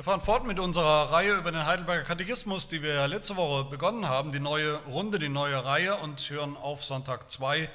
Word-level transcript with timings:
Wir 0.00 0.04
fahren 0.04 0.22
fort 0.22 0.46
mit 0.46 0.58
unserer 0.58 1.12
Reihe 1.12 1.34
über 1.34 1.52
den 1.52 1.66
Heidelberger 1.66 2.04
Katechismus, 2.04 2.68
die 2.68 2.82
wir 2.82 3.06
letzte 3.06 3.36
Woche 3.36 3.68
begonnen 3.68 4.08
haben, 4.08 4.32
die 4.32 4.40
neue 4.40 4.76
Runde, 4.86 5.18
die 5.18 5.28
neue 5.28 5.62
Reihe 5.62 5.94
und 5.96 6.30
hören 6.30 6.56
auf 6.56 6.82
Sonntag 6.82 7.30
2 7.30 7.68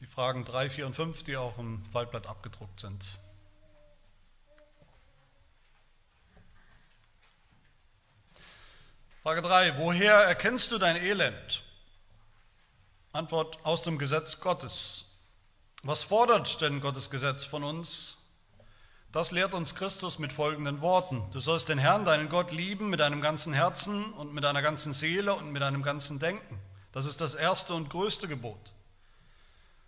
die 0.00 0.06
Fragen 0.06 0.44
3, 0.44 0.70
4 0.70 0.86
und 0.86 0.92
5, 0.94 1.24
die 1.24 1.36
auch 1.36 1.58
im 1.58 1.84
Fallblatt 1.86 2.28
abgedruckt 2.28 2.78
sind. 2.78 3.18
Frage 9.24 9.42
3. 9.42 9.78
Woher 9.78 10.14
erkennst 10.14 10.70
du 10.70 10.78
dein 10.78 10.94
Elend? 10.94 11.64
Antwort 13.12 13.58
aus 13.64 13.82
dem 13.82 13.98
Gesetz 13.98 14.38
Gottes. 14.38 15.24
Was 15.82 16.04
fordert 16.04 16.60
denn 16.60 16.80
Gottes 16.80 17.10
Gesetz 17.10 17.44
von 17.44 17.64
uns? 17.64 18.25
Das 19.16 19.30
lehrt 19.30 19.54
uns 19.54 19.74
Christus 19.74 20.18
mit 20.18 20.30
folgenden 20.30 20.82
Worten. 20.82 21.22
Du 21.30 21.40
sollst 21.40 21.70
den 21.70 21.78
Herrn, 21.78 22.04
deinen 22.04 22.28
Gott, 22.28 22.52
lieben 22.52 22.90
mit 22.90 23.00
deinem 23.00 23.22
ganzen 23.22 23.54
Herzen 23.54 24.12
und 24.12 24.34
mit 24.34 24.44
deiner 24.44 24.60
ganzen 24.60 24.92
Seele 24.92 25.32
und 25.32 25.52
mit 25.52 25.62
deinem 25.62 25.82
ganzen 25.82 26.18
Denken. 26.18 26.60
Das 26.92 27.06
ist 27.06 27.22
das 27.22 27.34
erste 27.34 27.72
und 27.72 27.88
größte 27.88 28.28
Gebot. 28.28 28.74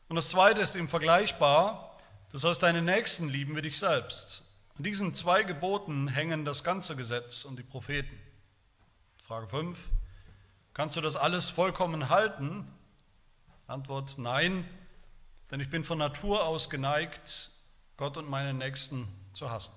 Und 0.09 0.17
das 0.17 0.31
zweite 0.31 0.63
ist 0.63 0.77
ihm 0.77 0.89
vergleichbar. 0.89 1.99
Du 2.33 2.39
sollst 2.39 2.63
deinen 2.63 2.87
Nächsten 2.87 3.29
lieben 3.29 3.55
wie 3.55 3.61
dich 3.61 3.79
selbst. 3.79 4.45
An 4.79 4.85
diesen 4.85 5.13
zwei 5.13 5.43
Geboten 5.43 6.09
hängen 6.09 6.47
das 6.47 6.65
ganze 6.65 6.97
Gesetz 6.97 7.45
und 7.45 7.59
die 7.59 7.65
Propheten. 7.65 8.19
Frage 9.23 9.47
5. 9.47 9.91
Kannst 10.73 10.97
du 10.97 11.03
das 11.03 11.17
alles 11.17 11.51
vollkommen 11.51 12.09
halten? 12.09 12.67
Antwort 13.67 14.17
nein, 14.17 14.67
denn 15.51 15.61
ich 15.61 15.69
bin 15.69 15.85
von 15.85 15.99
Natur 15.99 16.47
aus 16.47 16.71
geneigt, 16.71 17.51
Gott 17.99 18.17
und 18.17 18.31
meinen 18.31 18.57
Nächsten 18.57 19.18
zu 19.39 19.51
hassen. 19.51 19.73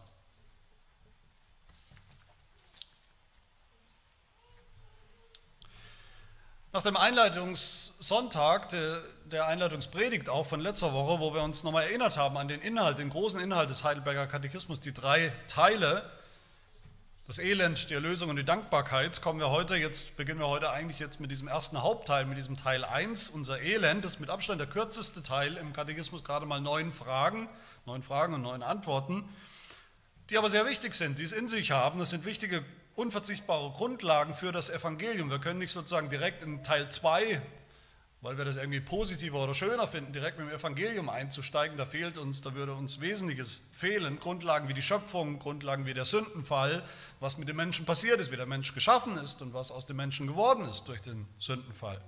Nach 6.73 6.81
dem 6.83 6.95
Einleitungssonntag, 6.95 8.69
der 8.69 9.45
Einleitungspredigt 9.45 10.29
auch 10.29 10.45
von 10.45 10.61
letzter 10.61 10.93
Woche, 10.93 11.19
wo 11.19 11.33
wir 11.33 11.41
uns 11.41 11.63
nochmal 11.63 11.83
erinnert 11.83 12.17
haben 12.17 12.37
an 12.37 12.47
den 12.47 12.61
Inhalt, 12.61 12.97
den 12.97 13.09
großen 13.09 13.41
Inhalt 13.41 13.69
des 13.69 13.83
Heidelberger 13.83 14.25
Katechismus, 14.25 14.79
die 14.79 14.93
drei 14.93 15.33
Teile, 15.47 16.09
das 17.31 17.39
Elend, 17.39 17.89
die 17.89 17.93
Erlösung 17.93 18.29
und 18.29 18.35
die 18.35 18.43
Dankbarkeit, 18.43 19.21
kommen 19.21 19.39
wir 19.39 19.51
heute, 19.51 19.77
jetzt 19.77 20.17
beginnen 20.17 20.41
wir 20.41 20.49
heute 20.49 20.69
eigentlich 20.69 20.99
jetzt 20.99 21.21
mit 21.21 21.31
diesem 21.31 21.47
ersten 21.47 21.81
Hauptteil, 21.81 22.25
mit 22.25 22.37
diesem 22.37 22.57
Teil 22.57 22.83
1, 22.83 23.29
unser 23.29 23.61
Elend, 23.61 24.03
ist 24.03 24.19
mit 24.19 24.29
Abstand 24.29 24.59
der 24.59 24.67
kürzeste 24.67 25.23
Teil 25.23 25.55
im 25.55 25.71
Katechismus, 25.71 26.25
gerade 26.25 26.45
mal 26.45 26.59
neun 26.59 26.91
Fragen, 26.91 27.47
neun 27.85 28.03
Fragen 28.03 28.33
und 28.33 28.41
neun 28.41 28.63
Antworten 28.63 29.23
die 30.31 30.37
aber 30.37 30.49
sehr 30.49 30.65
wichtig 30.65 30.93
sind, 30.93 31.19
die 31.19 31.23
es 31.23 31.33
in 31.33 31.49
sich 31.49 31.71
haben. 31.71 31.99
Das 31.99 32.11
sind 32.11 32.23
wichtige, 32.23 32.63
unverzichtbare 32.95 33.71
Grundlagen 33.71 34.33
für 34.33 34.53
das 34.53 34.69
Evangelium. 34.69 35.29
Wir 35.29 35.39
können 35.39 35.59
nicht 35.59 35.73
sozusagen 35.73 36.09
direkt 36.09 36.41
in 36.41 36.63
Teil 36.63 36.89
2, 36.89 37.41
weil 38.21 38.37
wir 38.37 38.45
das 38.45 38.55
irgendwie 38.55 38.79
positiver 38.79 39.43
oder 39.43 39.53
schöner 39.55 39.87
finden, 39.87 40.13
direkt 40.13 40.37
mit 40.37 40.47
dem 40.47 40.55
Evangelium 40.55 41.09
einzusteigen. 41.09 41.75
Da 41.75 41.85
fehlt 41.85 42.17
uns, 42.17 42.41
da 42.41 42.53
würde 42.53 42.73
uns 42.73 43.01
Wesentliches 43.01 43.69
fehlen. 43.73 44.19
Grundlagen 44.19 44.69
wie 44.69 44.75
die 44.75 44.81
Schöpfung, 44.83 45.39
Grundlagen 45.39 45.87
wie 45.87 45.93
der 45.93 46.05
Sündenfall, 46.05 46.85
was 47.19 47.37
mit 47.37 47.49
dem 47.49 47.55
Menschen 47.55 47.85
passiert 47.85 48.19
ist, 48.19 48.31
wie 48.31 48.37
der 48.37 48.45
Mensch 48.45 48.73
geschaffen 48.73 49.17
ist 49.17 49.41
und 49.41 49.53
was 49.53 49.71
aus 49.71 49.87
dem 49.87 49.97
Menschen 49.97 50.27
geworden 50.27 50.69
ist 50.69 50.87
durch 50.87 51.01
den 51.01 51.27
Sündenfall. 51.39 51.99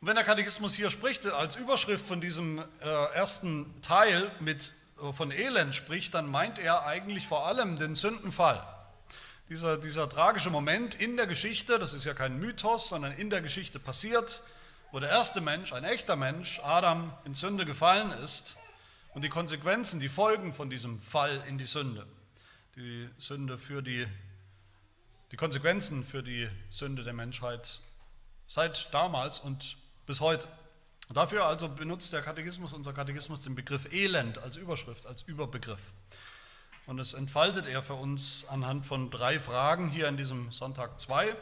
Und 0.00 0.08
wenn 0.08 0.16
der 0.16 0.24
Katechismus 0.24 0.74
hier 0.74 0.90
spricht, 0.90 1.26
als 1.26 1.56
Überschrift 1.56 2.04
von 2.04 2.20
diesem 2.20 2.58
äh, 2.58 3.14
ersten 3.14 3.80
Teil 3.82 4.32
mit 4.40 4.72
von 5.12 5.30
Elend 5.30 5.74
spricht, 5.74 6.14
dann 6.14 6.30
meint 6.30 6.58
er 6.58 6.84
eigentlich 6.84 7.26
vor 7.26 7.46
allem 7.46 7.76
den 7.76 7.94
Sündenfall. 7.94 8.62
Dieser, 9.50 9.78
dieser 9.78 10.08
tragische 10.08 10.48
Moment 10.48 10.94
in 10.94 11.16
der 11.16 11.26
Geschichte, 11.26 11.80
das 11.80 11.92
ist 11.92 12.04
ja 12.04 12.14
kein 12.14 12.38
Mythos, 12.38 12.88
sondern 12.88 13.10
in 13.14 13.30
der 13.30 13.40
Geschichte 13.40 13.80
passiert, 13.80 14.44
wo 14.92 15.00
der 15.00 15.08
erste 15.08 15.40
Mensch, 15.40 15.72
ein 15.72 15.82
echter 15.82 16.14
Mensch, 16.14 16.60
Adam, 16.60 17.12
in 17.24 17.34
Sünde 17.34 17.64
gefallen 17.64 18.12
ist 18.22 18.56
und 19.12 19.22
die 19.22 19.28
Konsequenzen, 19.28 19.98
die 19.98 20.08
Folgen 20.08 20.52
von 20.52 20.70
diesem 20.70 21.02
Fall 21.02 21.42
in 21.48 21.58
die 21.58 21.66
Sünde, 21.66 22.06
die 22.76 23.08
Sünde 23.18 23.58
für 23.58 23.82
die, 23.82 24.06
die 25.32 25.36
Konsequenzen 25.36 26.04
für 26.04 26.22
die 26.22 26.48
Sünde 26.70 27.02
der 27.02 27.12
Menschheit 27.12 27.80
seit 28.46 28.94
damals 28.94 29.40
und 29.40 29.76
bis 30.06 30.20
heute. 30.20 30.46
Dafür 31.12 31.46
also 31.46 31.68
benutzt 31.68 32.12
der 32.12 32.22
Katechismus, 32.22 32.72
unser 32.72 32.92
Katechismus, 32.92 33.40
den 33.40 33.56
Begriff 33.56 33.92
Elend 33.92 34.38
als 34.38 34.54
Überschrift, 34.54 35.06
als 35.06 35.22
Überbegriff. 35.22 35.92
Und 36.90 36.98
es 36.98 37.14
entfaltet 37.14 37.68
er 37.68 37.84
für 37.84 37.94
uns 37.94 38.48
anhand 38.48 38.84
von 38.84 39.12
drei 39.12 39.38
Fragen 39.38 39.88
hier 39.90 40.08
in 40.08 40.16
diesem 40.16 40.50
Sonntag 40.50 40.98
2. 40.98 41.36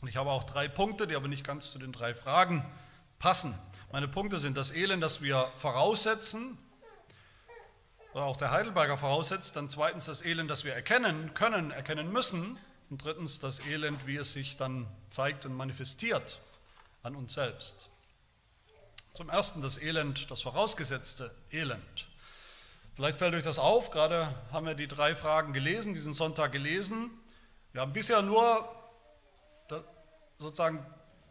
Und 0.00 0.08
ich 0.08 0.16
habe 0.16 0.28
auch 0.30 0.42
drei 0.42 0.66
Punkte, 0.66 1.06
die 1.06 1.14
aber 1.14 1.28
nicht 1.28 1.44
ganz 1.44 1.70
zu 1.70 1.78
den 1.78 1.92
drei 1.92 2.14
Fragen 2.14 2.66
passen. 3.20 3.56
Meine 3.92 4.08
Punkte 4.08 4.40
sind 4.40 4.56
das 4.56 4.72
Elend, 4.72 5.04
das 5.04 5.22
wir 5.22 5.46
voraussetzen, 5.56 6.58
oder 8.12 8.24
auch 8.24 8.36
der 8.36 8.50
Heidelberger 8.50 8.98
voraussetzt, 8.98 9.54
dann 9.54 9.70
zweitens 9.70 10.06
das 10.06 10.24
Elend, 10.24 10.50
das 10.50 10.64
wir 10.64 10.74
erkennen 10.74 11.32
können, 11.32 11.70
erkennen 11.70 12.12
müssen, 12.12 12.58
und 12.90 13.04
drittens 13.04 13.38
das 13.38 13.68
Elend, 13.68 14.08
wie 14.08 14.16
es 14.16 14.32
sich 14.32 14.56
dann 14.56 14.88
zeigt 15.10 15.46
und 15.46 15.54
manifestiert 15.54 16.40
an 17.04 17.14
uns 17.14 17.34
selbst. 17.34 17.88
Zum 19.12 19.28
Ersten 19.28 19.62
das 19.62 19.78
Elend, 19.80 20.28
das 20.28 20.42
vorausgesetzte 20.42 21.32
Elend. 21.52 22.09
Vielleicht 22.94 23.18
fällt 23.18 23.34
euch 23.34 23.44
das 23.44 23.58
auf, 23.58 23.90
gerade 23.90 24.34
haben 24.52 24.66
wir 24.66 24.74
die 24.74 24.88
drei 24.88 25.14
Fragen 25.14 25.52
gelesen, 25.52 25.94
diesen 25.94 26.12
Sonntag 26.12 26.52
gelesen. 26.52 27.10
Wir 27.72 27.82
haben 27.82 27.92
bisher 27.92 28.20
nur 28.22 28.68
sozusagen 30.38 30.84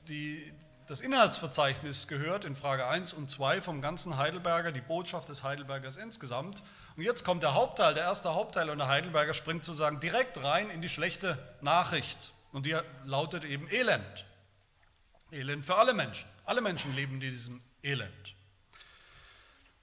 die, 0.07 0.53
das 0.87 1.01
Inhaltsverzeichnis 1.01 2.07
gehört 2.07 2.45
in 2.45 2.55
Frage 2.55 2.87
1 2.87 3.13
und 3.13 3.29
2 3.29 3.61
vom 3.61 3.81
ganzen 3.81 4.17
Heidelberger, 4.17 4.71
die 4.71 4.81
Botschaft 4.81 5.29
des 5.29 5.43
Heidelbergers 5.43 5.97
insgesamt. 5.97 6.63
Und 6.95 7.03
jetzt 7.03 7.25
kommt 7.25 7.43
der 7.43 7.53
Hauptteil, 7.53 7.93
der 7.93 8.03
erste 8.03 8.33
Hauptteil 8.33 8.69
und 8.69 8.77
der 8.77 8.87
Heidelberger 8.87 9.33
springt 9.33 9.65
sozusagen 9.65 9.99
direkt 9.99 10.43
rein 10.43 10.69
in 10.69 10.81
die 10.81 10.89
schlechte 10.89 11.37
Nachricht. 11.61 12.31
Und 12.51 12.65
die 12.65 12.77
lautet 13.05 13.43
eben 13.43 13.67
Elend. 13.69 14.25
Elend 15.31 15.65
für 15.65 15.75
alle 15.75 15.93
Menschen. 15.93 16.27
Alle 16.45 16.61
Menschen 16.61 16.95
leben 16.95 17.15
in 17.15 17.19
diesem 17.19 17.61
Elend. 17.83 18.35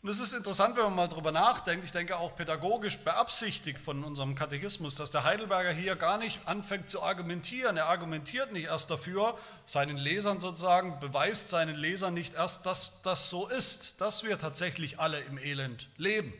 Und 0.06 0.12
es 0.12 0.20
ist 0.20 0.34
interessant, 0.34 0.76
wenn 0.76 0.84
man 0.84 0.94
mal 0.94 1.08
darüber 1.08 1.32
nachdenkt, 1.32 1.84
ich 1.84 1.90
denke 1.90 2.16
auch 2.16 2.36
pädagogisch 2.36 2.96
beabsichtigt 2.98 3.80
von 3.80 4.04
unserem 4.04 4.36
Katechismus, 4.36 4.94
dass 4.94 5.10
der 5.10 5.24
Heidelberger 5.24 5.72
hier 5.72 5.96
gar 5.96 6.16
nicht 6.16 6.46
anfängt 6.46 6.88
zu 6.88 7.02
argumentieren. 7.02 7.76
Er 7.76 7.86
argumentiert 7.86 8.52
nicht 8.52 8.66
erst 8.66 8.88
dafür, 8.88 9.36
seinen 9.66 9.96
Lesern 9.96 10.40
sozusagen, 10.40 11.00
beweist 11.00 11.48
seinen 11.48 11.74
Lesern 11.74 12.14
nicht 12.14 12.34
erst, 12.34 12.66
dass 12.66 13.02
das 13.02 13.30
so 13.30 13.48
ist, 13.48 14.00
dass 14.00 14.22
wir 14.22 14.38
tatsächlich 14.38 15.00
alle 15.00 15.18
im 15.22 15.38
Elend 15.38 15.88
leben. 15.96 16.32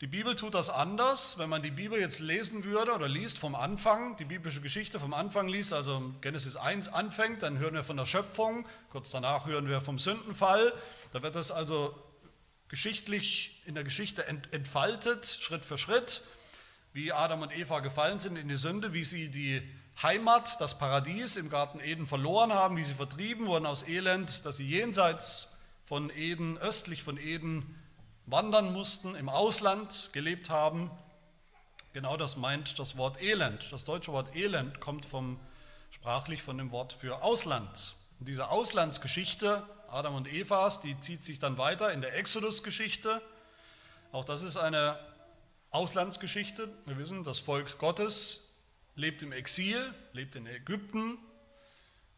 Die 0.00 0.06
Bibel 0.06 0.34
tut 0.34 0.54
das 0.54 0.70
anders. 0.70 1.36
Wenn 1.36 1.50
man 1.50 1.62
die 1.62 1.70
Bibel 1.70 2.00
jetzt 2.00 2.20
lesen 2.20 2.64
würde 2.64 2.94
oder 2.94 3.08
liest 3.08 3.38
vom 3.38 3.54
Anfang, 3.54 4.16
die 4.16 4.24
biblische 4.24 4.62
Geschichte 4.62 4.98
vom 4.98 5.12
Anfang 5.12 5.48
liest, 5.48 5.74
also 5.74 6.14
Genesis 6.22 6.56
1 6.56 6.88
anfängt, 6.88 7.42
dann 7.42 7.58
hören 7.58 7.74
wir 7.74 7.84
von 7.84 7.98
der 7.98 8.06
Schöpfung, 8.06 8.66
kurz 8.88 9.10
danach 9.10 9.44
hören 9.44 9.68
wir 9.68 9.82
vom 9.82 9.98
Sündenfall. 9.98 10.72
Da 11.12 11.20
wird 11.20 11.36
das 11.36 11.50
also 11.50 11.94
geschichtlich 12.72 13.60
in 13.66 13.74
der 13.74 13.84
Geschichte 13.84 14.26
entfaltet, 14.26 15.26
Schritt 15.26 15.62
für 15.62 15.76
Schritt, 15.76 16.22
wie 16.94 17.12
Adam 17.12 17.42
und 17.42 17.54
Eva 17.54 17.80
gefallen 17.80 18.18
sind 18.18 18.38
in 18.38 18.48
die 18.48 18.56
Sünde, 18.56 18.94
wie 18.94 19.04
sie 19.04 19.30
die 19.30 19.60
Heimat, 20.02 20.58
das 20.58 20.78
Paradies 20.78 21.36
im 21.36 21.50
Garten 21.50 21.80
Eden 21.80 22.06
verloren 22.06 22.50
haben, 22.50 22.78
wie 22.78 22.82
sie 22.82 22.94
vertrieben 22.94 23.46
wurden 23.46 23.66
aus 23.66 23.86
Elend, 23.86 24.46
dass 24.46 24.56
sie 24.56 24.66
jenseits 24.66 25.60
von 25.84 26.08
Eden, 26.08 26.56
östlich 26.56 27.02
von 27.02 27.18
Eden, 27.18 27.78
wandern 28.24 28.72
mussten, 28.72 29.16
im 29.16 29.28
Ausland 29.28 30.08
gelebt 30.14 30.48
haben. 30.48 30.90
Genau 31.92 32.16
das 32.16 32.38
meint 32.38 32.78
das 32.78 32.96
Wort 32.96 33.20
Elend. 33.20 33.70
Das 33.70 33.84
deutsche 33.84 34.12
Wort 34.12 34.34
Elend 34.34 34.80
kommt 34.80 35.04
vom, 35.04 35.38
sprachlich 35.90 36.42
von 36.42 36.56
dem 36.56 36.70
Wort 36.70 36.94
für 36.94 37.22
Ausland. 37.22 37.96
Und 38.18 38.28
diese 38.28 38.48
Auslandsgeschichte 38.48 39.62
Adam 39.92 40.14
und 40.14 40.26
Evas, 40.26 40.80
die 40.80 40.98
zieht 41.00 41.22
sich 41.22 41.38
dann 41.38 41.58
weiter 41.58 41.92
in 41.92 42.00
der 42.00 42.16
Exodus-Geschichte. 42.16 43.20
Auch 44.10 44.24
das 44.24 44.42
ist 44.42 44.56
eine 44.56 44.98
Auslandsgeschichte. 45.70 46.68
Wir 46.86 46.98
wissen, 46.98 47.24
das 47.24 47.38
Volk 47.38 47.78
Gottes 47.78 48.54
lebt 48.94 49.22
im 49.22 49.32
Exil, 49.32 49.94
lebt 50.12 50.34
in 50.36 50.46
Ägypten, 50.46 51.18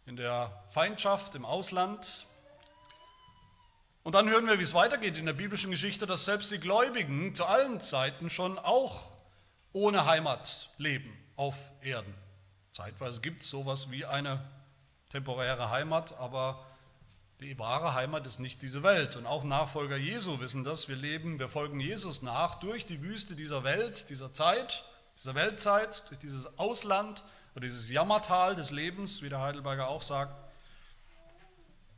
in 0.07 0.17
der 0.17 0.65
Feindschaft 0.71 1.35
im 1.35 1.45
Ausland, 1.45 2.27
und 4.05 4.15
dann 4.15 4.29
hören 4.29 4.47
wir, 4.47 4.59
wie 4.59 4.63
es 4.63 4.75
weitergeht 4.75 5.17
in 5.17 5.25
der 5.25 5.33
biblischen 5.33 5.71
Geschichte, 5.71 6.07
dass 6.07 6.27
selbst 6.27 6.53
die 6.53 6.59
Gläubigen 6.59 7.35
zu 7.35 7.47
allen 7.47 7.81
Zeiten 7.81 8.29
schon 8.29 8.59
auch 8.59 9.11
ohne 9.73 10.05
Heimat 10.05 10.69
leben 10.77 11.11
auf 11.37 11.57
Erden. 11.81 12.15
Zeitweise 12.71 13.23
gibt 13.23 13.43
es 13.43 13.49
sowas 13.49 13.91
wie 13.91 14.05
eine 14.05 14.45
temporäre 15.09 15.71
Heimat, 15.71 16.19
aber 16.19 16.67
Die 17.45 17.59
wahre 17.59 17.93
Heimat 17.93 18.27
ist 18.27 18.39
nicht 18.39 18.63
diese 18.63 18.83
Welt. 18.83 19.17
Und 19.17 19.27
auch 19.27 19.45
Nachfolger 19.45 19.99
Jesu 19.99 20.41
wissen 20.41 20.65
das. 20.65 20.89
Wir 20.89 20.97
leben, 20.97 21.39
wir 21.39 21.51
folgen 21.51 21.79
Jesus 21.79 22.23
nach 22.23 22.55
durch 22.55 22.87
die 22.87 23.03
Wüste 23.03 23.37
dieser 23.37 23.65
Welt, 23.65 24.09
dieser 24.09 24.33
Zeit, 24.33 24.83
dieser 25.15 25.35
Weltzeit, 25.35 26.09
durch 26.09 26.19
dieses 26.19 26.59
Ausland 26.59 27.23
oder 27.55 27.67
dieses 27.67 27.91
Jammertal 27.91 28.55
des 28.55 28.71
Lebens, 28.71 29.21
wie 29.21 29.29
der 29.29 29.43
Heidelberger 29.43 29.89
auch 29.89 30.01
sagt, 30.01 30.35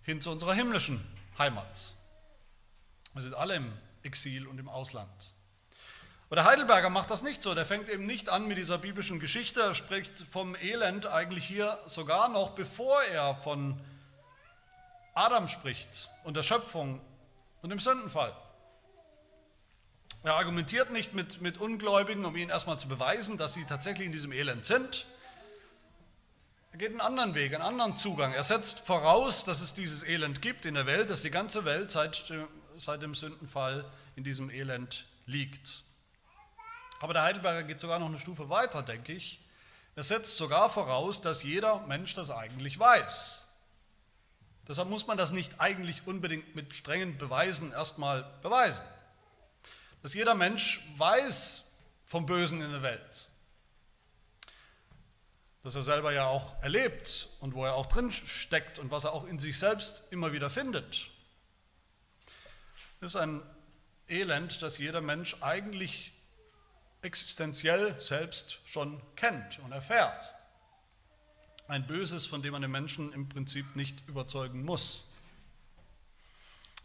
hin 0.02 0.20
zu 0.20 0.32
unserer 0.32 0.52
himmlischen 0.52 1.06
Heimat. 1.38 1.94
Wir 3.14 3.22
sind 3.22 3.34
alle 3.34 3.54
im 3.54 3.72
Exil 4.02 4.48
und 4.48 4.58
im 4.58 4.68
Ausland. 4.68 5.32
Aber 6.26 6.34
der 6.34 6.44
Heidelberger 6.46 6.90
macht 6.90 7.12
das 7.12 7.22
nicht 7.22 7.40
so. 7.40 7.54
Der 7.54 7.66
fängt 7.66 7.88
eben 7.88 8.04
nicht 8.04 8.30
an 8.30 8.48
mit 8.48 8.58
dieser 8.58 8.78
biblischen 8.78 9.20
Geschichte. 9.20 9.60
Er 9.60 9.76
spricht 9.76 10.24
vom 10.28 10.56
Elend 10.56 11.06
eigentlich 11.06 11.44
hier 11.44 11.78
sogar 11.86 12.30
noch, 12.30 12.50
bevor 12.50 13.00
er 13.04 13.36
von 13.36 13.80
Adam 15.16 15.48
spricht 15.48 16.10
und 16.24 16.36
der 16.36 16.42
Schöpfung 16.42 17.00
und 17.62 17.70
dem 17.70 17.80
Sündenfall. 17.80 18.36
Er 20.22 20.34
argumentiert 20.34 20.90
nicht 20.90 21.14
mit, 21.14 21.40
mit 21.40 21.58
Ungläubigen, 21.58 22.24
um 22.26 22.36
ihnen 22.36 22.50
erstmal 22.50 22.78
zu 22.78 22.86
beweisen, 22.86 23.38
dass 23.38 23.54
sie 23.54 23.64
tatsächlich 23.64 24.06
in 24.06 24.12
diesem 24.12 24.30
Elend 24.30 24.66
sind. 24.66 25.06
Er 26.72 26.78
geht 26.78 26.90
einen 26.90 27.00
anderen 27.00 27.34
Weg, 27.34 27.54
einen 27.54 27.62
anderen 27.62 27.96
Zugang. 27.96 28.34
Er 28.34 28.44
setzt 28.44 28.80
voraus, 28.80 29.44
dass 29.44 29.62
es 29.62 29.72
dieses 29.72 30.02
Elend 30.02 30.42
gibt 30.42 30.66
in 30.66 30.74
der 30.74 30.84
Welt, 30.84 31.08
dass 31.08 31.22
die 31.22 31.30
ganze 31.30 31.64
Welt 31.64 31.90
seit, 31.90 32.30
seit 32.76 33.00
dem 33.00 33.14
Sündenfall 33.14 33.90
in 34.16 34.24
diesem 34.24 34.50
Elend 34.50 35.06
liegt. 35.24 35.82
Aber 37.00 37.14
der 37.14 37.22
Heidelberger 37.22 37.62
geht 37.62 37.80
sogar 37.80 37.98
noch 37.98 38.08
eine 38.08 38.18
Stufe 38.18 38.50
weiter, 38.50 38.82
denke 38.82 39.14
ich. 39.14 39.40
Er 39.94 40.02
setzt 40.02 40.36
sogar 40.36 40.68
voraus, 40.68 41.22
dass 41.22 41.42
jeder 41.42 41.80
Mensch 41.86 42.14
das 42.14 42.30
eigentlich 42.30 42.78
weiß. 42.78 43.45
Deshalb 44.68 44.88
muss 44.88 45.06
man 45.06 45.16
das 45.16 45.30
nicht 45.30 45.60
eigentlich 45.60 46.06
unbedingt 46.06 46.56
mit 46.56 46.74
strengen 46.74 47.18
Beweisen 47.18 47.72
erstmal 47.72 48.24
beweisen. 48.42 48.84
Dass 50.02 50.14
jeder 50.14 50.34
Mensch 50.34 50.86
weiß 50.96 51.72
vom 52.04 52.26
Bösen 52.26 52.60
in 52.60 52.70
der 52.70 52.82
Welt. 52.82 53.28
Das 55.62 55.74
er 55.74 55.82
selber 55.82 56.12
ja 56.12 56.26
auch 56.26 56.62
erlebt 56.62 57.28
und 57.40 57.54
wo 57.54 57.64
er 57.64 57.74
auch 57.74 57.86
drin 57.86 58.12
steckt 58.12 58.78
und 58.78 58.92
was 58.92 59.04
er 59.04 59.12
auch 59.12 59.26
in 59.26 59.40
sich 59.40 59.58
selbst 59.58 60.04
immer 60.10 60.32
wieder 60.32 60.48
findet. 60.48 61.08
Ist 63.00 63.16
ein 63.16 63.42
Elend, 64.08 64.62
das 64.62 64.78
jeder 64.78 65.00
Mensch 65.00 65.36
eigentlich 65.42 66.12
existenziell 67.02 68.00
selbst 68.00 68.60
schon 68.64 69.02
kennt 69.16 69.58
und 69.60 69.72
erfährt. 69.72 70.35
Ein 71.68 71.86
Böses, 71.86 72.26
von 72.26 72.42
dem 72.42 72.52
man 72.52 72.62
den 72.62 72.70
Menschen 72.70 73.12
im 73.12 73.28
Prinzip 73.28 73.74
nicht 73.74 74.08
überzeugen 74.08 74.64
muss. 74.64 75.04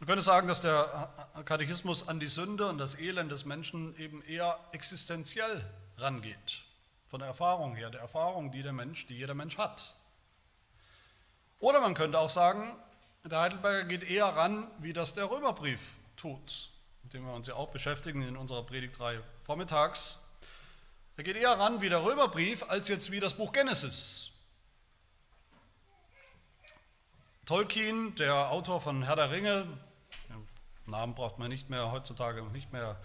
Man 0.00 0.08
könnte 0.08 0.22
sagen, 0.22 0.48
dass 0.48 0.60
der 0.60 1.08
Katechismus 1.44 2.08
an 2.08 2.18
die 2.18 2.28
Sünde 2.28 2.68
und 2.68 2.78
das 2.78 2.98
Elend 2.98 3.30
des 3.30 3.44
Menschen 3.44 3.96
eben 3.96 4.20
eher 4.24 4.58
existenziell 4.72 5.64
rangeht. 5.98 6.62
Von 7.06 7.20
der 7.20 7.28
Erfahrung 7.28 7.76
her, 7.76 7.90
der 7.90 8.00
Erfahrung, 8.00 8.50
die 8.50 8.64
der 8.64 8.72
Mensch, 8.72 9.06
die 9.06 9.14
jeder 9.14 9.34
Mensch 9.34 9.58
hat. 9.58 9.94
Oder 11.60 11.80
man 11.80 11.94
könnte 11.94 12.18
auch 12.18 12.30
sagen, 12.30 12.74
der 13.24 13.38
Heidelberger 13.38 13.84
geht 13.84 14.02
eher 14.02 14.26
ran, 14.26 14.66
wie 14.80 14.92
das 14.92 15.14
der 15.14 15.30
Römerbrief 15.30 15.94
tut, 16.16 16.70
mit 17.04 17.14
dem 17.14 17.24
wir 17.24 17.34
uns 17.34 17.46
ja 17.46 17.54
auch 17.54 17.68
beschäftigen 17.68 18.22
in 18.22 18.36
unserer 18.36 18.66
Predigtreihe 18.66 19.22
vormittags. 19.42 20.18
Er 21.16 21.22
geht 21.22 21.36
eher 21.36 21.56
ran 21.56 21.80
wie 21.80 21.88
der 21.88 22.02
Römerbrief 22.02 22.64
als 22.68 22.88
jetzt 22.88 23.12
wie 23.12 23.20
das 23.20 23.34
Buch 23.34 23.52
Genesis. 23.52 24.31
Tolkien, 27.44 28.14
der 28.14 28.52
Autor 28.52 28.80
von 28.80 29.02
Herr 29.02 29.16
der 29.16 29.32
Ringe, 29.32 29.66
Namen 30.86 31.16
braucht 31.16 31.40
man 31.40 31.48
nicht 31.48 31.70
mehr 31.70 31.90
heutzutage 31.90 32.40
nicht 32.44 32.72
mehr 32.72 33.00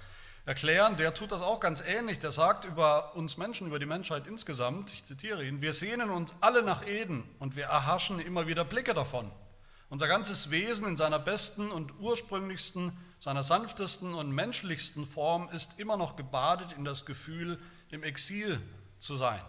erklären, 0.45 0.95
der 0.95 1.15
tut 1.15 1.31
das 1.31 1.41
auch 1.41 1.59
ganz 1.59 1.81
ähnlich. 1.81 2.19
Der 2.19 2.31
sagt 2.31 2.63
über 2.63 3.15
uns 3.15 3.37
Menschen, 3.37 3.65
über 3.65 3.79
die 3.79 3.87
Menschheit 3.87 4.27
insgesamt, 4.27 4.93
ich 4.93 5.03
zitiere 5.03 5.43
ihn, 5.43 5.63
wir 5.63 5.73
sehnen 5.73 6.11
uns 6.11 6.35
alle 6.39 6.61
nach 6.61 6.85
Eden 6.85 7.27
und 7.39 7.55
wir 7.55 7.65
erhaschen 7.65 8.19
immer 8.19 8.45
wieder 8.45 8.63
Blicke 8.63 8.93
davon. 8.93 9.31
Unser 9.89 10.07
ganzes 10.07 10.51
Wesen 10.51 10.87
in 10.87 10.97
seiner 10.97 11.17
besten 11.17 11.71
und 11.71 11.99
ursprünglichsten, 11.99 12.95
seiner 13.19 13.41
sanftesten 13.41 14.13
und 14.13 14.29
menschlichsten 14.29 15.07
Form 15.07 15.49
ist 15.49 15.79
immer 15.79 15.97
noch 15.97 16.15
gebadet 16.15 16.73
in 16.73 16.85
das 16.85 17.07
Gefühl, 17.07 17.59
im 17.89 18.03
Exil 18.03 18.61
zu 18.99 19.15
sein. 19.15 19.41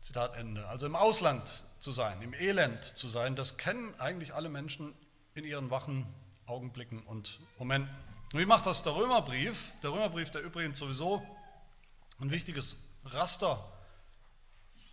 Zitat 0.00 0.36
Ende. 0.36 0.64
Also 0.68 0.86
im 0.86 0.94
Ausland 0.94 1.64
zu 1.80 1.92
sein, 1.92 2.20
im 2.22 2.34
Elend 2.34 2.84
zu 2.84 3.08
sein, 3.08 3.36
das 3.36 3.56
kennen 3.56 3.94
eigentlich 3.98 4.34
alle 4.34 4.48
Menschen 4.48 4.94
in 5.34 5.44
ihren 5.44 5.70
wachen 5.70 6.06
Augenblicken 6.46 7.02
und 7.02 7.40
Momenten. 7.58 7.94
Und 8.32 8.40
wie 8.40 8.46
macht 8.46 8.66
das 8.66 8.82
der 8.82 8.94
Römerbrief? 8.94 9.72
Der 9.82 9.90
Römerbrief, 9.90 10.30
der 10.30 10.42
übrigens 10.42 10.78
sowieso 10.78 11.24
ein 12.20 12.30
wichtiges 12.30 12.88
Raster 13.04 13.72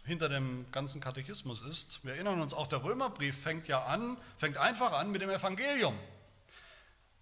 hinter 0.05 0.29
dem 0.29 0.71
ganzen 0.71 1.01
Katechismus 1.01 1.61
ist. 1.61 2.05
Wir 2.05 2.13
erinnern 2.13 2.39
uns 2.39 2.53
auch, 2.53 2.67
der 2.67 2.83
Römerbrief 2.83 3.41
fängt 3.41 3.67
ja 3.67 3.83
an, 3.85 4.17
fängt 4.37 4.57
einfach 4.57 4.93
an 4.93 5.11
mit 5.11 5.21
dem 5.21 5.29
Evangelium. 5.29 5.97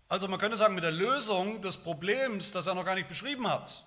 Also 0.09 0.27
man 0.27 0.39
könnte 0.39 0.57
sagen, 0.57 0.75
mit 0.75 0.83
der 0.83 0.91
Lösung 0.91 1.61
des 1.61 1.77
Problems, 1.77 2.51
das 2.51 2.67
er 2.67 2.75
noch 2.75 2.85
gar 2.85 2.95
nicht 2.95 3.07
beschrieben 3.07 3.47
hat. 3.47 3.83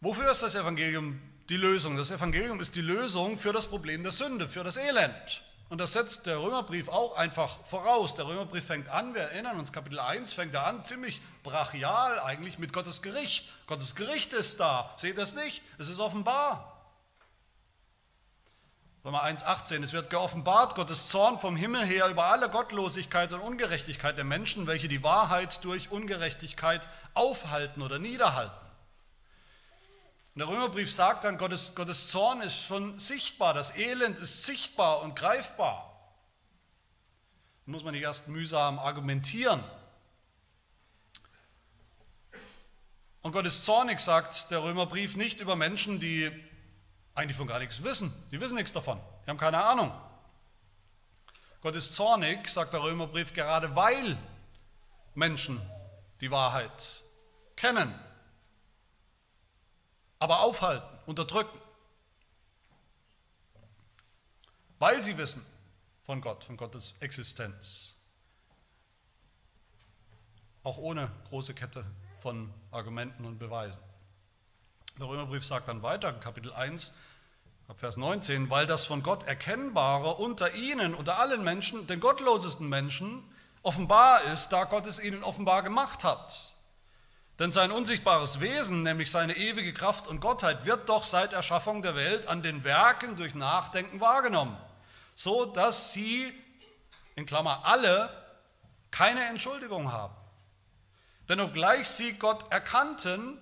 Wofür 0.00 0.30
ist 0.30 0.42
das 0.42 0.54
Evangelium 0.54 1.20
die 1.48 1.56
Lösung. 1.56 1.96
Das 1.96 2.10
Evangelium 2.10 2.60
ist 2.60 2.76
die 2.76 2.82
Lösung 2.82 3.36
für 3.36 3.52
das 3.52 3.66
Problem 3.66 4.02
der 4.02 4.12
Sünde, 4.12 4.48
für 4.48 4.64
das 4.64 4.76
Elend. 4.76 5.42
Und 5.70 5.78
das 5.78 5.92
setzt 5.92 6.26
der 6.26 6.40
Römerbrief 6.40 6.88
auch 6.88 7.16
einfach 7.16 7.58
voraus. 7.66 8.14
Der 8.14 8.26
Römerbrief 8.26 8.64
fängt 8.64 8.88
an, 8.88 9.14
wir 9.14 9.22
erinnern 9.22 9.58
uns, 9.58 9.72
Kapitel 9.72 10.00
1 10.00 10.32
fängt 10.32 10.54
er 10.54 10.66
an, 10.66 10.84
ziemlich 10.84 11.20
brachial 11.42 12.20
eigentlich 12.20 12.58
mit 12.58 12.72
Gottes 12.72 13.02
Gericht. 13.02 13.46
Gottes 13.66 13.94
Gericht 13.94 14.32
ist 14.32 14.60
da. 14.60 14.94
Seht 14.96 15.18
das 15.18 15.34
nicht? 15.34 15.62
Es 15.78 15.88
ist 15.88 16.00
offenbar. 16.00 16.74
Römer 19.04 19.24
1,18, 19.24 19.82
es 19.82 19.92
wird 19.92 20.10
geoffenbart 20.10 20.74
Gottes 20.74 21.08
Zorn 21.08 21.38
vom 21.38 21.56
Himmel 21.56 21.86
her 21.86 22.08
über 22.08 22.26
alle 22.26 22.50
Gottlosigkeit 22.50 23.32
und 23.32 23.40
Ungerechtigkeit 23.40 24.16
der 24.16 24.24
Menschen, 24.24 24.66
welche 24.66 24.88
die 24.88 25.02
Wahrheit 25.02 25.64
durch 25.64 25.90
Ungerechtigkeit 25.90 26.88
aufhalten 27.14 27.82
oder 27.82 27.98
niederhalten. 27.98 28.67
Und 30.38 30.46
der 30.46 30.54
Römerbrief 30.54 30.92
sagt 30.92 31.24
dann, 31.24 31.36
Gottes, 31.36 31.74
Gottes 31.74 32.12
Zorn 32.12 32.42
ist 32.42 32.62
schon 32.62 33.00
sichtbar, 33.00 33.54
das 33.54 33.76
Elend 33.76 34.20
ist 34.20 34.46
sichtbar 34.46 35.02
und 35.02 35.16
greifbar. 35.16 35.98
Da 37.66 37.72
muss 37.72 37.82
man 37.82 37.92
nicht 37.92 38.04
erst 38.04 38.28
mühsam 38.28 38.78
argumentieren. 38.78 39.64
Und 43.20 43.32
Gott 43.32 43.46
ist 43.46 43.64
zornig, 43.64 43.98
sagt 43.98 44.52
der 44.52 44.62
Römerbrief, 44.62 45.16
nicht 45.16 45.40
über 45.40 45.56
Menschen, 45.56 45.98
die 45.98 46.30
eigentlich 47.16 47.36
von 47.36 47.48
gar 47.48 47.58
nichts 47.58 47.82
wissen. 47.82 48.14
Die 48.30 48.40
wissen 48.40 48.54
nichts 48.54 48.72
davon. 48.72 49.00
Die 49.26 49.30
haben 49.30 49.38
keine 49.38 49.64
Ahnung. 49.64 49.92
Gott 51.62 51.74
ist 51.74 51.94
zornig, 51.94 52.46
sagt 52.46 52.74
der 52.74 52.84
Römerbrief, 52.84 53.32
gerade 53.32 53.74
weil 53.74 54.16
Menschen 55.16 55.60
die 56.20 56.30
Wahrheit 56.30 57.02
kennen 57.56 57.92
aber 60.18 60.40
aufhalten, 60.40 60.86
unterdrücken. 61.06 61.58
Weil 64.78 65.02
sie 65.02 65.16
wissen 65.18 65.44
von 66.04 66.20
Gott, 66.20 66.44
von 66.44 66.56
Gottes 66.56 66.98
Existenz. 67.00 67.96
Auch 70.62 70.78
ohne 70.78 71.10
große 71.28 71.54
Kette 71.54 71.84
von 72.20 72.52
Argumenten 72.70 73.24
und 73.24 73.38
Beweisen. 73.38 73.80
Der 74.98 75.08
Römerbrief 75.08 75.46
sagt 75.46 75.68
dann 75.68 75.82
weiter, 75.82 76.12
Kapitel 76.12 76.52
1, 76.52 76.94
Vers 77.74 77.96
19, 77.98 78.50
weil 78.50 78.66
das 78.66 78.86
von 78.86 79.02
Gott 79.02 79.24
Erkennbare 79.24 80.14
unter 80.14 80.54
ihnen, 80.54 80.94
unter 80.94 81.18
allen 81.18 81.44
Menschen, 81.44 81.86
den 81.86 82.00
gottlosesten 82.00 82.68
Menschen, 82.68 83.22
offenbar 83.62 84.22
ist, 84.24 84.48
da 84.48 84.64
Gott 84.64 84.86
es 84.86 84.98
ihnen 84.98 85.22
offenbar 85.22 85.62
gemacht 85.62 86.02
hat. 86.02 86.54
Denn 87.38 87.52
sein 87.52 87.70
unsichtbares 87.70 88.40
Wesen, 88.40 88.82
nämlich 88.82 89.10
seine 89.10 89.36
ewige 89.36 89.72
Kraft 89.72 90.08
und 90.08 90.20
Gottheit, 90.20 90.64
wird 90.64 90.88
doch 90.88 91.04
seit 91.04 91.32
Erschaffung 91.32 91.82
der 91.82 91.94
Welt 91.94 92.26
an 92.26 92.42
den 92.42 92.64
Werken 92.64 93.16
durch 93.16 93.34
Nachdenken 93.36 94.00
wahrgenommen, 94.00 94.56
so 95.14 95.44
dass 95.44 95.92
sie, 95.92 96.32
in 97.14 97.26
Klammer 97.26 97.64
alle, 97.64 98.10
keine 98.90 99.24
Entschuldigung 99.26 99.92
haben. 99.92 100.14
Denn 101.28 101.40
obgleich 101.40 101.86
sie 101.86 102.14
Gott 102.14 102.50
erkannten, 102.50 103.38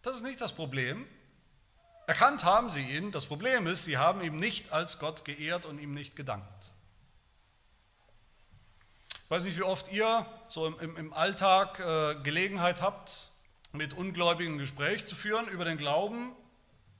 das 0.00 0.16
ist 0.16 0.22
nicht 0.22 0.40
das 0.40 0.54
Problem, 0.54 1.06
erkannt 2.06 2.44
haben 2.44 2.70
sie 2.70 2.82
ihn, 2.82 3.12
das 3.12 3.26
Problem 3.26 3.66
ist, 3.66 3.84
sie 3.84 3.98
haben 3.98 4.22
ihm 4.22 4.36
nicht 4.36 4.72
als 4.72 4.98
Gott 4.98 5.26
geehrt 5.26 5.66
und 5.66 5.78
ihm 5.78 5.92
nicht 5.92 6.16
gedankt. 6.16 6.70
Ich 9.30 9.36
weiß 9.36 9.44
nicht, 9.44 9.58
wie 9.58 9.62
oft 9.62 9.92
ihr 9.92 10.26
so 10.48 10.66
im, 10.66 10.96
im 10.96 11.12
Alltag 11.12 11.78
äh, 11.78 12.16
Gelegenheit 12.24 12.82
habt, 12.82 13.28
mit 13.72 13.94
Ungläubigen 13.94 14.58
Gespräch 14.58 15.06
zu 15.06 15.14
führen 15.14 15.46
über 15.46 15.64
den 15.64 15.78
Glauben. 15.78 16.32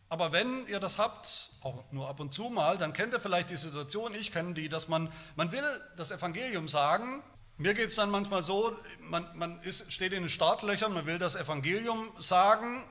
Aber 0.08 0.30
wenn 0.30 0.64
ihr 0.68 0.78
das 0.78 0.96
habt, 0.96 1.50
auch 1.60 1.82
nur 1.90 2.08
ab 2.08 2.20
und 2.20 2.32
zu 2.32 2.44
mal, 2.44 2.78
dann 2.78 2.92
kennt 2.92 3.14
ihr 3.14 3.18
vielleicht 3.18 3.50
die 3.50 3.56
Situation, 3.56 4.14
ich 4.14 4.30
kenne 4.30 4.54
die, 4.54 4.68
dass 4.68 4.86
man, 4.86 5.12
man 5.34 5.50
will 5.50 5.64
das 5.96 6.12
Evangelium 6.12 6.68
sagen. 6.68 7.20
Mir 7.58 7.74
geht 7.74 7.88
es 7.88 7.96
dann 7.96 8.10
manchmal 8.10 8.44
so, 8.44 8.76
man, 9.00 9.26
man 9.36 9.60
ist, 9.64 9.92
steht 9.92 10.12
in 10.12 10.22
den 10.22 10.30
Startlöchern, 10.30 10.94
man 10.94 11.06
will 11.06 11.18
das 11.18 11.34
Evangelium 11.34 12.12
sagen, 12.20 12.84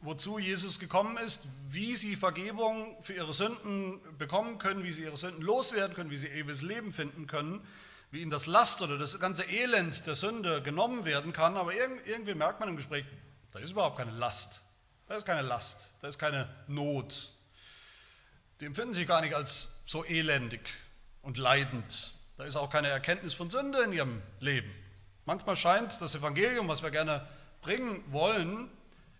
wozu 0.00 0.38
Jesus 0.38 0.78
gekommen 0.78 1.18
ist, 1.18 1.46
wie 1.68 1.94
sie 1.94 2.16
Vergebung 2.16 2.96
für 3.02 3.12
ihre 3.12 3.34
Sünden 3.34 4.00
bekommen 4.16 4.56
können, 4.56 4.82
wie 4.82 4.92
sie 4.92 5.02
ihre 5.02 5.18
Sünden 5.18 5.42
loswerden 5.42 5.94
können, 5.94 6.10
wie 6.10 6.16
sie 6.16 6.28
ewiges 6.28 6.62
Leben 6.62 6.90
finden 6.90 7.26
können, 7.26 7.60
wie 8.10 8.22
ihnen 8.22 8.30
das 8.30 8.46
Last 8.46 8.82
oder 8.82 8.98
das 8.98 9.18
ganze 9.20 9.44
Elend 9.44 10.06
der 10.06 10.14
Sünde 10.14 10.62
genommen 10.62 11.04
werden 11.04 11.32
kann. 11.32 11.56
Aber 11.56 11.74
irgendwie 11.74 12.34
merkt 12.34 12.60
man 12.60 12.68
im 12.68 12.76
Gespräch, 12.76 13.06
da 13.52 13.58
ist 13.58 13.70
überhaupt 13.70 13.98
keine 13.98 14.12
Last. 14.12 14.64
Da 15.06 15.16
ist 15.16 15.24
keine 15.24 15.42
Last, 15.42 15.90
da 16.00 16.08
ist 16.08 16.18
keine 16.18 16.48
Not. 16.66 17.32
Die 18.60 18.66
empfinden 18.66 18.92
sich 18.92 19.06
gar 19.06 19.22
nicht 19.22 19.34
als 19.34 19.82
so 19.86 20.04
elendig 20.04 20.60
und 21.22 21.38
leidend. 21.38 22.12
Da 22.36 22.44
ist 22.44 22.56
auch 22.56 22.70
keine 22.70 22.88
Erkenntnis 22.88 23.34
von 23.34 23.50
Sünde 23.50 23.82
in 23.82 23.92
ihrem 23.92 24.22
Leben. 24.40 24.72
Manchmal 25.24 25.56
scheint 25.56 26.00
das 26.00 26.14
Evangelium, 26.14 26.68
was 26.68 26.82
wir 26.82 26.90
gerne 26.90 27.26
bringen 27.62 28.04
wollen, 28.12 28.70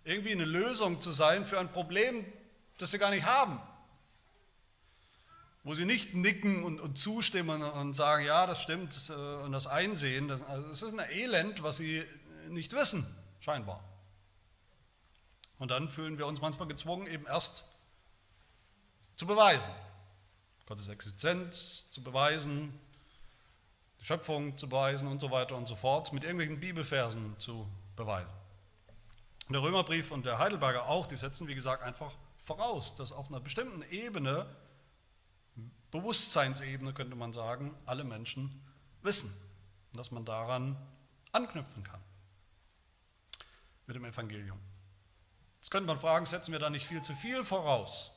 irgendwie 0.04 0.33
eine 0.33 0.45
Lösung 0.45 1.00
zu 1.00 1.12
sein 1.12 1.45
für 1.45 1.59
ein 1.59 1.71
Problem, 1.71 2.25
das 2.78 2.90
sie 2.92 2.99
gar 2.99 3.11
nicht 3.11 3.26
haben. 3.26 3.61
Wo 5.69 5.75
sie 5.75 5.85
nicht 5.85 6.15
nicken 6.15 6.65
und, 6.65 6.81
und 6.81 6.97
zustimmen 6.97 7.63
und 7.63 7.93
sagen, 7.93 8.25
ja, 8.25 8.47
das 8.47 8.63
stimmt 8.63 9.11
äh, 9.11 9.13
und 9.13 9.53
das 9.53 9.67
einsehen. 9.67 10.27
Das, 10.27 10.43
also 10.43 10.67
es 10.71 10.81
ist 10.81 10.99
ein 10.99 11.11
Elend, 11.11 11.63
was 11.63 11.77
sie 11.77 12.07
nicht 12.49 12.73
wissen, 12.73 13.07
scheinbar. 13.41 13.85
Und 15.59 15.71
dann 15.71 15.91
fühlen 15.91 16.17
wir 16.17 16.27
uns 16.27 16.41
manchmal 16.41 16.69
gezwungen, 16.69 17.07
eben 17.07 17.27
erst 17.27 17.65
zu 19.17 19.27
beweisen. 19.27 19.71
Gottes 20.65 20.89
Existenz 20.89 21.91
zu 21.91 22.03
beweisen, 22.03 22.73
die 24.01 24.07
Schöpfung 24.07 24.57
zu 24.57 24.71
beweisen 24.71 25.07
und 25.07 25.21
so 25.21 25.31
weiter 25.31 25.55
und 25.55 25.69
so 25.69 25.77
fort, 25.77 26.15
mit 26.15 26.23
irgendwelchen 26.23 26.61
Bibelversen 26.61 27.39
zu 27.39 27.69
beweisen. 27.95 28.33
Der 29.51 29.61
Römerbrief 29.61 30.13
und 30.13 30.25
der 30.25 30.39
Heidelberger 30.39 30.87
auch, 30.87 31.05
die 31.05 31.17
setzen, 31.17 31.47
wie 31.47 31.55
gesagt, 31.55 31.83
einfach 31.83 32.15
voraus, 32.43 32.97
dass 32.97 33.13
auf 33.13 33.29
einer 33.29 33.41
bestimmten 33.41 33.83
Ebene, 33.91 34.47
Bewusstseinsebene 35.90 36.92
könnte 36.92 37.16
man 37.16 37.33
sagen, 37.33 37.75
alle 37.87 38.04
Menschen 38.04 38.62
wissen 39.02 39.30
und 39.92 39.99
dass 39.99 40.11
man 40.11 40.25
daran 40.25 40.76
anknüpfen 41.33 41.83
kann 41.83 42.00
mit 43.87 43.97
dem 43.97 44.04
Evangelium. 44.04 44.59
Jetzt 45.57 45.71
könnte 45.71 45.87
man 45.87 45.99
fragen, 45.99 46.26
setzen 46.26 46.52
wir 46.52 46.59
da 46.59 46.71
nicht 46.71 46.87
viel 46.87 47.02
zu 47.02 47.14
viel 47.14 47.45
voraus? 47.45 48.12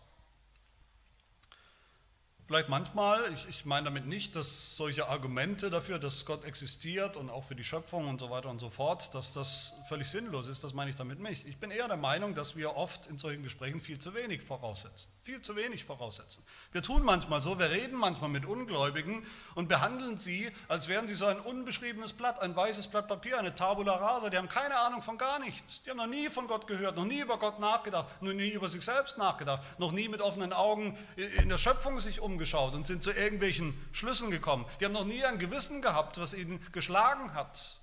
Vielleicht 2.52 2.68
manchmal, 2.68 3.32
ich, 3.34 3.48
ich, 3.48 3.66
meine 3.66 3.86
damit 3.86 4.08
nicht, 4.08 4.36
dass 4.36 4.76
solche 4.76 5.08
Argumente 5.08 5.70
dafür, 5.70 6.00
dass 6.00 6.26
Gott 6.26 6.44
existiert 6.44 7.16
und 7.16 7.30
auch 7.30 7.46
für 7.46 7.56
die 7.56 7.64
Schöpfung 7.64 8.10
und 8.10 8.20
so 8.20 8.30
weiter 8.30 8.50
und 8.50 8.60
so 8.60 8.70
fort, 8.70 9.16
dass 9.16 9.32
das 9.32 9.80
völlig 9.88 10.10
sinnlos 10.10 10.48
ist, 10.48 10.62
das 10.62 10.74
meine 10.74 10.90
ich 10.90 10.98
damit 10.98 11.22
nicht. 11.22 11.48
Ich 11.48 11.60
bin 11.60 11.72
eher 11.72 11.88
der 11.88 11.96
Meinung, 11.96 12.34
dass 12.34 12.58
wir 12.58 12.76
oft 12.76 13.06
in 13.06 13.18
solchen 13.18 13.42
Gesprächen 13.42 13.80
viel 13.80 14.00
zu 14.00 14.14
wenig 14.14 14.42
voraussetzen. 14.42 15.10
Viel 15.24 15.40
zu 15.40 15.56
wenig 15.56 15.86
voraussetzen. 15.86 16.44
Wir 16.74 16.82
tun 16.82 17.04
manchmal 17.04 17.40
so, 17.40 17.58
wir 17.58 17.72
reden 17.72 17.98
manchmal 17.98 18.30
mit 18.30 18.46
Ungläubigen 18.46 19.26
und 19.56 19.70
behandeln 19.70 20.18
sie, 20.18 20.52
als 20.68 20.90
wären 20.90 21.08
sie 21.08 21.16
so 21.16 21.28
ein 21.28 21.40
unbeschriebenes 21.40 22.12
Blatt, 22.12 22.42
ein 22.42 22.54
weißes 22.54 22.88
Blatt 22.88 23.08
Papier, 23.08 23.40
eine 23.40 23.56
Tabula 23.56 23.96
rasa. 23.96 24.30
Die 24.30 24.36
haben 24.36 24.50
keine 24.50 24.78
Ahnung 24.78 25.02
von 25.02 25.18
gar 25.18 25.40
nichts. 25.40 25.84
Die 25.84 25.90
haben 25.90 25.98
noch 25.98 26.08
nie 26.08 26.30
von 26.30 26.48
Gott 26.48 26.68
gehört, 26.68 26.98
noch 26.98 27.06
nie 27.06 27.22
über 27.22 27.40
Gott 27.40 27.62
nachgedacht, 27.62 28.22
noch 28.22 28.34
nie 28.34 28.50
über 28.50 28.68
sich 28.68 28.82
selbst 28.82 29.18
nachgedacht, 29.18 29.64
noch 29.80 29.94
nie 29.94 30.10
mit 30.10 30.20
offenen 30.20 30.52
Augen 30.52 30.98
in 31.16 31.48
der 31.48 31.58
Schöpfung 31.58 32.02
sich 32.02 32.20
umgebracht 32.20 32.41
umgeschaut 32.42 32.74
und 32.74 32.88
sind 32.88 33.04
zu 33.04 33.12
irgendwelchen 33.12 33.80
Schlüssen 33.92 34.32
gekommen. 34.32 34.66
Die 34.80 34.86
haben 34.86 34.94
noch 34.94 35.06
nie 35.06 35.24
ein 35.24 35.38
Gewissen 35.38 35.82
gehabt, 35.82 36.20
was 36.20 36.34
ihnen 36.34 36.60
geschlagen 36.72 37.34
hat 37.36 37.80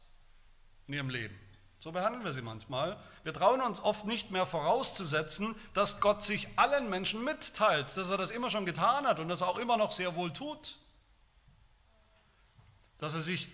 in 0.89 0.95
ihrem 0.95 1.11
Leben. 1.11 1.39
So 1.79 1.93
behandeln 1.93 2.25
wir 2.25 2.33
sie 2.33 2.43
manchmal. 2.43 2.99
Wir 3.23 3.33
trauen 3.33 3.61
uns 3.61 3.81
oft 3.81 4.05
nicht 4.05 4.33
mehr 4.33 4.47
vorauszusetzen, 4.47 5.55
dass 5.75 6.01
Gott 6.01 6.25
sich 6.25 6.49
allen 6.57 6.91
Menschen 6.91 7.23
mitteilt, 7.23 7.97
dass 7.97 8.11
er 8.11 8.17
das 8.17 8.33
immer 8.33 8.51
schon 8.51 8.67
getan 8.67 9.07
hat 9.07 9.21
und 9.21 9.29
das 9.29 9.43
auch 9.43 9.59
immer 9.59 9.77
noch 9.77 9.93
sehr 9.93 10.17
wohl 10.17 10.33
tut. 10.33 10.77
Dass 12.99 13.15
er 13.15 13.21
sich 13.21 13.49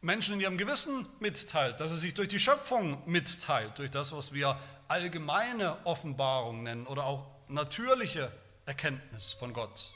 Menschen 0.00 0.34
in 0.34 0.40
ihrem 0.40 0.58
Gewissen 0.58 1.06
mitteilt, 1.20 1.78
dass 1.78 1.92
er 1.92 1.98
sich 1.98 2.14
durch 2.14 2.26
die 2.26 2.40
Schöpfung 2.40 3.00
mitteilt, 3.06 3.78
durch 3.78 3.92
das, 3.92 4.10
was 4.10 4.32
wir 4.32 4.58
allgemeine 4.88 5.86
Offenbarung 5.86 6.64
nennen 6.64 6.88
oder 6.88 7.04
auch 7.04 7.28
natürliche 7.46 8.32
Erkenntnis 8.66 9.32
von 9.32 9.52
Gott. 9.52 9.92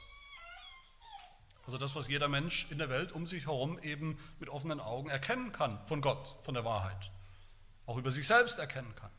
Also 1.67 1.79
das, 1.79 1.97
was 1.97 2.07
jeder 2.07 2.29
Mensch 2.29 2.69
in 2.71 2.79
der 2.79 2.89
Welt 2.89 3.11
um 3.11 3.27
sich 3.27 3.47
herum 3.47 3.79
eben 3.83 4.19
mit 4.39 4.49
offenen 4.49 4.81
Augen 4.81 5.11
erkennen 5.11 5.51
kann 5.51 5.85
von 5.87 6.01
Gott, 6.01 6.37
von 6.45 6.55
der 6.55 6.65
Wahrheit. 6.65 7.11
Auch 7.87 7.97
über 7.97 8.13
sich 8.13 8.27
selbst 8.27 8.61
erkennen 8.61 8.95
kann. 8.95 9.11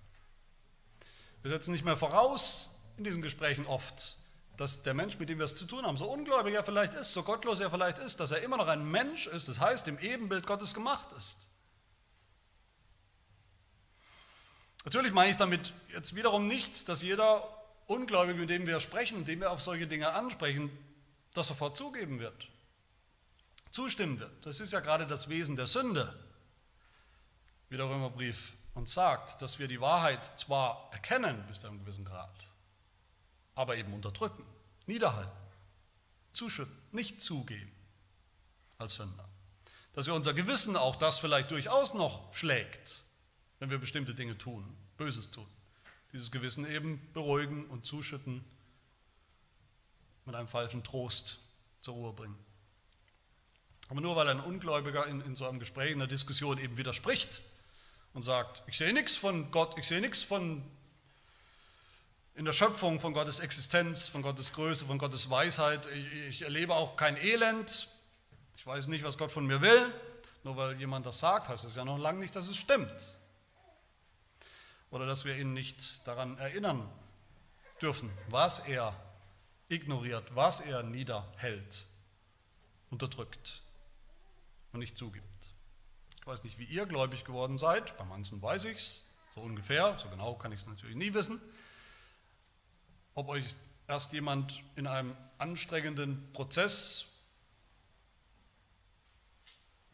Wir 1.41 1.51
setzen 1.51 1.73
nicht 1.73 1.83
mehr 1.83 1.97
voraus 1.97 2.79
in 2.97 3.03
diesen 3.03 3.21
Gesprächen 3.21 3.65
oft, 3.65 4.17
dass 4.55 4.81
der 4.81 4.93
Mensch, 4.93 5.19
mit 5.19 5.27
dem 5.29 5.39
wir 5.39 5.45
es 5.45 5.57
zu 5.57 5.65
tun 5.65 5.85
haben, 5.85 5.97
so 5.97 6.09
ungläubig 6.09 6.55
er 6.55 6.63
vielleicht 6.63 6.93
ist, 6.93 7.13
so 7.13 7.21
gottlos 7.23 7.59
er 7.59 7.69
vielleicht 7.69 7.99
ist, 7.99 8.21
dass 8.21 8.31
er 8.31 8.41
immer 8.41 8.57
noch 8.57 8.67
ein 8.67 8.89
Mensch 8.89 9.27
ist, 9.27 9.49
das 9.49 9.59
heißt, 9.59 9.87
im 9.89 9.99
Ebenbild 9.99 10.47
Gottes 10.47 10.73
gemacht 10.73 11.11
ist. 11.17 11.49
Natürlich 14.85 15.11
meine 15.11 15.31
ich 15.31 15.37
damit 15.37 15.73
jetzt 15.93 16.15
wiederum 16.15 16.47
nicht, 16.47 16.87
dass 16.87 17.01
jeder 17.01 17.43
Ungläubige, 17.87 18.39
mit 18.39 18.49
dem 18.49 18.65
wir 18.65 18.79
sprechen, 18.79 19.25
dem 19.25 19.41
wir 19.41 19.51
auf 19.51 19.61
solche 19.61 19.85
Dinge 19.85 20.13
ansprechen, 20.13 20.71
das 21.37 21.47
sofort 21.47 21.77
zugeben 21.77 22.19
wird, 22.19 22.49
zustimmen 23.71 24.19
wird. 24.19 24.45
Das 24.45 24.59
ist 24.59 24.73
ja 24.73 24.79
gerade 24.79 25.05
das 25.05 25.29
Wesen 25.29 25.55
der 25.55 25.67
Sünde, 25.67 26.17
wie 27.69 27.77
der 27.77 27.87
Römerbrief 27.87 28.57
uns 28.73 28.93
sagt, 28.93 29.41
dass 29.41 29.59
wir 29.59 29.67
die 29.67 29.81
Wahrheit 29.81 30.23
zwar 30.23 30.89
erkennen 30.91 31.43
bis 31.47 31.59
zu 31.59 31.67
einem 31.67 31.79
gewissen 31.79 32.05
Grad, 32.05 32.35
aber 33.55 33.75
eben 33.75 33.93
unterdrücken, 33.93 34.43
niederhalten, 34.85 35.31
zuschütten, 36.33 36.75
nicht 36.91 37.21
zugeben 37.21 37.71
als 38.77 38.95
Sünder. 38.95 39.27
Dass 39.93 40.05
wir 40.05 40.13
unser 40.13 40.33
Gewissen 40.33 40.75
auch 40.75 40.95
das 40.95 41.17
vielleicht 41.17 41.49
durchaus 41.51 41.93
noch 41.93 42.33
schlägt, 42.33 43.03
wenn 43.59 43.71
wir 43.71 43.79
bestimmte 43.79 44.13
Dinge 44.13 44.37
tun, 44.37 44.77
Böses 44.97 45.31
tun. 45.31 45.47
Dieses 46.13 46.31
Gewissen 46.31 46.69
eben 46.69 47.01
beruhigen 47.13 47.65
und 47.65 47.85
zuschütten 47.85 48.43
mit 50.27 50.35
einem 50.35 50.47
falschen 50.47 50.83
Trost 50.83 51.39
zur 51.81 51.95
Ruhe 51.95 52.13
bringen. 52.13 52.37
Aber 53.89 54.01
nur 54.01 54.15
weil 54.15 54.27
ein 54.27 54.41
Ungläubiger 54.41 55.07
in, 55.07 55.21
in 55.21 55.35
so 55.35 55.47
einem 55.47 55.59
Gespräch, 55.59 55.91
in 55.91 55.97
einer 55.97 56.07
Diskussion 56.07 56.57
eben 56.57 56.77
widerspricht 56.77 57.41
und 58.13 58.21
sagt, 58.21 58.61
ich 58.67 58.77
sehe 58.77 58.93
nichts 58.93 59.15
von 59.15 59.49
Gott, 59.51 59.77
ich 59.77 59.87
sehe 59.87 60.01
nichts 60.01 60.21
von 60.21 60.63
in 62.35 62.45
der 62.45 62.53
Schöpfung, 62.53 62.99
von 62.99 63.13
Gottes 63.13 63.39
Existenz, 63.39 64.09
von 64.09 64.21
Gottes 64.21 64.53
Größe, 64.53 64.85
von 64.85 64.99
Gottes 64.99 65.29
Weisheit, 65.31 65.87
ich, 65.87 66.13
ich 66.13 66.41
erlebe 66.43 66.75
auch 66.75 66.95
kein 66.95 67.17
Elend, 67.17 67.87
ich 68.55 68.67
weiß 68.67 68.87
nicht, 68.87 69.03
was 69.03 69.17
Gott 69.17 69.31
von 69.31 69.47
mir 69.47 69.61
will, 69.61 69.91
nur 70.43 70.55
weil 70.57 70.77
jemand 70.77 71.05
das 71.05 71.19
sagt, 71.19 71.47
heißt 71.47 71.63
es 71.63 71.75
ja 71.75 71.85
noch 71.85 71.97
lange 71.97 72.19
nicht, 72.19 72.35
dass 72.35 72.47
es 72.47 72.57
stimmt. 72.57 73.17
Oder 74.91 75.05
dass 75.07 75.25
wir 75.25 75.35
ihn 75.37 75.53
nicht 75.53 76.05
daran 76.05 76.37
erinnern 76.37 76.87
dürfen, 77.81 78.11
was 78.29 78.59
er 78.59 78.93
ignoriert, 79.69 80.35
was 80.35 80.61
er 80.61 80.83
niederhält, 80.83 81.85
unterdrückt 82.89 83.61
und 84.71 84.79
nicht 84.79 84.97
zugibt. 84.97 85.25
Ich 86.19 86.27
weiß 86.27 86.43
nicht, 86.43 86.57
wie 86.57 86.65
ihr 86.65 86.85
gläubig 86.85 87.23
geworden 87.25 87.57
seid, 87.57 87.97
bei 87.97 88.05
manchen 88.05 88.41
weiß 88.41 88.65
ich 88.65 88.77
es, 88.77 89.05
so 89.35 89.41
ungefähr, 89.41 89.97
so 89.97 90.09
genau 90.09 90.35
kann 90.35 90.51
ich 90.51 90.61
es 90.61 90.67
natürlich 90.67 90.95
nie 90.95 91.13
wissen. 91.13 91.41
Ob 93.13 93.29
euch 93.29 93.45
erst 93.87 94.13
jemand 94.13 94.61
in 94.75 94.87
einem 94.87 95.15
anstrengenden 95.37 96.31
Prozess 96.33 97.13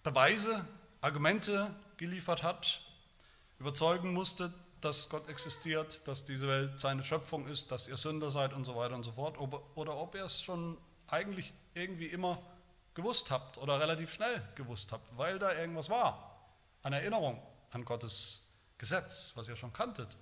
Beweise, 0.03 0.65
Argumente 0.99 1.73
geliefert 1.95 2.43
hat, 2.43 2.81
überzeugen 3.57 4.11
musste, 4.11 4.53
dass 4.83 5.09
Gott 5.09 5.27
existiert, 5.29 6.07
dass 6.07 6.25
diese 6.25 6.47
Welt 6.47 6.79
seine 6.79 7.03
Schöpfung 7.03 7.47
ist, 7.47 7.71
dass 7.71 7.87
ihr 7.87 7.97
Sünder 7.97 8.31
seid 8.31 8.53
und 8.53 8.65
so 8.65 8.75
weiter 8.75 8.95
und 8.95 9.03
so 9.03 9.11
fort, 9.11 9.37
oder 9.75 9.95
ob 9.95 10.15
ihr 10.15 10.25
es 10.25 10.41
schon 10.41 10.77
eigentlich 11.07 11.53
irgendwie 11.73 12.07
immer 12.07 12.41
gewusst 12.93 13.31
habt 13.31 13.57
oder 13.57 13.79
relativ 13.79 14.11
schnell 14.11 14.41
gewusst 14.55 14.91
habt, 14.91 15.17
weil 15.17 15.39
da 15.39 15.53
irgendwas 15.53 15.89
war, 15.89 16.39
eine 16.83 16.97
Erinnerung 16.97 17.41
an 17.71 17.85
Gottes 17.85 18.51
Gesetz, 18.77 19.31
was 19.35 19.47
ihr 19.47 19.55
schon 19.55 19.73
kanntet, 19.73 20.17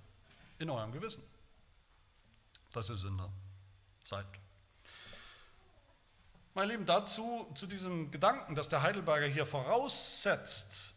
in 0.60 0.70
eurem 0.70 0.92
Gewissen, 0.92 1.24
dass 2.72 2.90
ihr 2.90 2.98
Sünder 2.98 3.32
seid. 4.06 4.26
Meine 6.54 6.74
Lieben, 6.74 6.86
dazu, 6.86 7.50
zu 7.56 7.66
diesem 7.66 8.12
Gedanken, 8.12 8.56
dass 8.56 8.70
der 8.70 8.82
Heidelberger 8.84 9.28
hier 9.28 9.46
voraussetzt, 9.46 10.96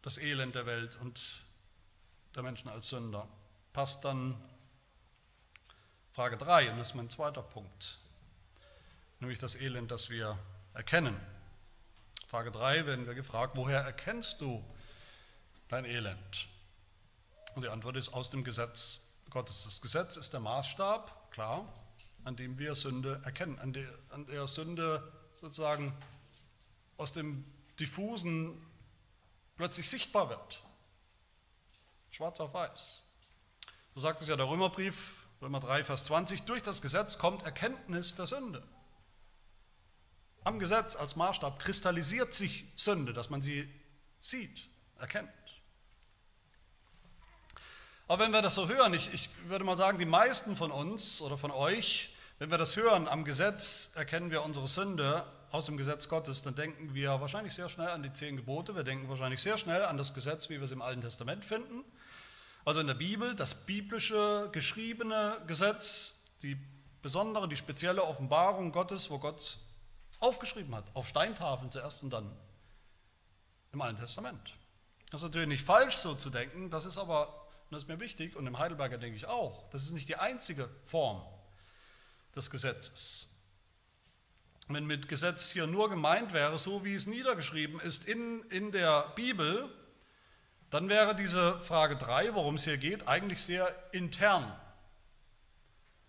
das 0.00 0.18
Elend 0.18 0.54
der 0.54 0.66
Welt 0.66 0.98
und 1.00 1.41
der 2.34 2.42
Menschen 2.42 2.68
als 2.70 2.88
Sünder, 2.88 3.28
passt 3.72 4.04
dann 4.04 4.40
Frage 6.12 6.36
3, 6.36 6.70
und 6.70 6.78
das 6.78 6.88
ist 6.88 6.94
mein 6.94 7.08
zweiter 7.08 7.42
Punkt, 7.42 7.98
nämlich 9.20 9.38
das 9.38 9.54
Elend, 9.54 9.90
das 9.90 10.10
wir 10.10 10.38
erkennen. 10.74 11.18
Frage 12.28 12.50
3 12.50 12.86
werden 12.86 13.06
wir 13.06 13.14
gefragt, 13.14 13.56
woher 13.56 13.80
erkennst 13.80 14.40
du 14.40 14.64
dein 15.68 15.84
Elend? 15.84 16.48
Und 17.54 17.62
die 17.62 17.68
Antwort 17.68 17.96
ist 17.96 18.10
aus 18.10 18.30
dem 18.30 18.44
Gesetz 18.44 19.12
Gottes. 19.30 19.64
Das 19.64 19.80
Gesetz 19.80 20.16
ist 20.16 20.32
der 20.32 20.40
Maßstab, 20.40 21.30
klar, 21.30 21.66
an 22.24 22.36
dem 22.36 22.58
wir 22.58 22.74
Sünde 22.74 23.20
erkennen, 23.24 23.58
an 23.58 23.72
der, 23.72 23.88
an 24.10 24.26
der 24.26 24.46
Sünde 24.46 25.12
sozusagen 25.34 25.94
aus 26.96 27.12
dem 27.12 27.44
diffusen 27.80 28.60
plötzlich 29.56 29.88
sichtbar 29.88 30.28
wird. 30.28 30.62
Schwarz 32.12 32.40
auf 32.40 32.52
weiß. 32.52 33.02
So 33.94 34.00
sagt 34.00 34.20
es 34.20 34.28
ja 34.28 34.36
der 34.36 34.46
Römerbrief, 34.46 35.26
Römer 35.40 35.60
3, 35.60 35.82
Vers 35.82 36.04
20, 36.04 36.42
durch 36.42 36.62
das 36.62 36.82
Gesetz 36.82 37.16
kommt 37.16 37.42
Erkenntnis 37.42 38.14
der 38.14 38.26
Sünde. 38.26 38.62
Am 40.44 40.58
Gesetz 40.58 40.94
als 40.94 41.16
Maßstab 41.16 41.58
kristallisiert 41.58 42.34
sich 42.34 42.66
Sünde, 42.76 43.14
dass 43.14 43.30
man 43.30 43.40
sie 43.40 43.66
sieht, 44.20 44.68
erkennt. 44.98 45.30
Aber 48.08 48.24
wenn 48.24 48.32
wir 48.32 48.42
das 48.42 48.56
so 48.56 48.68
hören, 48.68 48.92
ich, 48.92 49.12
ich 49.14 49.30
würde 49.46 49.64
mal 49.64 49.78
sagen, 49.78 49.98
die 49.98 50.04
meisten 50.04 50.54
von 50.54 50.70
uns 50.70 51.22
oder 51.22 51.38
von 51.38 51.50
euch, 51.50 52.14
wenn 52.38 52.50
wir 52.50 52.58
das 52.58 52.76
hören, 52.76 53.08
am 53.08 53.24
Gesetz 53.24 53.92
erkennen 53.96 54.30
wir 54.30 54.42
unsere 54.42 54.68
Sünde 54.68 55.24
aus 55.50 55.64
dem 55.64 55.78
Gesetz 55.78 56.10
Gottes, 56.10 56.42
dann 56.42 56.56
denken 56.56 56.92
wir 56.92 57.22
wahrscheinlich 57.22 57.54
sehr 57.54 57.70
schnell 57.70 57.88
an 57.88 58.02
die 58.02 58.12
zehn 58.12 58.36
Gebote, 58.36 58.74
wir 58.74 58.84
denken 58.84 59.08
wahrscheinlich 59.08 59.40
sehr 59.40 59.56
schnell 59.56 59.84
an 59.84 59.96
das 59.96 60.12
Gesetz, 60.12 60.50
wie 60.50 60.56
wir 60.56 60.64
es 60.64 60.72
im 60.72 60.82
Alten 60.82 61.00
Testament 61.00 61.44
finden. 61.44 61.84
Also 62.64 62.80
in 62.80 62.86
der 62.86 62.94
Bibel, 62.94 63.34
das 63.34 63.66
biblische, 63.66 64.48
geschriebene 64.52 65.42
Gesetz, 65.46 66.24
die 66.42 66.56
besondere, 67.02 67.48
die 67.48 67.56
spezielle 67.56 68.04
Offenbarung 68.04 68.70
Gottes, 68.70 69.10
wo 69.10 69.18
Gott 69.18 69.58
aufgeschrieben 70.20 70.74
hat, 70.74 70.84
auf 70.94 71.08
Steintafeln 71.08 71.70
zuerst 71.72 72.02
und 72.04 72.10
dann 72.10 72.30
im 73.72 73.80
Alten 73.80 73.98
Testament. 73.98 74.54
Das 75.10 75.20
ist 75.20 75.24
natürlich 75.24 75.48
nicht 75.48 75.64
falsch 75.64 75.96
so 75.96 76.14
zu 76.14 76.30
denken, 76.30 76.70
das 76.70 76.86
ist 76.86 76.98
aber, 76.98 77.28
und 77.28 77.72
das 77.72 77.82
ist 77.82 77.88
mir 77.88 77.98
wichtig, 77.98 78.36
und 78.36 78.46
im 78.46 78.58
Heidelberger 78.58 78.98
denke 78.98 79.16
ich 79.16 79.26
auch, 79.26 79.68
das 79.70 79.82
ist 79.82 79.92
nicht 79.92 80.08
die 80.08 80.16
einzige 80.16 80.68
Form 80.86 81.20
des 82.36 82.50
Gesetzes. 82.50 83.28
Wenn 84.68 84.86
mit 84.86 85.08
Gesetz 85.08 85.50
hier 85.50 85.66
nur 85.66 85.90
gemeint 85.90 86.32
wäre, 86.32 86.58
so 86.58 86.84
wie 86.84 86.94
es 86.94 87.08
niedergeschrieben 87.08 87.80
ist 87.80 88.06
in, 88.06 88.42
in 88.44 88.70
der 88.70 89.12
Bibel, 89.16 89.68
dann 90.72 90.88
wäre 90.88 91.14
diese 91.14 91.60
Frage 91.60 91.96
3, 91.96 92.34
worum 92.34 92.54
es 92.54 92.64
hier 92.64 92.78
geht, 92.78 93.06
eigentlich 93.06 93.42
sehr 93.42 93.74
intern. 93.92 94.50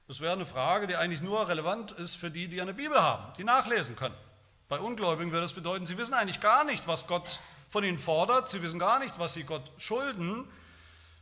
Das 0.07 0.21
wäre 0.21 0.31
eine 0.31 0.45
Frage, 0.45 0.87
die 0.87 0.95
eigentlich 0.95 1.21
nur 1.21 1.49
relevant 1.49 1.91
ist 1.91 2.15
für 2.15 2.31
die, 2.31 2.47
die 2.47 2.61
eine 2.61 2.73
Bibel 2.73 3.01
haben, 3.01 3.33
die 3.33 3.43
nachlesen 3.43 3.97
können. 3.97 4.15
Bei 4.69 4.79
Ungläubigen 4.79 5.33
würde 5.33 5.41
das 5.41 5.51
bedeuten, 5.51 5.85
sie 5.85 5.97
wissen 5.97 6.13
eigentlich 6.13 6.39
gar 6.39 6.63
nicht, 6.63 6.87
was 6.87 7.07
Gott 7.07 7.41
von 7.69 7.83
ihnen 7.83 7.99
fordert, 7.99 8.47
sie 8.47 8.61
wissen 8.63 8.79
gar 8.79 8.99
nicht, 8.99 9.19
was 9.19 9.33
sie 9.33 9.43
Gott 9.43 9.69
schulden, 9.77 10.47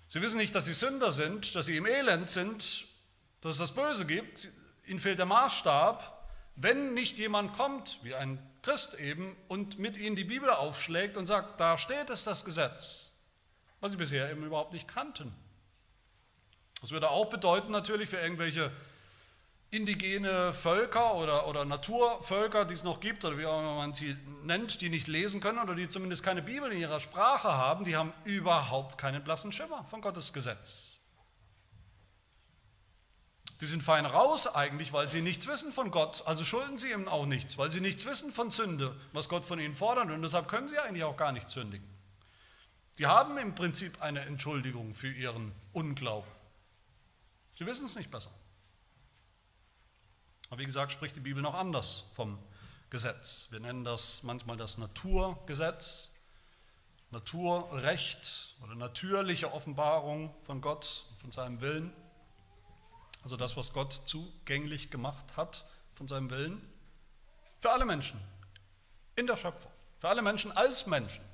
sie 0.07 0.21
wissen 0.21 0.38
nicht, 0.38 0.53
dass 0.53 0.65
sie 0.65 0.75
Sünder 0.75 1.12
sind, 1.12 1.55
dass 1.55 1.65
sie 1.65 1.77
im 1.77 1.88
Elend 1.88 2.29
sind, 2.29 2.86
dass 3.41 3.53
es 3.53 3.57
das 3.57 3.71
Böse 3.71 4.05
gibt, 4.05 4.50
ihnen 4.86 5.00
fehlt 5.00 5.17
der 5.17 5.25
Maßstab, 5.25 6.29
wenn 6.57 6.93
nicht 6.93 7.17
jemand 7.17 7.57
kommt, 7.57 7.98
wie 8.03 8.13
ein 8.13 8.38
Christ 8.62 9.00
eben, 9.00 9.36
und 9.48 9.79
mit 9.79 9.98
ihnen 9.98 10.15
die 10.15 10.25
Bibel 10.25 10.51
aufschlägt 10.51 11.17
und 11.17 11.25
sagt, 11.25 11.60
da 11.60 11.79
steht 11.79 12.12
es 12.12 12.24
das 12.24 12.45
Gesetz, 12.45 13.11
was 13.81 13.91
sie 13.91 13.97
bisher 13.97 14.31
eben 14.31 14.45
überhaupt 14.45 14.73
nicht 14.73 14.88
kannten. 14.88 15.33
Das 16.79 16.91
würde 16.91 17.09
auch 17.09 17.25
bedeuten 17.25 17.71
natürlich 17.71 18.09
für 18.09 18.17
irgendwelche 18.17 18.71
indigene 19.71 20.51
Völker 20.53 21.15
oder, 21.15 21.47
oder 21.47 21.63
Naturvölker, 21.63 22.65
die 22.65 22.73
es 22.73 22.83
noch 22.83 23.00
gibt, 23.00 23.23
oder 23.23 23.38
wie 23.38 23.45
auch 23.45 23.59
immer 23.59 23.75
man 23.75 23.93
sie 23.93 24.17
nennt, 24.43 24.81
die 24.81 24.89
nicht 24.89 25.07
lesen 25.07 25.39
können 25.39 25.59
oder 25.59 25.75
die 25.75 25.88
zumindest 25.88 26.23
keine 26.23 26.41
Bibel 26.41 26.71
in 26.71 26.79
ihrer 26.79 27.00
Sprache 27.00 27.53
haben, 27.53 27.85
die 27.85 27.95
haben 27.95 28.13
überhaupt 28.25 28.97
keinen 28.97 29.24
blassen 29.24 29.53
Schimmer 29.53 29.85
von 29.85 30.01
Gottes 30.01 30.33
Gesetz. 30.33 30.98
Die 33.61 33.65
sind 33.65 33.81
fein 33.81 34.05
raus 34.05 34.48
eigentlich, 34.48 34.91
weil 34.91 35.07
sie 35.07 35.22
nichts 35.22 35.48
wissen 35.48 35.72
von 35.72 35.91
Gott, 35.91 36.24
also 36.25 36.44
schulden 36.44 36.77
sie 36.77 36.91
ihm 36.91 37.07
auch 37.07 37.25
nichts, 37.25 37.57
weil 37.57 37.70
sie 37.70 37.79
nichts 37.79 38.05
wissen 38.05 38.33
von 38.33 38.51
Sünde, 38.51 39.00
was 39.13 39.29
Gott 39.29 39.46
von 39.46 39.59
ihnen 39.59 39.75
fordert 39.75 40.11
und 40.11 40.22
deshalb 40.22 40.50
können 40.50 40.67
sie 40.67 40.79
eigentlich 40.79 41.03
auch 41.03 41.15
gar 41.15 41.31
nicht 41.31 41.50
sündigen. 41.50 41.87
Die 43.01 43.07
haben 43.07 43.35
im 43.40 43.55
Prinzip 43.55 44.00
eine 44.03 44.20
Entschuldigung 44.20 44.94
für 44.94 45.11
ihren 45.11 45.53
Unglauben. 45.74 46.29
Sie 47.57 47.66
wissen 47.66 47.87
es 47.87 47.96
nicht 47.96 48.11
besser. 48.11 48.29
Aber 50.51 50.59
wie 50.59 50.66
gesagt, 50.66 50.92
spricht 50.92 51.16
die 51.16 51.22
Bibel 51.22 51.42
noch 51.42 51.55
anders 51.55 52.03
vom 52.14 52.37
Gesetz. 52.92 53.48
Wir 53.50 53.59
nennen 53.59 53.83
das 53.83 54.22
manchmal 54.22 54.55
das 54.55 54.77
Naturgesetz, 54.77 56.14
Naturrecht 57.09 58.55
oder 58.61 58.75
natürliche 58.75 59.51
Offenbarung 59.51 60.31
von 60.44 60.61
Gott, 60.61 61.07
von 61.22 61.31
seinem 61.31 61.59
Willen. 61.59 61.92
Also 63.24 63.35
das, 63.35 63.57
was 63.57 63.74
Gott 63.74 63.94
zugänglich 63.94 64.92
gemacht 64.92 65.35
hat 65.35 65.66
von 65.96 66.07
seinem 66.07 66.29
Willen. 66.29 66.61
Für 67.61 67.72
alle 67.72 67.85
Menschen 67.85 68.22
in 69.16 69.25
der 69.25 69.37
Schöpfung. 69.37 69.72
Für 69.98 70.09
alle 70.09 70.22
Menschen 70.22 70.51
als 70.51 70.85
Menschen. 70.85 71.30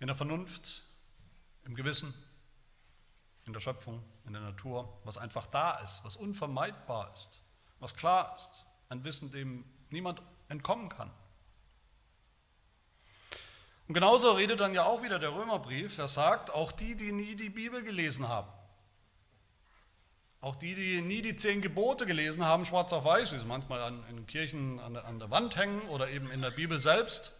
In 0.00 0.08
der 0.08 0.16
Vernunft, 0.16 0.82
im 1.64 1.74
Gewissen, 1.74 2.12
in 3.44 3.52
der 3.52 3.60
Schöpfung, 3.60 4.02
in 4.26 4.32
der 4.32 4.42
Natur, 4.42 5.00
was 5.04 5.18
einfach 5.18 5.46
da 5.46 5.78
ist, 5.78 6.04
was 6.04 6.16
unvermeidbar 6.16 7.12
ist, 7.14 7.42
was 7.78 7.94
klar 7.94 8.34
ist. 8.36 8.64
Ein 8.88 9.04
Wissen, 9.04 9.30
dem 9.30 9.64
niemand 9.90 10.22
entkommen 10.48 10.88
kann. 10.88 11.10
Und 13.86 13.94
genauso 13.94 14.32
redet 14.32 14.60
dann 14.60 14.72
ja 14.72 14.84
auch 14.84 15.02
wieder 15.02 15.18
der 15.18 15.34
Römerbrief, 15.34 15.96
der 15.96 16.08
sagt, 16.08 16.52
auch 16.52 16.72
die, 16.72 16.94
die 16.94 17.12
nie 17.12 17.34
die 17.34 17.50
Bibel 17.50 17.82
gelesen 17.82 18.28
haben, 18.28 18.48
auch 20.40 20.56
die, 20.56 20.74
die 20.74 21.02
nie 21.02 21.22
die 21.22 21.36
zehn 21.36 21.60
Gebote 21.60 22.06
gelesen 22.06 22.44
haben, 22.44 22.64
schwarz 22.64 22.92
auf 22.92 23.04
weiß, 23.04 23.32
wie 23.32 23.38
sie 23.38 23.44
manchmal 23.44 23.82
an, 23.82 24.04
in 24.08 24.26
Kirchen 24.26 24.78
an 24.78 24.96
an 24.96 25.18
der 25.18 25.30
Wand 25.30 25.56
hängen 25.56 25.82
oder 25.88 26.08
eben 26.08 26.30
in 26.30 26.40
der 26.40 26.50
Bibel 26.50 26.78
selbst, 26.78 27.39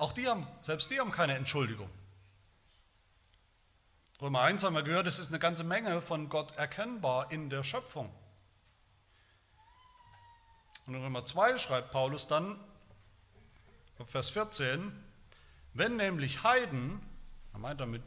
auch 0.00 0.12
die 0.12 0.26
haben, 0.26 0.46
selbst 0.62 0.90
die 0.90 0.98
haben 0.98 1.10
keine 1.10 1.34
Entschuldigung. 1.34 1.90
Römer 4.20 4.42
1 4.42 4.64
haben 4.64 4.74
wir 4.74 4.82
gehört, 4.82 5.06
es 5.06 5.18
ist 5.18 5.28
eine 5.28 5.38
ganze 5.38 5.64
Menge 5.64 6.02
von 6.02 6.28
Gott 6.28 6.56
erkennbar 6.56 7.30
in 7.30 7.50
der 7.50 7.62
Schöpfung. 7.62 8.12
Und 10.86 10.94
in 10.94 11.02
Römer 11.02 11.24
2 11.24 11.58
schreibt 11.58 11.90
Paulus 11.90 12.26
dann, 12.26 12.58
Vers 14.06 14.30
14, 14.30 14.92
wenn 15.74 15.96
nämlich 15.96 16.42
Heiden, 16.42 17.00
er 17.52 17.58
meint 17.58 17.80
damit 17.80 18.02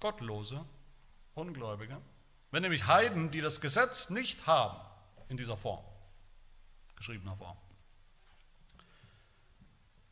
Gottlose, 0.00 0.64
Ungläubige, 1.34 1.98
wenn 2.50 2.62
nämlich 2.62 2.86
Heiden, 2.86 3.30
die 3.30 3.40
das 3.40 3.60
Gesetz 3.60 4.10
nicht 4.10 4.46
haben, 4.46 4.78
in 5.28 5.36
dieser 5.36 5.56
Form, 5.56 5.84
geschriebener 6.96 7.36
Form, 7.36 7.56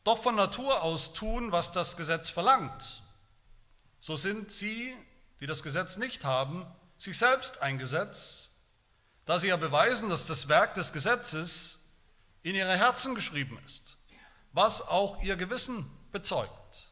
doch 0.07 0.23
von 0.23 0.35
Natur 0.35 0.83
aus 0.83 1.11
tun, 1.11 1.51
was 1.51 1.73
das 1.73 1.97
Gesetz 1.97 2.29
verlangt, 2.29 3.03
so 3.99 4.15
sind 4.15 4.53
sie, 4.53 4.95
die 5.41 5.47
das 5.47 5.63
Gesetz 5.63 5.97
nicht 5.97 6.23
haben, 6.23 6.65
sich 6.97 7.17
selbst 7.17 7.61
ein 7.61 7.77
Gesetz, 7.77 8.51
da 9.25 9.37
sie 9.37 9.49
ja 9.49 9.57
beweisen, 9.57 10.07
dass 10.09 10.25
das 10.25 10.47
Werk 10.47 10.75
des 10.75 10.93
Gesetzes 10.93 11.89
in 12.41 12.55
ihre 12.55 12.77
Herzen 12.77 13.15
geschrieben 13.15 13.59
ist, 13.65 13.97
was 14.53 14.81
auch 14.81 15.21
ihr 15.23 15.35
Gewissen 15.35 15.85
bezeugt. 16.13 16.87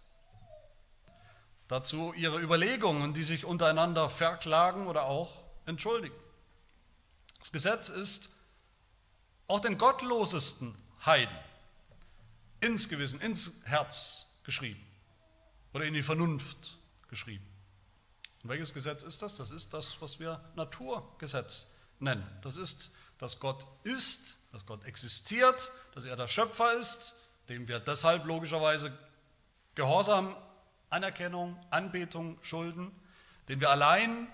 Dazu 1.69 2.11
ihre 2.17 2.41
Überlegungen, 2.41 3.13
die 3.13 3.23
sich 3.23 3.45
untereinander 3.45 4.09
verklagen 4.09 4.87
oder 4.87 5.05
auch 5.05 5.31
entschuldigen. 5.65 6.19
Das 7.39 7.53
Gesetz 7.53 7.87
ist 7.87 8.31
auch 9.47 9.61
den 9.61 9.77
gottlosesten 9.77 10.75
Heiden 11.05 11.44
ins 12.59 12.89
Gewissen, 12.89 13.21
ins 13.21 13.61
Herz 13.65 14.27
geschrieben 14.43 14.85
oder 15.73 15.85
in 15.85 15.93
die 15.93 16.03
Vernunft 16.03 16.77
geschrieben. 17.07 17.45
Und 18.43 18.49
welches 18.49 18.73
Gesetz 18.73 19.03
ist 19.03 19.21
das? 19.21 19.37
Das 19.37 19.51
ist 19.51 19.73
das, 19.73 20.01
was 20.01 20.19
wir 20.19 20.43
Naturgesetz 20.55 21.73
nennen. 21.99 22.25
Das 22.43 22.57
ist, 22.57 22.93
dass 23.17 23.39
Gott 23.39 23.65
ist, 23.83 24.39
dass 24.51 24.65
Gott 24.65 24.83
existiert, 24.85 25.71
dass 25.93 26.05
er 26.05 26.15
der 26.15 26.27
Schöpfer 26.27 26.73
ist, 26.79 27.15
dem 27.49 27.67
wir 27.67 27.79
deshalb 27.79 28.25
logischerweise 28.25 28.97
Gehorsam 29.75 30.35
Anerkennung, 30.89 31.57
Anbetung 31.71 32.37
schulden, 32.41 32.91
den 33.49 33.59
wir 33.59 33.69
allein 33.69 34.27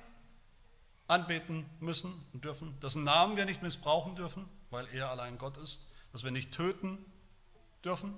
anbeten 1.07 1.65
müssen 1.79 2.13
und 2.33 2.45
dürfen, 2.45 2.79
dessen 2.79 3.03
Namen 3.03 3.35
wir 3.35 3.45
nicht 3.45 3.61
missbrauchen 3.61 4.15
dürfen, 4.15 4.47
weil 4.69 4.87
er 4.93 5.09
allein 5.09 5.37
Gott 5.37 5.57
ist, 5.57 5.91
dass 6.11 6.23
wir 6.23 6.31
nicht 6.31 6.53
töten 6.53 7.03
dürfen, 7.83 8.13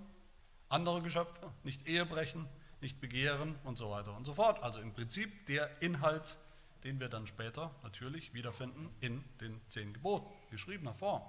andere 0.70 1.02
Geschöpfe, 1.02 1.52
nicht 1.64 1.88
Ehe 1.88 2.06
brechen, 2.06 2.48
nicht 2.82 3.00
begehren 3.00 3.56
und 3.64 3.78
so 3.78 3.92
weiter 3.92 4.16
und 4.16 4.26
so 4.26 4.34
fort. 4.34 4.62
Also 4.62 4.80
im 4.80 4.94
Prinzip 4.94 5.46
der 5.48 5.82
Inhalt 5.82 6.38
den 6.84 7.00
wir 7.00 7.10
dann 7.10 7.28
später 7.28 7.72
natürlich 7.84 8.34
wiederfinden 8.34 8.94
in 9.00 9.24
den 9.40 9.62
zehn 9.70 9.94
Geboten, 9.94 10.30
geschriebener 10.52 10.94
Form. 10.94 11.24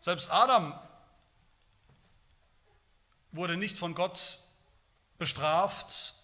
Selbst 0.00 0.30
Adam 0.30 0.78
wurde 3.32 3.56
nicht 3.56 3.78
von 3.78 3.94
Gott 3.94 4.38
bestraft, 5.18 6.14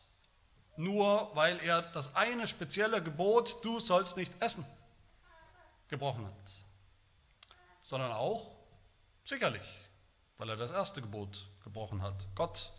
nur 0.77 1.35
weil 1.35 1.59
er 1.61 1.83
das 1.83 2.15
eine 2.15 2.47
spezielle 2.47 3.03
Gebot, 3.03 3.65
du 3.65 3.81
sollst 3.81 4.17
nicht 4.17 4.41
essen, 4.41 4.65
gebrochen 5.89 6.25
hat, 6.25 6.53
sondern 7.83 8.13
auch 8.13 8.52
sicherlich, 9.25 9.63
weil 10.37 10.49
er 10.49 10.57
das 10.57 10.71
erste 10.71 11.01
Gebot 11.01 11.47
gebrochen 11.63 12.03
hat, 12.03 12.27
Gott, 12.35 12.73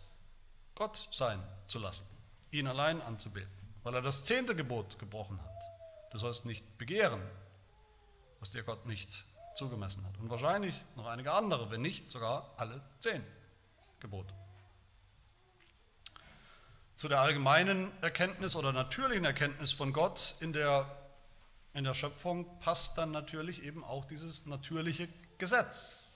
Gott 0.74 1.08
sein 1.12 1.42
zu 1.66 1.78
lassen, 1.78 2.06
ihn 2.50 2.66
allein 2.66 3.00
anzubeten, 3.02 3.50
weil 3.82 3.94
er 3.94 4.02
das 4.02 4.24
zehnte 4.24 4.54
Gebot 4.54 4.98
gebrochen 4.98 5.40
hat, 5.42 5.62
du 6.10 6.18
sollst 6.18 6.44
nicht 6.44 6.78
begehren, 6.78 7.22
was 8.40 8.52
dir 8.52 8.62
Gott 8.62 8.86
nicht 8.86 9.24
zugemessen 9.54 10.04
hat. 10.04 10.18
Und 10.18 10.30
wahrscheinlich 10.30 10.74
noch 10.96 11.06
einige 11.06 11.32
andere, 11.32 11.70
wenn 11.70 11.80
nicht 11.82 12.10
sogar 12.10 12.52
alle 12.56 12.82
zehn 12.98 13.24
Gebote. 14.00 14.34
Zu 16.96 17.08
der 17.08 17.20
allgemeinen 17.20 17.90
Erkenntnis 18.02 18.56
oder 18.56 18.72
natürlichen 18.72 19.24
Erkenntnis 19.24 19.72
von 19.72 19.92
Gott 19.92 20.36
in 20.40 20.52
der, 20.52 20.90
in 21.72 21.84
der 21.84 21.94
Schöpfung 21.94 22.58
passt 22.60 22.98
dann 22.98 23.10
natürlich 23.10 23.62
eben 23.62 23.82
auch 23.84 24.04
dieses 24.04 24.46
natürliche 24.46 25.08
Gesetz 25.38 26.13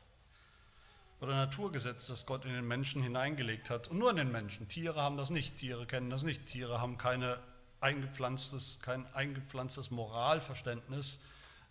oder 1.20 1.34
Naturgesetz, 1.34 2.06
das 2.06 2.26
Gott 2.26 2.44
in 2.44 2.52
den 2.52 2.66
Menschen 2.66 3.02
hineingelegt 3.02 3.70
hat. 3.70 3.88
Und 3.88 3.98
nur 3.98 4.10
in 4.10 4.16
den 4.16 4.30
Menschen. 4.30 4.68
Tiere 4.68 5.02
haben 5.02 5.16
das 5.16 5.30
nicht, 5.30 5.56
Tiere 5.56 5.86
kennen 5.86 6.10
das 6.10 6.22
nicht, 6.22 6.46
Tiere 6.46 6.80
haben 6.80 6.96
keine 6.96 7.40
eingepflanztes, 7.80 8.80
kein 8.82 9.06
eingepflanztes 9.14 9.90
Moralverständnis, 9.90 11.22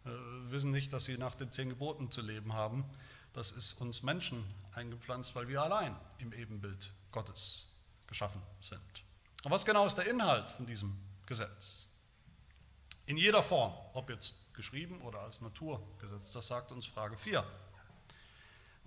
äh, 0.06 0.10
wissen 0.52 0.72
nicht, 0.72 0.92
dass 0.94 1.06
sie 1.06 1.18
nach 1.18 1.36
den 1.36 1.52
zehn 1.52 1.70
Geboten 1.70 2.12
zu 2.12 2.22
leben 2.22 2.54
haben. 2.54 2.86
Das 3.34 3.52
ist 3.52 3.80
uns 3.82 4.04
Menschen 4.04 4.44
eingepflanzt, 4.74 5.36
weil 5.36 5.48
wir 5.48 5.62
allein 5.62 5.96
im 6.20 6.34
Ebenbild 6.34 6.92
Gottes 7.12 7.68
geschaffen 8.08 8.42
sind. 8.62 8.82
Und 9.44 9.52
was 9.52 9.66
genau 9.66 9.86
ist 9.86 9.96
der 9.96 10.10
Inhalt 10.10 10.52
von 10.52 10.66
diesem 10.66 10.98
Gesetz? 11.26 11.88
In 13.06 13.16
jeder 13.16 13.44
Form, 13.44 13.74
ob 13.94 14.10
jetzt 14.10 14.54
geschrieben 14.54 15.00
oder 15.02 15.22
als 15.22 15.40
Naturgesetz, 15.40 16.34
das 16.34 16.48
sagt 16.48 16.72
uns 16.72 16.86
Frage 16.86 17.18
4. 17.18 17.46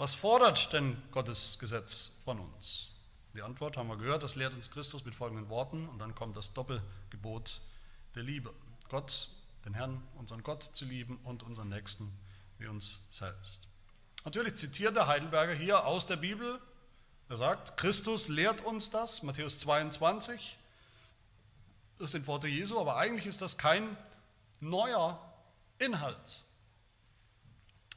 Was 0.00 0.14
fordert 0.14 0.72
denn 0.72 0.96
Gottes 1.10 1.58
Gesetz 1.58 2.12
von 2.24 2.40
uns? 2.40 2.88
Die 3.34 3.42
Antwort 3.42 3.76
haben 3.76 3.88
wir 3.88 3.98
gehört, 3.98 4.22
das 4.22 4.34
lehrt 4.34 4.54
uns 4.54 4.70
Christus 4.70 5.04
mit 5.04 5.14
folgenden 5.14 5.50
Worten 5.50 5.86
und 5.90 5.98
dann 5.98 6.14
kommt 6.14 6.38
das 6.38 6.54
Doppelgebot 6.54 7.60
der 8.14 8.22
Liebe. 8.22 8.54
Gott 8.88 9.28
den 9.66 9.74
Herrn, 9.74 10.02
unseren 10.16 10.42
Gott 10.42 10.62
zu 10.62 10.86
lieben 10.86 11.18
und 11.24 11.42
unseren 11.42 11.68
Nächsten 11.68 12.10
wie 12.56 12.66
uns 12.66 13.00
selbst. 13.10 13.68
Natürlich 14.24 14.54
zitiert 14.54 14.96
der 14.96 15.06
Heidelberger 15.06 15.52
hier 15.52 15.84
aus 15.84 16.06
der 16.06 16.16
Bibel. 16.16 16.58
Er 17.28 17.36
sagt, 17.36 17.76
Christus 17.76 18.28
lehrt 18.28 18.62
uns 18.62 18.88
das, 18.88 19.22
Matthäus 19.22 19.58
22. 19.58 20.56
Das 21.98 22.12
sind 22.12 22.26
Worte 22.26 22.48
Jesu, 22.48 22.80
aber 22.80 22.96
eigentlich 22.96 23.26
ist 23.26 23.42
das 23.42 23.58
kein 23.58 23.98
neuer 24.60 25.20
Inhalt. 25.78 26.42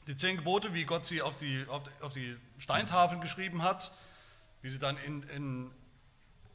Die 0.07 0.15
zehn 0.15 0.37
Gebote, 0.37 0.73
wie 0.73 0.83
Gott 0.83 1.05
sie 1.05 1.21
auf 1.21 1.35
die, 1.35 1.65
auf 1.67 1.83
auf 2.01 2.13
die 2.13 2.35
Steintafeln 2.57 3.21
geschrieben 3.21 3.63
hat, 3.63 3.93
wie 4.61 4.69
sie 4.69 4.79
dann 4.79 4.97
in, 4.97 5.23
in, 5.23 5.71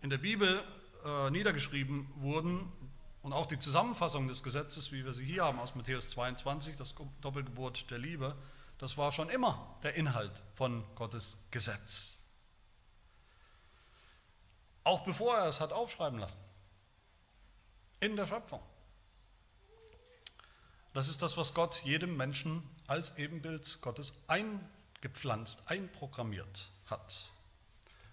in 0.02 0.10
der 0.10 0.18
Bibel 0.18 0.62
äh, 1.04 1.30
niedergeschrieben 1.30 2.06
wurden, 2.16 2.70
und 3.22 3.32
auch 3.32 3.46
die 3.46 3.58
Zusammenfassung 3.58 4.28
des 4.28 4.42
Gesetzes, 4.42 4.92
wie 4.92 5.04
wir 5.04 5.12
sie 5.12 5.24
hier 5.24 5.44
haben 5.44 5.58
aus 5.58 5.74
Matthäus 5.74 6.10
22, 6.10 6.76
das 6.76 6.94
Doppelgebot 7.20 7.90
der 7.90 7.98
Liebe, 7.98 8.36
das 8.78 8.96
war 8.96 9.12
schon 9.12 9.28
immer 9.28 9.76
der 9.82 9.94
Inhalt 9.96 10.40
von 10.54 10.84
Gottes 10.94 11.46
Gesetz. 11.50 12.22
Auch 14.84 15.00
bevor 15.00 15.36
er 15.36 15.46
es 15.46 15.60
hat 15.60 15.72
aufschreiben 15.72 16.18
lassen. 16.18 16.38
In 18.00 18.16
der 18.16 18.26
Schöpfung. 18.26 18.62
Das 20.94 21.08
ist 21.08 21.20
das, 21.20 21.36
was 21.36 21.52
Gott 21.52 21.82
jedem 21.84 22.16
Menschen 22.16 22.62
als 22.88 23.16
Ebenbild 23.18 23.78
Gottes 23.80 24.24
eingepflanzt, 24.26 25.70
einprogrammiert 25.70 26.70
hat. 26.86 27.30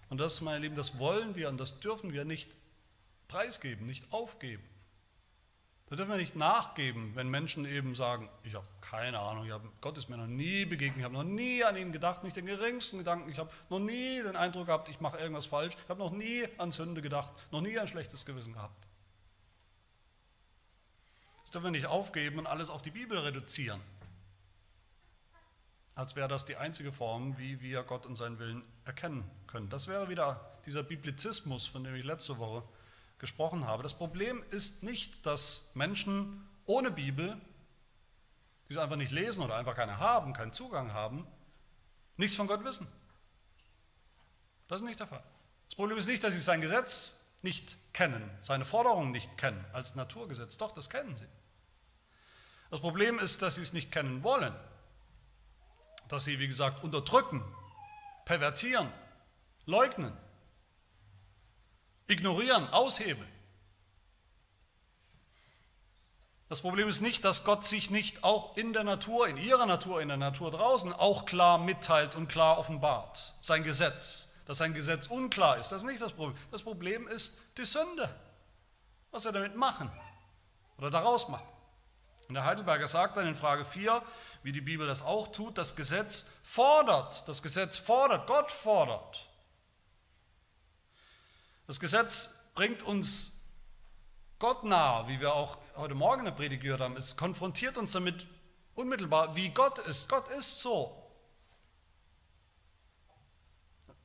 Und 0.08 0.18
das, 0.18 0.40
meine 0.40 0.60
Lieben, 0.60 0.76
das 0.76 0.98
wollen 0.98 1.34
wir 1.34 1.48
und 1.48 1.58
das 1.58 1.80
dürfen 1.80 2.12
wir 2.12 2.24
nicht 2.24 2.50
preisgeben, 3.26 3.86
nicht 3.86 4.12
aufgeben. 4.12 4.62
Da 5.88 5.94
dürfen 5.94 6.10
wir 6.10 6.16
nicht 6.16 6.34
nachgeben, 6.34 7.14
wenn 7.14 7.28
Menschen 7.28 7.64
eben 7.64 7.94
sagen, 7.94 8.28
ich 8.42 8.54
habe 8.54 8.66
keine 8.80 9.20
Ahnung, 9.20 9.50
hab, 9.52 9.62
Gott 9.80 9.96
ist 9.96 10.08
mir 10.08 10.16
noch 10.16 10.26
nie 10.26 10.64
begegnet, 10.64 10.98
ich 10.98 11.04
habe 11.04 11.14
noch 11.14 11.22
nie 11.22 11.62
an 11.62 11.76
ihn 11.76 11.92
gedacht, 11.92 12.24
nicht 12.24 12.36
den 12.36 12.46
geringsten 12.46 12.98
Gedanken, 12.98 13.30
ich 13.30 13.38
habe 13.38 13.50
noch 13.68 13.78
nie 13.78 14.20
den 14.20 14.34
Eindruck 14.34 14.66
gehabt, 14.66 14.88
ich 14.88 15.00
mache 15.00 15.18
irgendwas 15.18 15.46
falsch, 15.46 15.76
ich 15.80 15.88
habe 15.88 16.00
noch 16.00 16.10
nie 16.10 16.44
an 16.58 16.72
Sünde 16.72 17.02
gedacht, 17.02 17.32
noch 17.52 17.60
nie 17.60 17.78
ein 17.78 17.86
schlechtes 17.86 18.26
Gewissen 18.26 18.52
gehabt. 18.52 18.88
Das 21.42 21.52
dürfen 21.52 21.66
wir 21.66 21.70
nicht 21.70 21.86
aufgeben 21.86 22.40
und 22.40 22.46
alles 22.46 22.68
auf 22.68 22.82
die 22.82 22.90
Bibel 22.90 23.16
reduzieren, 23.18 23.80
als 25.96 26.14
wäre 26.14 26.28
das 26.28 26.44
die 26.44 26.56
einzige 26.56 26.92
Form, 26.92 27.38
wie 27.38 27.60
wir 27.60 27.82
Gott 27.82 28.04
und 28.04 28.16
seinen 28.16 28.38
Willen 28.38 28.62
erkennen 28.84 29.28
können. 29.46 29.70
Das 29.70 29.88
wäre 29.88 30.10
wieder 30.10 30.58
dieser 30.66 30.82
Biblizismus, 30.82 31.66
von 31.66 31.82
dem 31.82 31.94
ich 31.94 32.04
letzte 32.04 32.38
Woche 32.38 32.62
gesprochen 33.18 33.66
habe. 33.66 33.82
Das 33.82 33.94
Problem 33.94 34.44
ist 34.50 34.82
nicht, 34.82 35.24
dass 35.24 35.74
Menschen 35.74 36.46
ohne 36.66 36.90
Bibel, 36.90 37.40
die 38.68 38.74
sie 38.74 38.80
einfach 38.80 38.96
nicht 38.96 39.10
lesen 39.10 39.42
oder 39.42 39.56
einfach 39.56 39.74
keine 39.74 39.98
haben, 39.98 40.34
keinen 40.34 40.52
Zugang 40.52 40.92
haben, 40.92 41.26
nichts 42.18 42.36
von 42.36 42.46
Gott 42.46 42.62
wissen. 42.62 42.86
Das 44.68 44.82
ist 44.82 44.86
nicht 44.86 45.00
der 45.00 45.06
Fall. 45.06 45.24
Das 45.66 45.76
Problem 45.76 45.96
ist 45.96 46.08
nicht, 46.08 46.22
dass 46.22 46.34
sie 46.34 46.40
sein 46.40 46.60
Gesetz 46.60 47.24
nicht 47.40 47.78
kennen, 47.94 48.30
seine 48.42 48.66
Forderungen 48.66 49.12
nicht 49.12 49.38
kennen 49.38 49.64
als 49.72 49.94
Naturgesetz. 49.94 50.58
Doch, 50.58 50.72
das 50.72 50.90
kennen 50.90 51.16
sie. 51.16 51.26
Das 52.70 52.80
Problem 52.80 53.18
ist, 53.18 53.40
dass 53.40 53.54
sie 53.54 53.62
es 53.62 53.72
nicht 53.72 53.90
kennen 53.90 54.22
wollen. 54.22 54.54
Dass 56.08 56.24
sie, 56.24 56.38
wie 56.38 56.46
gesagt, 56.46 56.84
unterdrücken, 56.84 57.42
pervertieren, 58.24 58.92
leugnen 59.64 60.16
ignorieren, 62.08 62.68
aushebeln. 62.68 63.28
Das 66.48 66.60
Problem 66.60 66.88
ist 66.88 67.00
nicht, 67.00 67.24
dass 67.24 67.42
Gott 67.42 67.64
sich 67.64 67.90
nicht 67.90 68.22
auch 68.22 68.56
in 68.56 68.72
der 68.72 68.84
Natur, 68.84 69.26
in 69.26 69.36
ihrer 69.36 69.66
Natur, 69.66 70.00
in 70.00 70.08
der 70.08 70.16
Natur 70.16 70.52
draußen 70.52 70.92
auch 70.92 71.24
klar 71.24 71.58
mitteilt 71.58 72.14
und 72.14 72.28
klar 72.28 72.58
offenbart. 72.58 73.34
Sein 73.40 73.64
Gesetz, 73.64 74.32
dass 74.46 74.58
sein 74.58 74.72
Gesetz 74.72 75.08
unklar 75.08 75.58
ist, 75.58 75.70
das 75.70 75.82
ist 75.82 75.88
nicht 75.88 76.00
das 76.00 76.12
Problem. 76.12 76.36
Das 76.52 76.62
Problem 76.62 77.08
ist 77.08 77.40
die 77.58 77.64
Sünde, 77.64 78.14
was 79.10 79.24
wir 79.24 79.32
damit 79.32 79.56
machen 79.56 79.90
oder 80.78 80.90
daraus 80.90 81.28
machen. 81.28 81.48
Und 82.28 82.34
der 82.34 82.44
Heidelberger 82.44 82.88
sagt 82.88 83.16
dann 83.16 83.26
in 83.26 83.34
Frage 83.34 83.64
4, 83.64 84.02
wie 84.42 84.52
die 84.52 84.60
Bibel 84.60 84.86
das 84.86 85.02
auch 85.02 85.28
tut, 85.28 85.58
das 85.58 85.76
Gesetz 85.76 86.32
fordert, 86.42 87.28
das 87.28 87.42
Gesetz 87.42 87.76
fordert, 87.76 88.26
Gott 88.26 88.50
fordert. 88.50 89.28
Das 91.66 91.80
Gesetz 91.80 92.50
bringt 92.54 92.82
uns 92.82 93.44
Gott 94.38 94.64
nahe, 94.64 95.08
wie 95.08 95.20
wir 95.20 95.34
auch 95.34 95.58
heute 95.76 95.94
Morgen 95.94 96.20
in 96.20 96.24
der 96.26 96.32
Predigt 96.32 96.62
gehört 96.62 96.80
haben. 96.80 96.96
Es 96.96 97.16
konfrontiert 97.16 97.78
uns 97.78 97.92
damit 97.92 98.26
unmittelbar, 98.74 99.34
wie 99.34 99.48
Gott 99.48 99.78
ist. 99.78 100.08
Gott 100.08 100.28
ist 100.28 100.60
so. 100.60 101.02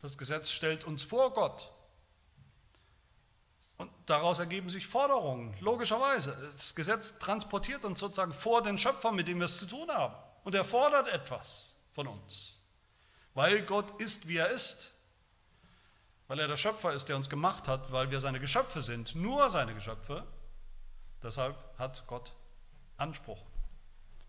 Das 0.02 0.18
Gesetz 0.18 0.50
stellt 0.50 0.86
uns 0.86 1.04
vor 1.04 1.34
Gott. 1.34 1.72
Und 3.82 3.92
daraus 4.06 4.40
ergeben 4.40 4.70
sich 4.70 4.88
Forderungen, 4.88 5.56
logischerweise. 5.60 6.38
Das 6.52 6.76
Gesetz 6.76 7.18
transportiert 7.20 7.84
uns 7.84 8.00
sozusagen 8.00 8.34
vor 8.34 8.62
den 8.62 8.78
Schöpfer, 8.78 9.12
mit 9.12 9.28
dem 9.28 9.40
wir 9.40 9.46
es 9.46 9.60
zu 9.60 9.66
tun 9.66 9.90
haben. 9.90 10.16
Und 10.44 10.56
er 10.56 10.64
fordert 10.64 11.08
etwas 11.08 11.76
von 11.94 12.08
uns, 12.08 12.62
weil 13.34 13.62
Gott 13.64 14.00
ist, 14.00 14.28
wie 14.28 14.38
er 14.38 14.50
ist 14.50 14.94
weil 16.32 16.40
er 16.40 16.48
der 16.48 16.56
Schöpfer 16.56 16.94
ist, 16.94 17.10
der 17.10 17.18
uns 17.18 17.30
gemacht 17.30 17.68
hat, 17.68 17.92
weil 17.92 18.10
wir 18.10 18.22
seine 18.22 18.40
Geschöpfe 18.40 18.82
sind, 18.82 19.16
nur 19.16 19.50
seine 19.50 19.74
Geschöpfe. 19.74 20.26
Deshalb 21.22 21.58
hat 21.78 22.08
Gott 22.08 22.32
Anspruch 22.96 23.44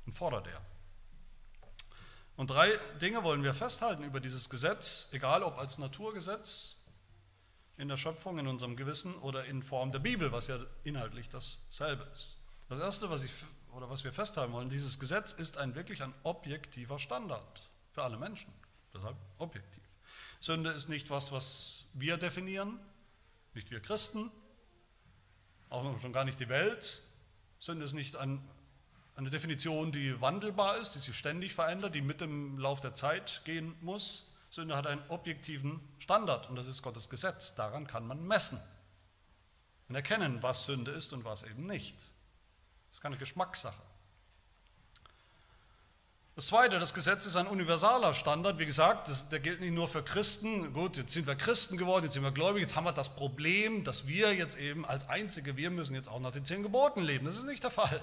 und 0.05 0.13
fordert 0.13 0.49
er. 0.49 0.61
Und 2.37 2.51
drei 2.51 2.77
Dinge 3.01 3.23
wollen 3.23 3.45
wir 3.45 3.55
festhalten 3.55 4.03
über 4.03 4.19
dieses 4.19 4.51
Gesetz, 4.51 5.11
egal 5.13 5.45
ob 5.45 5.59
als 5.59 5.79
Naturgesetz 5.79 6.82
in 7.83 7.89
der 7.89 7.97
Schöpfung, 7.97 8.39
in 8.39 8.47
unserem 8.47 8.77
Gewissen 8.77 9.13
oder 9.17 9.45
in 9.45 9.61
Form 9.63 9.91
der 9.91 9.99
Bibel, 9.99 10.31
was 10.31 10.47
ja 10.47 10.57
inhaltlich 10.85 11.29
dasselbe 11.29 12.05
ist. 12.15 12.39
Das 12.69 12.79
Erste, 12.79 13.11
was, 13.11 13.25
ich, 13.25 13.33
oder 13.73 13.91
was 13.91 14.05
wir 14.05 14.13
festhalten 14.13 14.53
wollen, 14.53 14.71
dieses 14.71 15.01
Gesetz 15.01 15.33
ist 15.33 15.59
ein 15.59 15.75
wirklich 15.75 16.01
ein 16.01 16.15
objektiver 16.23 17.01
Standard 17.01 17.69
für 17.91 18.05
alle 18.05 18.17
Menschen. 18.17 18.53
Deshalb 18.95 19.17
objektiv. 19.39 19.83
Sünde 20.39 20.71
ist 20.71 20.89
nicht 20.89 21.11
was, 21.11 21.33
was 21.33 21.87
wir 21.93 22.19
definieren, 22.19 22.79
nicht 23.53 23.73
wir 23.73 23.81
Christen, 23.81 24.31
auch 25.69 26.01
schon 26.01 26.13
gar 26.13 26.25
nicht 26.25 26.39
die 26.39 26.49
Welt. 26.49 27.03
Sünde 27.59 27.85
ist 27.85 27.95
nicht 27.95 28.15
ein, 28.15 28.49
eine 29.17 29.29
Definition, 29.29 29.91
die 29.91 30.21
wandelbar 30.21 30.79
ist, 30.79 30.95
die 30.95 31.01
sich 31.01 31.19
ständig 31.19 31.53
verändert, 31.53 31.97
die 31.97 32.01
mit 32.01 32.21
dem 32.21 32.59
Lauf 32.59 32.81
der 32.81 32.95
Zeit 32.95 33.43
gehen 33.45 33.75
muss. 33.81 34.32
Sünde 34.53 34.77
hat 34.77 34.87
einen 34.87 35.03
objektiven 35.09 35.81
Standard 35.99 36.51
und 36.51 36.57
das 36.57 36.67
ist 36.67 36.83
Gottes 36.83 37.09
Gesetz. 37.09 37.55
Daran 37.55 37.87
kann 37.87 38.07
man 38.07 38.23
messen 38.23 38.61
und 39.89 39.95
erkennen, 39.95 40.43
was 40.43 40.67
Sünde 40.67 40.91
ist 40.91 41.15
und 41.15 41.25
was 41.25 41.43
eben 41.43 41.65
nicht. 41.65 41.97
Das 41.97 42.99
ist 42.99 43.01
keine 43.01 43.17
Geschmackssache. 43.17 43.81
Das 46.35 46.49
Zweite, 46.49 46.79
das 46.79 46.93
Gesetz 46.93 47.25
ist 47.25 47.37
ein 47.37 47.47
universaler 47.47 48.13
Standard. 48.13 48.59
Wie 48.59 48.67
gesagt, 48.67 49.09
das, 49.09 49.31
der 49.31 49.41
gilt 49.41 49.61
nicht 49.61 49.73
nur 49.73 49.89
für 49.89 50.03
Christen. 50.03 50.75
Gut, 50.75 50.99
jetzt 50.99 51.15
sind 51.15 51.27
wir 51.27 51.35
Christen 51.35 51.79
geworden, 51.79 52.05
jetzt 52.05 52.13
sind 52.13 52.23
wir 52.23 52.31
gläubig, 52.31 52.61
jetzt 52.61 52.77
haben 52.77 52.85
wir 52.85 52.93
das 52.93 53.17
Problem, 53.17 53.85
dass 53.85 54.07
wir 54.07 54.35
jetzt 54.35 54.59
eben 54.59 54.85
als 54.85 55.09
Einzige, 55.09 55.57
wir 55.57 55.71
müssen 55.71 55.95
jetzt 55.95 56.11
auch 56.11 56.21
nach 56.21 56.31
den 56.31 56.45
zehn 56.45 56.63
Geboten 56.63 57.01
leben. 57.01 57.25
Das 57.25 57.39
ist 57.39 57.45
nicht 57.45 57.65
der 57.65 57.71
Fall. 57.71 58.03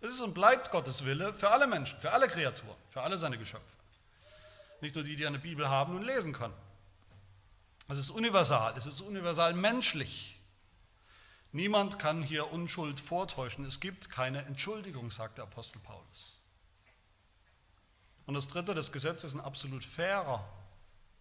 Es 0.00 0.12
ist 0.12 0.20
und 0.20 0.34
bleibt 0.34 0.70
Gottes 0.70 1.04
Wille 1.04 1.34
für 1.34 1.50
alle 1.50 1.66
Menschen, 1.66 1.98
für 1.98 2.12
alle 2.12 2.28
Kreaturen, 2.28 2.76
für 2.90 3.02
alle 3.02 3.18
seine 3.18 3.38
Geschöpfe. 3.38 3.79
Nicht 4.80 4.94
nur 4.94 5.04
die, 5.04 5.16
die 5.16 5.26
eine 5.26 5.38
Bibel 5.38 5.68
haben 5.68 5.96
und 5.96 6.02
lesen 6.02 6.32
können. 6.32 6.54
Es 7.88 7.98
ist 7.98 8.10
universal, 8.10 8.74
es 8.76 8.86
ist 8.86 9.00
universal 9.00 9.52
menschlich. 9.54 10.40
Niemand 11.52 11.98
kann 11.98 12.22
hier 12.22 12.52
Unschuld 12.52 13.00
vortäuschen. 13.00 13.64
Es 13.64 13.80
gibt 13.80 14.10
keine 14.10 14.44
Entschuldigung, 14.44 15.10
sagt 15.10 15.38
der 15.38 15.44
Apostel 15.44 15.80
Paulus. 15.80 16.40
Und 18.26 18.34
das 18.34 18.46
Dritte, 18.46 18.74
das 18.74 18.92
Gesetz 18.92 19.24
ist 19.24 19.34
ein 19.34 19.40
absolut 19.40 19.82
fairer 19.82 20.48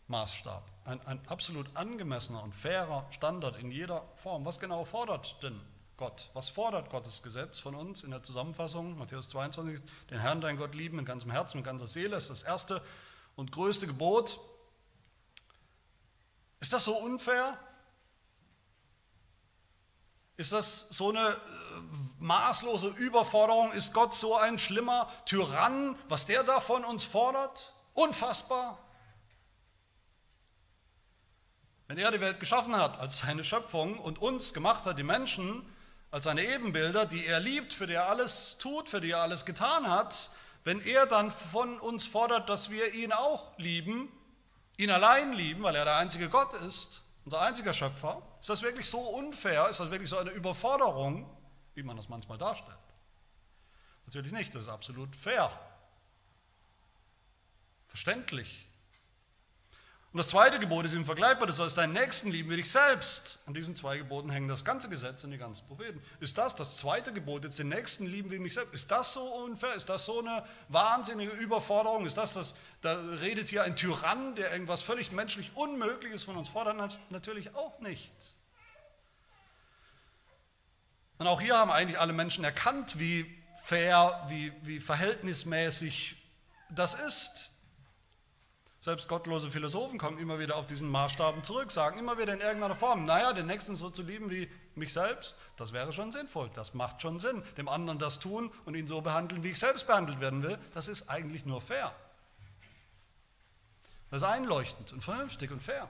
Maßstab, 0.08 0.64
ein, 0.86 1.02
ein 1.08 1.28
absolut 1.28 1.76
angemessener 1.76 2.44
und 2.44 2.54
fairer 2.54 3.08
Standard 3.12 3.58
in 3.58 3.72
jeder 3.72 4.04
Form. 4.16 4.46
Was 4.46 4.60
genau 4.60 4.84
fordert 4.84 5.42
denn 5.42 5.60
Gott? 5.98 6.30
Was 6.34 6.50
fordert 6.50 6.90
Gottes 6.90 7.24
Gesetz 7.24 7.60
von 7.60 7.74
uns 7.74 8.04
in 8.04 8.12
der 8.12 8.22
Zusammenfassung? 8.22 8.98
Matthäus 8.98 9.30
22, 9.30 9.82
den 10.12 10.20
Herrn, 10.20 10.42
dein 10.42 10.58
Gott 10.58 10.76
lieben 10.76 10.98
mit 10.98 11.08
ganzem 11.08 11.32
Herzen, 11.32 11.58
mit 11.58 11.66
ganzer 11.66 11.88
Seele, 11.88 12.16
ist 12.16 12.30
das 12.30 12.44
erste 12.44 12.82
und 13.40 13.54
größte 13.54 13.88
Gebot. 13.88 14.38
Ist 16.60 16.74
das 16.74 16.84
so 16.84 16.98
unfair? 16.98 17.58
Ist 20.36 20.52
das 20.52 20.90
so 20.90 21.10
eine 21.10 21.30
äh, 21.30 21.36
maßlose 22.20 22.90
Überforderung? 22.90 23.72
Ist 23.72 23.94
Gott 23.94 24.14
so 24.14 24.36
ein 24.36 24.60
schlimmer 24.60 25.10
Tyrann, 25.26 25.98
was 26.10 26.26
der 26.26 26.44
da 26.44 26.60
von 26.60 26.84
uns 26.84 27.06
fordert? 27.06 27.72
Unfassbar. 27.94 28.78
Wenn 31.88 31.98
er 31.98 32.12
die 32.12 32.20
Welt 32.20 32.42
geschaffen 32.42 32.76
hat 32.76 33.00
als 33.00 33.20
seine 33.20 33.46
Schöpfung 33.46 34.00
und 34.00 34.22
uns 34.22 34.54
gemacht 34.54 34.86
hat, 34.86 35.00
die 35.00 35.04
Menschen, 35.04 35.66
als 36.12 36.26
seine 36.26 36.44
Ebenbilder, 36.44 37.06
die 37.06 37.26
er 37.26 37.40
liebt, 37.40 37.72
für 37.72 37.88
die 37.88 37.94
er 37.94 38.10
alles 38.10 38.58
tut, 38.58 38.90
für 38.90 39.00
die 39.00 39.12
er 39.12 39.22
alles 39.22 39.46
getan 39.46 39.90
hat, 39.90 40.30
wenn 40.64 40.82
er 40.82 41.06
dann 41.06 41.32
von 41.32 41.80
uns 41.80 42.06
fordert, 42.06 42.50
dass 42.50 42.70
wir 42.70 42.94
ihn 42.94 43.12
auch 43.12 43.58
lieben, 43.58 44.12
ihn 44.78 44.92
allein 44.92 45.34
lieben, 45.34 45.64
weil 45.64 45.76
er 45.76 45.86
der 45.86 45.98
einzige 45.98 46.30
Gott 46.30 46.54
ist, 46.54 47.04
unser 47.26 47.42
einziger 47.42 47.74
Schöpfer, 47.74 48.22
ist 48.40 48.50
das 48.50 48.62
wirklich 48.62 48.90
so 48.90 49.00
unfair? 49.00 49.68
Ist 49.70 49.80
das 49.80 49.92
wirklich 49.92 50.10
so 50.10 50.18
eine 50.18 50.32
Überforderung, 50.32 51.30
wie 51.76 51.84
man 51.84 51.98
das 51.98 52.10
manchmal 52.10 52.38
darstellt? 52.38 52.78
Natürlich 54.06 54.32
nicht, 54.32 54.56
das 54.56 54.64
ist 54.64 54.70
absolut 54.70 55.16
fair. 55.16 55.52
Verständlich. 57.88 58.69
Und 60.12 60.18
das 60.18 60.30
zweite 60.30 60.58
Gebot 60.58 60.86
ist 60.86 60.94
im 60.94 61.06
vergleichbar, 61.06 61.46
du 61.46 61.54
sollst 61.54 61.78
deinen 61.78 61.94
Nächsten 61.94 62.32
lieben 62.32 62.50
wie 62.50 62.56
dich 62.56 62.72
selbst. 62.72 63.44
An 63.46 63.54
diesen 63.54 63.76
zwei 63.76 64.00
Geboten 64.00 64.32
hängen 64.32 64.48
das 64.48 64.66
ganze 64.66 64.90
Gesetz 64.90 65.24
und 65.24 65.30
die 65.30 65.38
ganzen 65.38 65.68
Propheten. 65.68 66.02
Ist 66.20 66.40
das 66.40 66.56
das 66.56 66.78
zweite 66.78 67.14
Gebot, 67.14 67.44
jetzt 67.44 67.60
den 67.60 67.70
Nächsten 67.70 68.08
lieben 68.08 68.32
wie 68.32 68.40
mich 68.40 68.56
selbst? 68.56 68.74
Ist 68.74 68.90
das 68.90 69.14
so 69.14 69.22
unfair? 69.22 69.76
Ist 69.76 69.88
das 69.88 70.06
so 70.06 70.20
eine 70.20 70.44
wahnsinnige 70.70 71.32
Überforderung? 71.32 72.08
Ist 72.08 72.18
das 72.18 72.34
das, 72.34 72.56
da 72.82 73.00
redet 73.22 73.50
hier 73.50 73.64
ein 73.64 73.76
Tyrann, 73.76 74.34
der 74.34 74.52
irgendwas 74.52 74.82
völlig 74.82 75.12
menschlich 75.12 75.52
Unmögliches 75.54 76.24
von 76.24 76.38
uns 76.38 76.50
fordert? 76.50 76.98
Natürlich 77.12 77.54
auch 77.54 77.80
nicht. 77.80 78.14
Und 81.20 81.28
auch 81.28 81.40
hier 81.40 81.56
haben 81.56 81.70
eigentlich 81.70 82.00
alle 82.00 82.14
Menschen 82.14 82.44
erkannt, 82.44 82.98
wie 82.98 83.28
fair, 83.62 84.26
wie, 84.30 84.54
wie 84.64 84.80
verhältnismäßig 84.80 86.16
das 86.72 86.96
ist. 86.96 87.59
Selbst 88.82 89.10
gottlose 89.10 89.52
Philosophen 89.52 90.00
kommen 90.00 90.18
immer 90.20 90.40
wieder 90.40 90.56
auf 90.56 90.66
diesen 90.66 90.90
Maßstaben 90.90 91.44
zurück, 91.44 91.70
sagen 91.70 92.00
immer 92.00 92.18
wieder 92.18 92.34
in 92.34 92.40
irgendeiner 92.40 92.76
Form, 92.76 93.04
naja, 93.04 93.34
den 93.34 93.46
Nächsten 93.46 93.76
so 93.76 93.90
zu 93.90 94.04
lieben 94.04 94.30
wie 94.30 94.50
mich 94.76 94.94
selbst, 94.94 95.38
das 95.58 95.74
wäre 95.74 95.92
schon 95.92 96.14
sinnvoll, 96.14 96.50
das 96.54 96.74
macht 96.74 97.02
schon 97.02 97.20
Sinn. 97.20 97.44
Dem 97.58 97.68
anderen 97.68 98.00
das 98.00 98.20
tun 98.20 98.52
und 98.64 98.76
ihn 98.76 98.88
so 98.88 99.02
behandeln, 99.02 99.44
wie 99.44 99.50
ich 99.50 99.60
selbst 99.60 99.86
behandelt 99.86 100.22
werden 100.22 100.44
will, 100.44 100.58
das 100.74 100.88
ist 100.88 101.10
eigentlich 101.10 101.46
nur 101.46 101.60
fair. 101.60 101.94
Das 104.10 104.22
ist 104.22 104.28
einleuchtend 104.28 104.94
und 104.94 105.04
vernünftig 105.04 105.52
und 105.52 105.62
fair. 105.62 105.90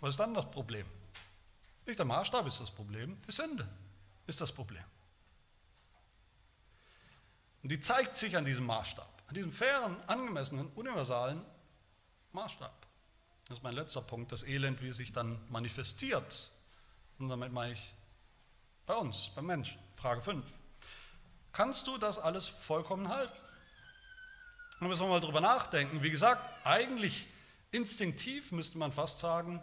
Was 0.00 0.10
ist 0.10 0.20
dann 0.20 0.34
das 0.34 0.50
Problem? 0.50 0.86
Nicht 1.86 1.98
der 1.98 2.06
Maßstab 2.06 2.46
ist 2.46 2.60
das 2.60 2.70
Problem, 2.70 3.16
die 3.26 3.32
Sünde 3.32 3.66
ist 4.26 4.40
das 4.42 4.52
Problem. 4.52 4.84
Und 7.62 7.72
die 7.72 7.80
zeigt 7.80 8.16
sich 8.16 8.36
an 8.36 8.44
diesem 8.44 8.66
Maßstab. 8.66 9.09
An 9.30 9.34
diesem 9.34 9.52
fairen, 9.52 9.96
angemessenen, 10.08 10.66
universalen 10.74 11.40
Maßstab. 12.32 12.74
Das 13.46 13.58
ist 13.58 13.62
mein 13.62 13.76
letzter 13.76 14.02
Punkt, 14.02 14.32
das 14.32 14.42
Elend, 14.42 14.82
wie 14.82 14.88
es 14.88 14.96
sich 14.96 15.12
dann 15.12 15.40
manifestiert. 15.50 16.50
Und 17.20 17.28
damit 17.28 17.52
meine 17.52 17.74
ich 17.74 17.94
bei 18.86 18.96
uns, 18.96 19.30
beim 19.36 19.46
Menschen. 19.46 19.78
Frage 19.94 20.20
5. 20.20 20.44
Kannst 21.52 21.86
du 21.86 21.96
das 21.96 22.18
alles 22.18 22.48
vollkommen 22.48 23.06
halten? 23.06 23.40
Da 24.80 24.86
müssen 24.86 25.02
wir 25.02 25.10
mal 25.10 25.20
drüber 25.20 25.40
nachdenken. 25.40 26.02
Wie 26.02 26.10
gesagt, 26.10 26.42
eigentlich 26.66 27.28
instinktiv 27.70 28.50
müsste 28.50 28.78
man 28.78 28.90
fast 28.90 29.20
sagen, 29.20 29.62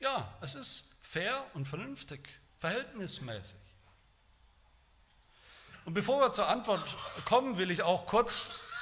ja, 0.00 0.36
es 0.40 0.56
ist 0.56 0.98
fair 1.02 1.46
und 1.54 1.64
vernünftig, 1.66 2.28
verhältnismäßig. 2.58 3.56
Und 5.84 5.94
bevor 5.94 6.20
wir 6.20 6.32
zur 6.32 6.48
Antwort 6.48 6.84
kommen, 7.24 7.56
will 7.56 7.70
ich 7.70 7.82
auch 7.82 8.06
kurz 8.06 8.79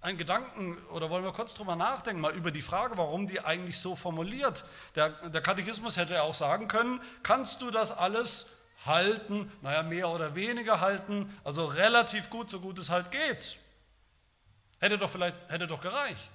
einen 0.00 0.18
Gedanken 0.18 0.78
oder 0.88 1.10
wollen 1.10 1.24
wir 1.24 1.32
kurz 1.32 1.54
drüber 1.54 1.76
nachdenken, 1.76 2.20
mal 2.20 2.34
über 2.34 2.50
die 2.50 2.62
Frage, 2.62 2.96
warum 2.96 3.26
die 3.26 3.40
eigentlich 3.40 3.78
so 3.78 3.96
formuliert. 3.96 4.64
Der, 4.94 5.10
der 5.28 5.40
Katechismus 5.40 5.96
hätte 5.96 6.14
ja 6.14 6.22
auch 6.22 6.34
sagen 6.34 6.68
können, 6.68 7.00
kannst 7.22 7.62
du 7.62 7.70
das 7.70 7.90
alles 7.90 8.50
halten, 8.84 9.50
naja, 9.62 9.82
mehr 9.82 10.08
oder 10.08 10.34
weniger 10.34 10.80
halten, 10.80 11.36
also 11.44 11.64
relativ 11.64 12.30
gut, 12.30 12.50
so 12.50 12.60
gut 12.60 12.78
es 12.78 12.90
halt 12.90 13.10
geht. 13.10 13.58
Hätte 14.78 14.98
doch 14.98 15.10
vielleicht, 15.10 15.36
hätte 15.48 15.66
doch 15.66 15.80
gereicht. 15.80 16.32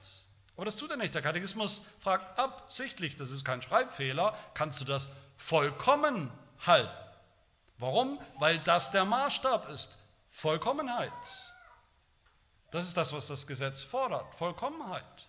Aber 0.55 0.65
das 0.65 0.75
tut 0.75 0.91
er 0.91 0.97
nicht. 0.97 1.15
Der 1.15 1.21
Katechismus 1.21 1.85
fragt 1.99 2.37
absichtlich, 2.37 3.15
das 3.15 3.31
ist 3.31 3.45
kein 3.45 3.61
Schreibfehler, 3.61 4.35
kannst 4.53 4.81
du 4.81 4.85
das 4.85 5.09
vollkommen 5.37 6.31
halten? 6.65 7.03
Warum? 7.77 8.19
Weil 8.37 8.59
das 8.59 8.91
der 8.91 9.05
Maßstab 9.05 9.69
ist. 9.69 9.97
Vollkommenheit. 10.29 11.11
Das 12.71 12.87
ist 12.87 12.95
das, 12.95 13.13
was 13.13 13.27
das 13.27 13.45
Gesetz 13.45 13.83
fordert, 13.83 14.33
Vollkommenheit. 14.35 15.27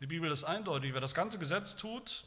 Die 0.00 0.06
Bibel 0.06 0.30
ist 0.30 0.44
eindeutig, 0.44 0.92
wer 0.92 1.00
das 1.00 1.14
ganze 1.14 1.38
Gesetz 1.38 1.76
tut, 1.76 2.24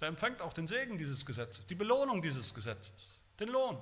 der 0.00 0.08
empfängt 0.08 0.40
auch 0.40 0.52
den 0.52 0.66
Segen 0.66 0.96
dieses 0.96 1.26
Gesetzes, 1.26 1.66
die 1.66 1.74
Belohnung 1.74 2.22
dieses 2.22 2.54
Gesetzes, 2.54 3.22
den 3.38 3.48
Lohn. 3.48 3.78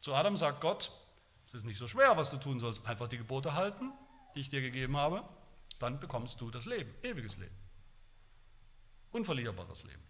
Zu 0.00 0.14
Adam 0.14 0.36
sagt 0.36 0.60
Gott, 0.60 0.90
es 1.46 1.54
ist 1.54 1.64
nicht 1.64 1.78
so 1.78 1.86
schwer, 1.86 2.16
was 2.16 2.30
du 2.30 2.38
tun 2.38 2.60
sollst, 2.60 2.84
einfach 2.86 3.08
die 3.08 3.18
Gebote 3.18 3.54
halten, 3.54 3.92
die 4.34 4.40
ich 4.40 4.50
dir 4.50 4.60
gegeben 4.60 4.96
habe, 4.96 5.22
dann 5.78 6.00
bekommst 6.00 6.40
du 6.40 6.50
das 6.50 6.66
Leben, 6.66 6.92
ewiges 7.02 7.36
Leben, 7.36 7.56
unverlierbares 9.12 9.84
Leben. 9.84 10.02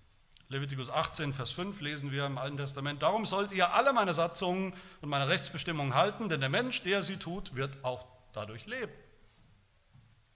Levitikus 0.51 0.89
18, 0.91 1.35
Vers 1.35 1.51
5 1.53 1.81
lesen 1.83 2.11
wir 2.11 2.25
im 2.25 2.39
Alten 2.39 2.57
Testament, 2.57 3.03
darum 3.03 3.27
sollt 3.27 3.53
ihr 3.53 3.75
alle 3.75 3.93
meine 3.93 4.15
Satzungen 4.15 4.73
und 5.03 5.11
meine 5.11 5.29
Rechtsbestimmungen 5.29 5.95
halten, 5.95 6.31
denn 6.31 6.41
der 6.41 6.49
Mensch, 6.49 6.83
der 6.83 7.03
sie 7.03 7.19
tut, 7.19 7.55
wird 7.55 7.85
auch 7.85 8.07
dadurch 8.33 8.67
leben. 8.67 8.93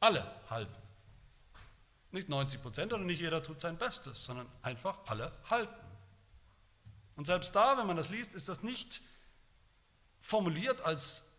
Alle 0.01 0.31
halten. 0.51 0.77
Nicht 2.11 2.29
90 2.29 2.61
Prozent 2.61 2.92
oder 2.92 3.05
nicht 3.05 3.20
jeder 3.20 3.42
tut 3.42 3.61
sein 3.61 3.79
Bestes, 3.79 4.22
sondern 4.25 4.46
einfach 4.61 4.98
alle 5.07 5.33
halten. 5.48 5.75
Und 7.16 7.27
selbst 7.27 7.57
da, 7.57 7.79
wenn 7.79 7.87
man 7.87 7.96
das 7.96 8.11
liest, 8.11 8.35
ist 8.35 8.51
das 8.51 8.62
nicht 8.62 9.01
formuliert 10.20 10.83
als 10.83 11.33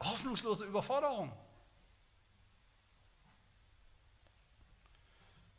hoffnungslose 0.00 0.64
Überforderung. 0.64 1.32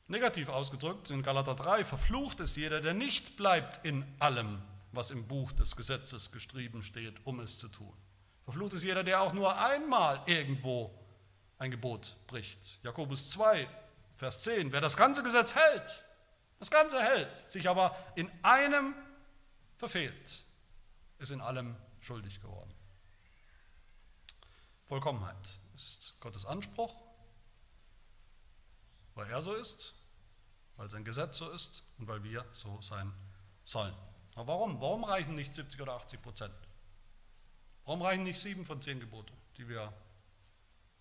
Negativ 0.07 0.49
ausgedrückt 0.49 1.09
in 1.09 1.23
Galater 1.23 1.55
3, 1.55 1.83
verflucht 1.83 2.39
ist 2.39 2.55
jeder, 2.57 2.79
der 2.79 2.93
nicht 2.93 3.37
bleibt 3.37 3.83
in 3.83 4.05
allem, 4.19 4.61
was 4.91 5.09
im 5.09 5.27
Buch 5.27 5.51
des 5.51 5.75
Gesetzes 5.75 6.31
geschrieben 6.31 6.83
steht, 6.83 7.15
um 7.25 7.39
es 7.39 7.57
zu 7.57 7.67
tun. 7.67 7.93
Verflucht 8.43 8.73
ist 8.73 8.83
jeder, 8.83 9.03
der 9.03 9.21
auch 9.21 9.33
nur 9.33 9.57
einmal 9.57 10.21
irgendwo 10.27 10.91
ein 11.57 11.71
Gebot 11.71 12.15
bricht. 12.27 12.79
Jakobus 12.83 13.31
2, 13.31 13.67
Vers 14.13 14.41
10, 14.41 14.71
wer 14.71 14.81
das 14.81 14.95
ganze 14.95 15.23
Gesetz 15.23 15.55
hält 15.55 16.05
Das 16.59 16.69
Ganze 16.69 17.01
hält, 17.01 17.35
sich 17.49 17.67
aber 17.67 17.95
in 18.13 18.31
einem 18.43 18.93
verfehlt, 19.77 20.45
ist 21.17 21.31
in 21.31 21.41
allem 21.41 21.75
schuldig 21.99 22.39
geworden. 22.41 22.73
Vollkommenheit 24.85 25.59
ist 25.75 26.15
Gottes 26.19 26.45
Anspruch, 26.45 26.95
weil 29.15 29.29
er 29.29 29.41
so 29.41 29.53
ist, 29.55 29.95
weil 30.77 30.89
sein 30.89 31.03
Gesetz 31.03 31.37
so 31.37 31.49
ist 31.51 31.83
und 31.97 32.07
weil 32.07 32.23
wir 32.23 32.45
so 32.53 32.81
sein 32.81 33.11
sollen. 33.63 33.95
Aber 34.35 34.47
warum? 34.47 34.81
Warum 34.81 35.03
reichen 35.05 35.35
nicht 35.35 35.53
70 35.53 35.81
oder 35.81 35.93
80 35.93 36.21
Prozent? 36.21 36.53
Warum 37.85 38.01
reichen 38.01 38.23
nicht 38.23 38.39
sieben 38.39 38.65
von 38.65 38.81
zehn 38.81 38.99
Gebote, 38.99 39.31
die 39.57 39.67
wir 39.69 39.93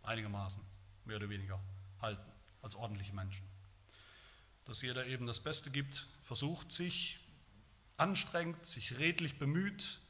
einigermaßen 0.02 0.62
mehr 1.04 1.16
oder 1.16 1.28
weniger 1.28 1.60
halten 2.00 2.30
als 2.62 2.76
ordentliche 2.76 3.12
Menschen? 3.12 3.46
Dass 4.64 4.82
jeder 4.82 5.06
eben 5.06 5.26
das 5.26 5.40
Beste 5.40 5.70
gibt, 5.70 6.06
versucht 6.22 6.72
sich, 6.72 7.18
anstrengt, 7.96 8.64
sich 8.64 8.98
redlich 8.98 9.38
bemüht. 9.38 10.00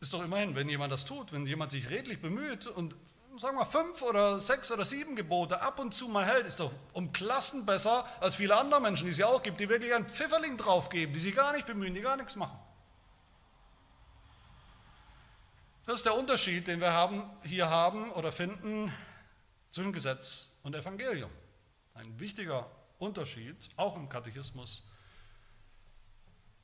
Ist 0.00 0.12
doch 0.12 0.22
immerhin, 0.22 0.54
wenn 0.54 0.68
jemand 0.68 0.92
das 0.92 1.04
tut, 1.04 1.32
wenn 1.32 1.46
jemand 1.46 1.72
sich 1.72 1.88
redlich 1.88 2.20
bemüht 2.20 2.66
und 2.66 2.94
sagen 3.38 3.56
wir 3.56 3.66
fünf 3.66 4.02
oder 4.02 4.40
sechs 4.40 4.70
oder 4.70 4.84
sieben 4.84 5.16
Gebote 5.16 5.60
ab 5.60 5.78
und 5.78 5.94
zu 5.94 6.08
mal 6.08 6.26
hält, 6.26 6.46
ist 6.46 6.60
doch 6.60 6.72
um 6.92 7.12
Klassen 7.12 7.64
besser 7.64 8.04
als 8.20 8.36
viele 8.36 8.56
andere 8.56 8.80
Menschen, 8.80 9.04
die 9.04 9.12
es 9.12 9.18
ja 9.18 9.26
auch 9.26 9.42
gibt, 9.42 9.60
die 9.60 9.68
wirklich 9.68 9.94
einen 9.94 10.08
Pfifferling 10.08 10.56
draufgeben, 10.56 11.12
die 11.12 11.20
sich 11.20 11.34
gar 11.34 11.52
nicht 11.52 11.66
bemühen, 11.66 11.94
die 11.94 12.00
gar 12.00 12.16
nichts 12.16 12.36
machen. 12.36 12.58
Das 15.86 15.96
ist 15.96 16.06
der 16.06 16.16
Unterschied, 16.16 16.68
den 16.68 16.80
wir 16.80 16.92
haben, 16.92 17.28
hier 17.42 17.68
haben 17.68 18.12
oder 18.12 18.30
finden 18.30 18.92
zwischen 19.70 19.92
Gesetz 19.92 20.56
und 20.62 20.74
Evangelium. 20.74 21.30
Ein 21.94 22.18
wichtiger 22.20 22.70
Unterschied, 22.98 23.70
auch 23.76 23.96
im 23.96 24.08
Katechismus. 24.08 24.88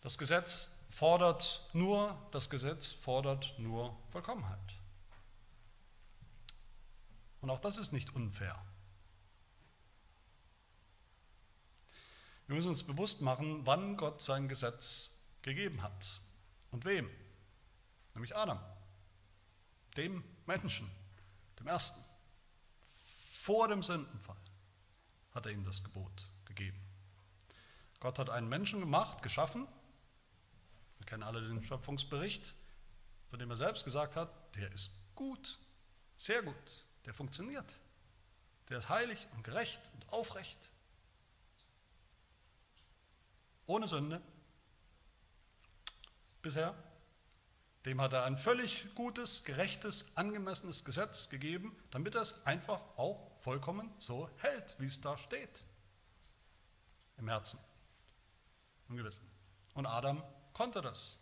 Das 0.02 0.18
Gesetz 0.18 0.76
fordert 0.90 1.68
nur, 1.72 2.16
das 2.30 2.48
Gesetz 2.50 2.92
fordert 2.92 3.54
nur 3.58 3.96
Vollkommenheit. 4.10 4.75
Und 7.46 7.52
auch 7.52 7.60
das 7.60 7.78
ist 7.78 7.92
nicht 7.92 8.12
unfair. 8.16 8.60
Wir 12.48 12.56
müssen 12.56 12.70
uns 12.70 12.82
bewusst 12.82 13.20
machen, 13.20 13.64
wann 13.64 13.96
Gott 13.96 14.20
sein 14.20 14.48
Gesetz 14.48 15.24
gegeben 15.42 15.80
hat 15.80 16.20
und 16.72 16.84
wem, 16.84 17.08
nämlich 18.14 18.34
Adam 18.34 18.58
dem 19.96 20.24
Menschen, 20.46 20.90
dem 21.60 21.68
Ersten, 21.68 22.04
vor 22.98 23.68
dem 23.68 23.80
Sündenfall, 23.80 24.42
hat 25.32 25.46
er 25.46 25.52
ihm 25.52 25.64
das 25.64 25.84
Gebot 25.84 26.28
gegeben. 26.46 26.82
Gott 28.00 28.18
hat 28.18 28.28
einen 28.28 28.48
Menschen 28.48 28.80
gemacht, 28.80 29.22
geschaffen. 29.22 29.68
Wir 30.98 31.06
kennen 31.06 31.22
alle 31.22 31.46
den 31.46 31.62
Schöpfungsbericht, 31.62 32.56
von 33.30 33.38
dem 33.38 33.50
er 33.50 33.56
selbst 33.56 33.84
gesagt 33.84 34.16
hat, 34.16 34.56
der 34.56 34.72
ist 34.72 34.90
gut, 35.14 35.60
sehr 36.16 36.42
gut, 36.42 36.85
der 37.06 37.14
funktioniert. 37.14 37.78
Der 38.68 38.78
ist 38.78 38.88
heilig 38.88 39.26
und 39.34 39.44
gerecht 39.44 39.80
und 39.94 40.12
aufrecht. 40.12 40.72
Ohne 43.66 43.88
Sünde. 43.88 44.20
Bisher 46.42 46.74
dem 47.86 48.00
hat 48.00 48.12
er 48.12 48.24
ein 48.24 48.36
völlig 48.36 48.92
gutes, 48.96 49.44
gerechtes, 49.44 50.16
angemessenes 50.16 50.84
Gesetz 50.84 51.28
gegeben, 51.28 51.74
damit 51.92 52.16
er 52.16 52.22
es 52.22 52.44
einfach 52.44 52.80
auch 52.96 53.30
vollkommen 53.38 53.94
so 54.00 54.28
hält, 54.38 54.74
wie 54.80 54.86
es 54.86 55.00
da 55.00 55.16
steht. 55.16 55.62
Im 57.16 57.28
Herzen, 57.28 57.60
im 58.88 58.96
Gewissen. 58.96 59.24
Und 59.74 59.86
Adam 59.86 60.20
konnte 60.52 60.82
das. 60.82 61.20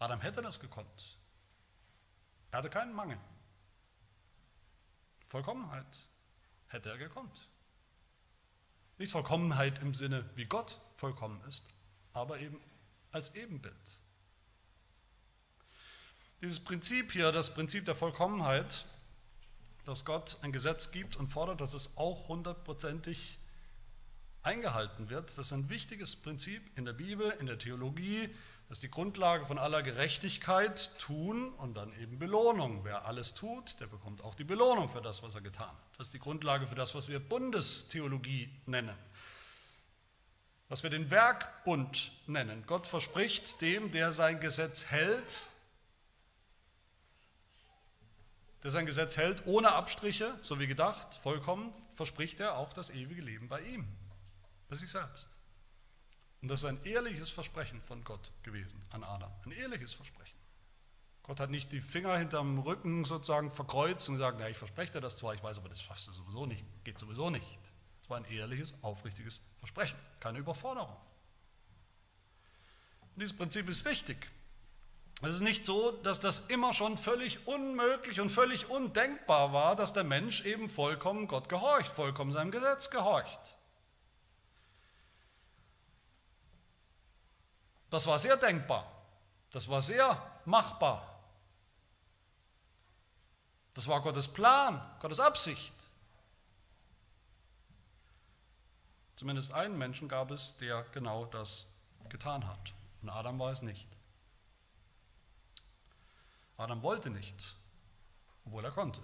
Adam 0.00 0.20
hätte 0.20 0.42
das 0.42 0.58
gekonnt. 0.58 1.16
Er 2.50 2.58
hatte 2.58 2.70
keinen 2.70 2.92
Mangel. 2.92 3.18
Vollkommenheit 5.30 6.08
hätte 6.66 6.90
er 6.90 6.98
gekonnt. 6.98 7.48
Nicht 8.98 9.12
Vollkommenheit 9.12 9.80
im 9.80 9.94
Sinne, 9.94 10.28
wie 10.34 10.44
Gott 10.44 10.80
vollkommen 10.96 11.40
ist, 11.48 11.68
aber 12.12 12.40
eben 12.40 12.60
als 13.12 13.36
Ebenbild. 13.36 14.00
Dieses 16.42 16.58
Prinzip 16.58 17.12
hier, 17.12 17.30
das 17.30 17.54
Prinzip 17.54 17.84
der 17.84 17.94
Vollkommenheit, 17.94 18.84
dass 19.84 20.04
Gott 20.04 20.38
ein 20.42 20.50
Gesetz 20.50 20.90
gibt 20.90 21.14
und 21.14 21.28
fordert, 21.28 21.60
dass 21.60 21.74
es 21.74 21.96
auch 21.96 22.26
hundertprozentig 22.26 23.38
eingehalten 24.42 25.10
wird, 25.10 25.26
das 25.26 25.38
ist 25.38 25.52
ein 25.52 25.68
wichtiges 25.68 26.16
Prinzip 26.16 26.76
in 26.76 26.84
der 26.84 26.92
Bibel, 26.92 27.30
in 27.38 27.46
der 27.46 27.58
Theologie, 27.58 28.34
das 28.70 28.76
ist 28.76 28.84
die 28.84 28.90
Grundlage 28.90 29.46
von 29.46 29.58
aller 29.58 29.82
Gerechtigkeit, 29.82 30.96
tun 31.00 31.52
und 31.54 31.74
dann 31.74 31.92
eben 32.00 32.20
Belohnung. 32.20 32.84
Wer 32.84 33.04
alles 33.04 33.34
tut, 33.34 33.80
der 33.80 33.88
bekommt 33.88 34.22
auch 34.22 34.36
die 34.36 34.44
Belohnung 34.44 34.88
für 34.88 35.02
das, 35.02 35.24
was 35.24 35.34
er 35.34 35.40
getan 35.40 35.66
hat. 35.66 35.98
Das 35.98 36.06
ist 36.06 36.14
die 36.14 36.20
Grundlage 36.20 36.68
für 36.68 36.76
das, 36.76 36.94
was 36.94 37.08
wir 37.08 37.18
Bundestheologie 37.18 38.48
nennen. 38.66 38.96
Was 40.68 40.84
wir 40.84 40.90
den 40.90 41.10
Werkbund 41.10 42.12
nennen. 42.28 42.62
Gott 42.64 42.86
verspricht 42.86 43.60
dem, 43.60 43.90
der 43.90 44.12
sein 44.12 44.38
Gesetz 44.38 44.86
hält, 44.86 45.50
der 48.62 48.70
sein 48.70 48.86
Gesetz 48.86 49.16
hält, 49.16 49.48
ohne 49.48 49.72
Abstriche, 49.72 50.38
so 50.42 50.60
wie 50.60 50.68
gedacht, 50.68 51.16
vollkommen, 51.16 51.72
verspricht 51.94 52.38
er 52.38 52.56
auch 52.56 52.72
das 52.72 52.90
ewige 52.90 53.22
Leben 53.22 53.48
bei 53.48 53.62
ihm, 53.62 53.88
bei 54.68 54.76
sich 54.76 54.92
selbst. 54.92 55.28
Und 56.42 56.48
das 56.48 56.60
ist 56.60 56.66
ein 56.66 56.82
ehrliches 56.84 57.30
Versprechen 57.30 57.80
von 57.82 58.02
Gott 58.04 58.30
gewesen 58.42 58.80
an 58.90 59.04
Adam. 59.04 59.30
Ein 59.44 59.52
ehrliches 59.52 59.92
Versprechen. 59.92 60.38
Gott 61.22 61.38
hat 61.38 61.50
nicht 61.50 61.72
die 61.72 61.80
Finger 61.80 62.16
hinterm 62.16 62.58
Rücken 62.60 63.04
sozusagen 63.04 63.50
verkreuzt 63.50 64.08
und 64.08 64.16
gesagt, 64.16 64.38
na, 64.40 64.48
ich 64.48 64.56
verspreche 64.56 64.92
dir 64.92 65.00
das 65.00 65.16
zwar, 65.16 65.34
ich 65.34 65.42
weiß, 65.42 65.58
aber 65.58 65.68
das 65.68 65.82
schaffst 65.82 66.08
du 66.08 66.12
sowieso 66.12 66.46
nicht, 66.46 66.64
geht 66.82 66.98
sowieso 66.98 67.30
nicht. 67.30 67.44
Es 68.02 68.08
war 68.08 68.16
ein 68.16 68.24
ehrliches, 68.24 68.74
aufrichtiges 68.82 69.42
Versprechen, 69.58 69.98
keine 70.18 70.38
Überforderung. 70.38 70.96
Und 73.02 73.22
dieses 73.22 73.36
Prinzip 73.36 73.68
ist 73.68 73.84
wichtig, 73.84 74.30
es 75.22 75.34
ist 75.34 75.42
nicht 75.42 75.66
so, 75.66 75.92
dass 76.02 76.18
das 76.20 76.48
immer 76.48 76.72
schon 76.72 76.96
völlig 76.96 77.46
unmöglich 77.46 78.20
und 78.20 78.30
völlig 78.30 78.70
undenkbar 78.70 79.52
war, 79.52 79.76
dass 79.76 79.92
der 79.92 80.04
Mensch 80.04 80.44
eben 80.46 80.70
vollkommen 80.70 81.28
Gott 81.28 81.50
gehorcht, 81.50 81.92
vollkommen 81.92 82.32
seinem 82.32 82.50
Gesetz 82.50 82.88
gehorcht. 82.88 83.56
Das 87.90 88.06
war 88.06 88.18
sehr 88.18 88.36
denkbar, 88.36 88.90
das 89.50 89.68
war 89.68 89.82
sehr 89.82 90.40
machbar. 90.44 91.06
Das 93.74 93.86
war 93.86 94.00
Gottes 94.00 94.28
Plan, 94.28 94.80
Gottes 95.00 95.20
Absicht. 95.20 95.74
Zumindest 99.16 99.52
einen 99.52 99.76
Menschen 99.76 100.08
gab 100.08 100.30
es, 100.30 100.56
der 100.56 100.82
genau 100.92 101.24
das 101.26 101.66
getan 102.08 102.46
hat. 102.46 102.72
Und 103.02 103.10
Adam 103.10 103.38
war 103.38 103.52
es 103.52 103.62
nicht. 103.62 103.88
Adam 106.56 106.82
wollte 106.82 107.10
nicht, 107.10 107.56
obwohl 108.44 108.64
er 108.64 108.70
konnte. 108.70 109.00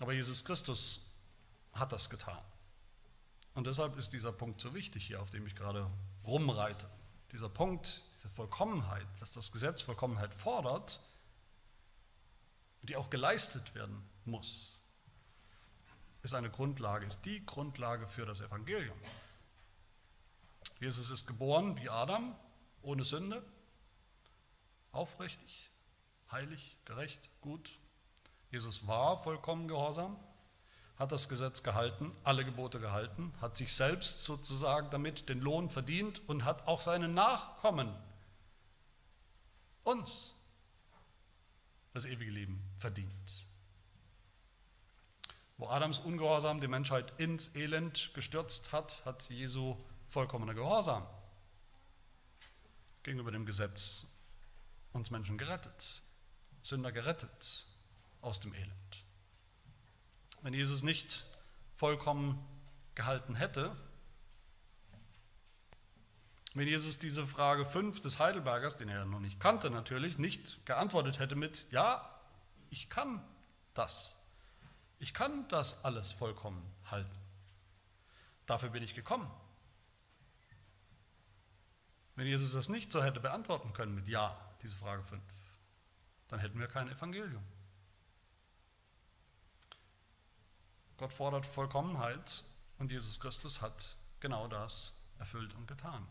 Aber 0.00 0.12
Jesus 0.12 0.44
Christus 0.44 1.06
hat 1.72 1.92
das 1.92 2.08
getan. 2.08 2.42
Und 3.54 3.66
deshalb 3.66 3.96
ist 3.98 4.12
dieser 4.12 4.32
Punkt 4.32 4.60
so 4.60 4.74
wichtig 4.74 5.06
hier, 5.06 5.20
auf 5.20 5.30
dem 5.30 5.46
ich 5.46 5.54
gerade 5.54 5.90
rumreite. 6.24 6.88
Dieser 7.32 7.48
Punkt, 7.48 8.02
diese 8.16 8.28
Vollkommenheit, 8.28 9.06
dass 9.18 9.34
das 9.34 9.52
Gesetz 9.52 9.82
Vollkommenheit 9.82 10.32
fordert, 10.32 11.02
die 12.82 12.96
auch 12.96 13.10
geleistet 13.10 13.74
werden 13.74 14.02
muss, 14.24 14.78
ist 16.22 16.34
eine 16.34 16.50
Grundlage, 16.50 17.06
ist 17.06 17.22
die 17.22 17.44
Grundlage 17.44 18.06
für 18.06 18.26
das 18.26 18.40
Evangelium. 18.40 18.98
Jesus 20.80 21.10
ist 21.10 21.26
geboren 21.26 21.76
wie 21.76 21.88
Adam, 21.88 22.36
ohne 22.82 23.04
Sünde, 23.04 23.44
aufrichtig, 24.92 25.70
heilig, 26.30 26.76
gerecht, 26.84 27.30
gut. 27.40 27.78
Jesus 28.50 28.86
war 28.86 29.18
vollkommen 29.18 29.68
gehorsam, 29.68 30.16
hat 30.98 31.12
das 31.12 31.28
Gesetz 31.28 31.62
gehalten, 31.62 32.10
alle 32.24 32.44
Gebote 32.44 32.80
gehalten, 32.80 33.32
hat 33.40 33.56
sich 33.56 33.72
selbst 33.72 34.24
sozusagen 34.24 34.90
damit 34.90 35.28
den 35.28 35.40
Lohn 35.40 35.70
verdient 35.70 36.20
und 36.28 36.44
hat 36.44 36.66
auch 36.66 36.80
seinen 36.80 37.12
Nachkommen, 37.12 37.94
uns, 39.84 40.34
das 41.94 42.04
ewige 42.04 42.30
Leben 42.30 42.62
verdient. 42.78 43.46
Wo 45.56 45.68
Adams 45.68 46.00
Ungehorsam 46.00 46.60
die 46.60 46.68
Menschheit 46.68 47.12
ins 47.18 47.54
Elend 47.56 48.12
gestürzt 48.14 48.72
hat, 48.72 49.04
hat 49.04 49.28
Jesu 49.28 49.76
vollkommener 50.08 50.54
Gehorsam 50.54 51.06
gegenüber 53.02 53.30
dem 53.30 53.46
Gesetz 53.46 54.06
uns 54.92 55.10
Menschen 55.10 55.38
gerettet, 55.38 56.02
Sünder 56.62 56.92
gerettet 56.92 57.66
aus 58.20 58.40
dem 58.40 58.52
Elend. 58.54 58.87
Wenn 60.42 60.54
Jesus 60.54 60.82
nicht 60.82 61.24
vollkommen 61.74 62.44
gehalten 62.94 63.34
hätte, 63.34 63.76
wenn 66.54 66.66
Jesus 66.66 66.98
diese 66.98 67.26
Frage 67.26 67.64
5 67.64 68.00
des 68.00 68.18
Heidelbergers, 68.18 68.76
den 68.76 68.88
er 68.88 69.00
ja 69.00 69.04
noch 69.04 69.20
nicht 69.20 69.38
kannte 69.40 69.70
natürlich, 69.70 70.18
nicht 70.18 70.64
geantwortet 70.66 71.18
hätte 71.18 71.36
mit, 71.36 71.66
ja, 71.70 72.08
ich 72.70 72.88
kann 72.88 73.22
das. 73.74 74.16
Ich 74.98 75.14
kann 75.14 75.46
das 75.48 75.84
alles 75.84 76.12
vollkommen 76.12 76.62
halten. 76.90 77.16
Dafür 78.46 78.70
bin 78.70 78.82
ich 78.82 78.94
gekommen. 78.94 79.30
Wenn 82.16 82.26
Jesus 82.26 82.52
das 82.52 82.68
nicht 82.68 82.90
so 82.90 83.04
hätte 83.04 83.20
beantworten 83.20 83.72
können 83.72 83.94
mit 83.94 84.08
Ja, 84.08 84.36
diese 84.62 84.76
Frage 84.76 85.04
5, 85.04 85.22
dann 86.28 86.40
hätten 86.40 86.58
wir 86.58 86.66
kein 86.66 86.88
Evangelium. 86.88 87.44
Gott 90.98 91.12
fordert 91.12 91.46
Vollkommenheit 91.46 92.44
und 92.78 92.90
Jesus 92.90 93.20
Christus 93.20 93.62
hat 93.62 93.96
genau 94.18 94.48
das 94.48 94.92
erfüllt 95.18 95.54
und 95.54 95.68
getan. 95.68 96.06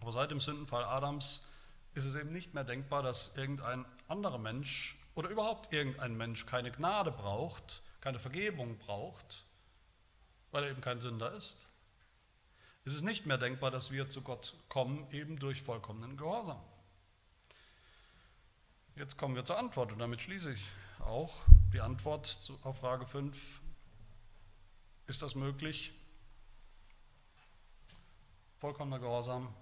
Aber 0.00 0.12
seit 0.12 0.30
dem 0.30 0.40
Sündenfall 0.40 0.84
Adams 0.84 1.46
ist 1.94 2.06
es 2.06 2.14
eben 2.14 2.32
nicht 2.32 2.54
mehr 2.54 2.64
denkbar, 2.64 3.02
dass 3.02 3.36
irgendein 3.36 3.84
anderer 4.08 4.38
Mensch 4.38 4.98
oder 5.14 5.28
überhaupt 5.28 5.72
irgendein 5.74 6.16
Mensch 6.16 6.46
keine 6.46 6.70
Gnade 6.70 7.10
braucht, 7.10 7.82
keine 8.00 8.18
Vergebung 8.18 8.78
braucht, 8.78 9.44
weil 10.50 10.64
er 10.64 10.70
eben 10.70 10.80
kein 10.80 11.00
Sünder 11.00 11.32
ist. 11.32 11.68
Es 12.86 12.94
ist 12.94 13.02
nicht 13.02 13.26
mehr 13.26 13.36
denkbar, 13.36 13.70
dass 13.70 13.90
wir 13.90 14.08
zu 14.08 14.22
Gott 14.22 14.54
kommen, 14.70 15.10
eben 15.10 15.38
durch 15.38 15.60
vollkommenen 15.60 16.16
Gehorsam. 16.16 16.62
Jetzt 18.96 19.18
kommen 19.18 19.34
wir 19.34 19.44
zur 19.44 19.58
Antwort 19.58 19.92
und 19.92 19.98
damit 19.98 20.22
schließe 20.22 20.52
ich 20.52 20.62
auch 21.00 21.42
die 21.72 21.80
Antwort 21.80 22.52
auf 22.62 22.78
Frage 22.78 23.06
5. 23.06 23.60
Ist 25.06 25.22
das 25.22 25.34
möglich? 25.34 25.92
Vollkommener 28.58 28.98
Gehorsam? 28.98 29.54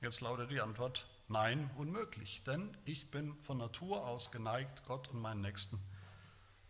Jetzt 0.00 0.20
lautet 0.20 0.50
die 0.50 0.60
Antwort, 0.60 1.06
nein, 1.28 1.70
unmöglich, 1.76 2.42
denn 2.42 2.76
ich 2.84 3.10
bin 3.10 3.34
von 3.42 3.58
Natur 3.58 4.06
aus 4.06 4.30
geneigt, 4.30 4.84
Gott 4.86 5.08
und 5.08 5.20
meinen 5.20 5.40
Nächsten 5.40 5.80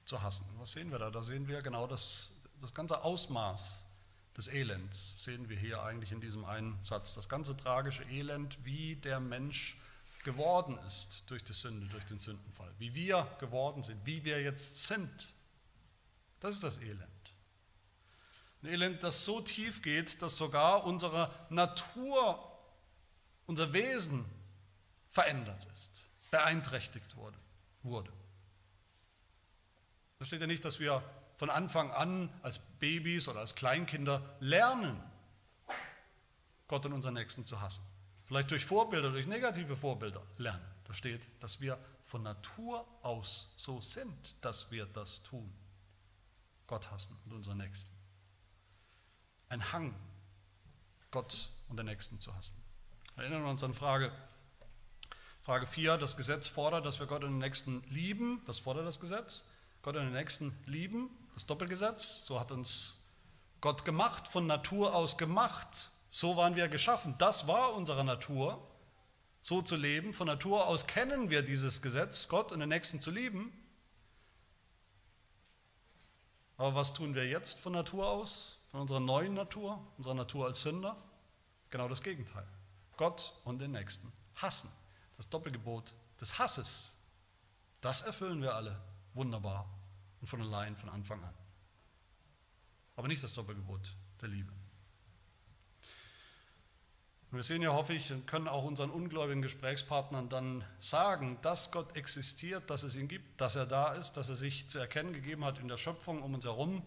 zu 0.05 0.23
hassen. 0.23 0.47
Was 0.59 0.73
sehen 0.73 0.91
wir 0.91 0.99
da? 0.99 1.11
Da 1.11 1.23
sehen 1.23 1.49
wir 1.49 1.63
genau 1.63 1.87
das, 1.87 2.33
das 2.61 2.75
ganze 2.75 3.03
Ausmaß 3.03 3.87
des 4.37 4.49
Elends, 4.49 5.23
sehen 5.23 5.49
wir 5.49 5.57
hier 5.57 5.83
eigentlich 5.83 6.13
in 6.13 6.21
diesem 6.21 6.45
einen 6.45 6.79
Satz. 6.83 7.15
Das 7.15 7.29
ganze 7.29 7.57
tragische 7.57 8.05
Elend, 8.05 8.65
wie 8.65 8.97
der 8.97 9.21
Mensch 9.21 9.77
geworden 10.25 10.79
ist 10.87 11.25
durch 11.27 11.45
die 11.45 11.53
Sünde, 11.53 11.87
durch 11.89 12.05
den 12.05 12.19
Sündenfall, 12.19 12.73
wie 12.79 12.95
wir 12.95 13.27
geworden 13.39 13.83
sind, 13.83 14.05
wie 14.05 14.25
wir 14.25 14.43
jetzt 14.43 14.87
sind. 14.87 15.33
Das 16.41 16.55
ist 16.55 16.65
das 16.65 16.79
Elend. 16.79 17.07
Ein 18.63 18.69
Elend, 18.69 19.03
das 19.03 19.25
so 19.25 19.41
tief 19.41 19.83
geht, 19.83 20.21
dass 20.23 20.37
sogar 20.37 20.85
unsere 20.85 21.31
Natur 21.49 22.47
unser 23.47 23.73
Wesen 23.73 24.25
verändert 25.09 25.67
ist, 25.73 26.09
beeinträchtigt 26.31 27.17
wurde. 27.17 27.39
wurde. 27.83 28.13
Da 30.19 30.25
steht 30.27 30.41
ja 30.41 30.47
nicht, 30.47 30.65
dass 30.65 30.79
wir 30.79 31.03
von 31.39 31.49
Anfang 31.49 31.91
an 31.91 32.29
als 32.43 32.59
Babys 32.59 33.27
oder 33.29 33.41
als 33.41 33.55
Kleinkinder 33.55 34.37
lernen, 34.41 35.03
Gott 36.69 36.85
und 36.85 36.93
unseren 36.93 37.15
Nächsten 37.15 37.47
zu 37.47 37.61
hassen. 37.61 37.83
Vielleicht 38.31 38.53
durch 38.53 38.65
Vorbilder, 38.65 39.11
durch 39.11 39.27
negative 39.27 39.75
Vorbilder 39.75 40.23
lernen. 40.39 40.65
Da 40.85 40.95
steht, 40.95 41.29
dass 41.41 41.61
wir 41.61 41.77
von 42.05 42.23
Natur 42.23 42.87
aus 43.03 43.53
so 43.57 43.81
sind, 43.81 44.37
dass 44.41 44.71
wir 44.71 44.87
das 44.87 45.25
tun. 45.25 45.53
Gott 46.69 46.93
hassen 46.93 47.19
und 47.25 47.33
unseren 47.33 47.59
Nächsten. 47.59 47.91
Ein 49.49 49.73
Hang, 49.73 49.97
Gott 51.11 51.51
und 51.69 51.77
den 51.77 51.87
Nächsten 51.87 52.21
zu 52.21 52.33
hassen. 52.37 52.55
Erinnern 53.17 53.43
wir 53.43 53.51
uns 53.51 53.65
an 53.65 53.75
Frage, 53.75 54.13
Frage 55.43 55.67
4. 55.67 55.99
Das 55.99 56.17
Gesetz 56.17 56.47
fordert, 56.47 56.87
dass 56.87 57.01
wir 57.01 57.09
Gott 57.09 57.25
und 57.25 57.33
den 57.33 57.39
Nächsten 57.39 57.83
lieben. 57.89 58.43
Das 58.47 58.61
fordert 58.61 58.87
das 58.87 59.01
Gesetz. 59.01 59.45
Gott 59.83 59.97
und 59.97 60.05
den 60.05 60.13
Nächsten 60.13 60.57
lieben. 60.67 61.11
Das 61.35 61.47
Doppelgesetz. 61.47 62.25
So 62.27 62.39
hat 62.39 62.53
uns 62.53 63.09
Gott 63.61 63.85
gemacht, 63.85 64.29
von 64.29 64.47
Natur 64.47 64.95
aus 64.95 65.19
gemacht. 65.19 65.91
So 66.11 66.37
waren 66.37 66.57
wir 66.57 66.69
geschaffen. 66.69 67.15
Das 67.19 67.47
war 67.47 67.75
unsere 67.75 68.05
Natur, 68.05 68.61
so 69.41 69.63
zu 69.63 69.77
leben. 69.77 70.13
Von 70.13 70.27
Natur 70.27 70.67
aus 70.67 70.87
kennen 70.87 71.31
wir 71.31 71.43
dieses 71.43 71.81
Gesetz, 71.81 72.29
Gott 72.29 72.53
und 72.53 72.59
den 72.59 72.69
Nächsten 72.69 73.01
zu 73.01 73.13
lieben. 73.13 73.53
Aber 76.57 76.75
was 76.75 76.93
tun 76.93 77.15
wir 77.15 77.27
jetzt 77.27 77.61
von 77.61 77.73
Natur 77.73 78.07
aus, 78.07 78.59
von 78.71 78.81
unserer 78.81 79.01
neuen 79.01 79.35
Natur, 79.35 79.81
unserer 79.97 80.15
Natur 80.15 80.47
als 80.47 80.61
Sünder? 80.61 80.97
Genau 81.71 81.89
das 81.89 82.03
Gegenteil. 82.03 82.47
Gott 82.97 83.33
und 83.45 83.61
den 83.61 83.71
Nächsten 83.71 84.13
hassen. 84.35 84.71
Das 85.17 85.29
Doppelgebot 85.31 85.95
des 86.21 86.39
Hasses, 86.39 86.99
das 87.81 88.03
erfüllen 88.03 88.43
wir 88.43 88.55
alle 88.55 88.79
wunderbar 89.15 89.67
und 90.21 90.27
von 90.27 90.41
allein 90.43 90.77
von 90.77 90.89
Anfang 90.89 91.23
an. 91.23 91.35
Aber 92.97 93.09
nicht 93.09 93.23
das 93.23 93.35
Doppelgebot 93.35 93.95
der 94.21 94.29
Liebe. 94.29 94.53
Und 97.31 97.37
wir 97.37 97.45
sehen 97.45 97.63
ja, 97.63 97.73
hoffe 97.73 97.93
ich, 97.93 98.11
und 98.11 98.27
können 98.27 98.49
auch 98.49 98.65
unseren 98.65 98.91
ungläubigen 98.91 99.41
Gesprächspartnern 99.41 100.29
dann 100.29 100.65
sagen, 100.81 101.39
dass 101.43 101.71
Gott 101.71 101.97
existiert, 101.97 102.69
dass 102.69 102.83
es 102.83 102.97
ihn 102.97 103.07
gibt, 103.07 103.41
dass 103.41 103.55
er 103.55 103.67
da 103.67 103.95
ist, 103.95 104.15
dass 104.15 104.29
er 104.29 104.35
sich 104.35 104.69
zu 104.69 104.81
erkennen 104.81 105.13
gegeben 105.13 105.45
hat 105.45 105.59
in 105.59 105.69
der 105.69 105.77
Schöpfung 105.77 106.23
um 106.23 106.35
uns 106.35 106.45
herum. 106.45 106.83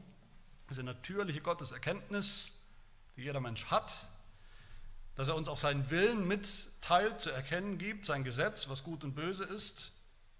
Diese 0.70 0.84
natürliche 0.84 1.40
Gotteserkenntnis, 1.40 2.62
die 3.16 3.22
jeder 3.22 3.40
Mensch 3.40 3.68
hat, 3.68 4.10
dass 5.16 5.30
er 5.30 5.36
uns 5.36 5.48
auch 5.48 5.58
seinen 5.58 5.90
Willen 5.90 6.28
mitteilt, 6.28 7.22
zu 7.22 7.30
erkennen 7.30 7.78
gibt, 7.78 8.04
sein 8.04 8.26
Gesetz, 8.26 8.68
was 8.68 8.84
gut 8.84 9.06
und 9.06 9.16
böse 9.16 9.46
ist, 9.46 9.93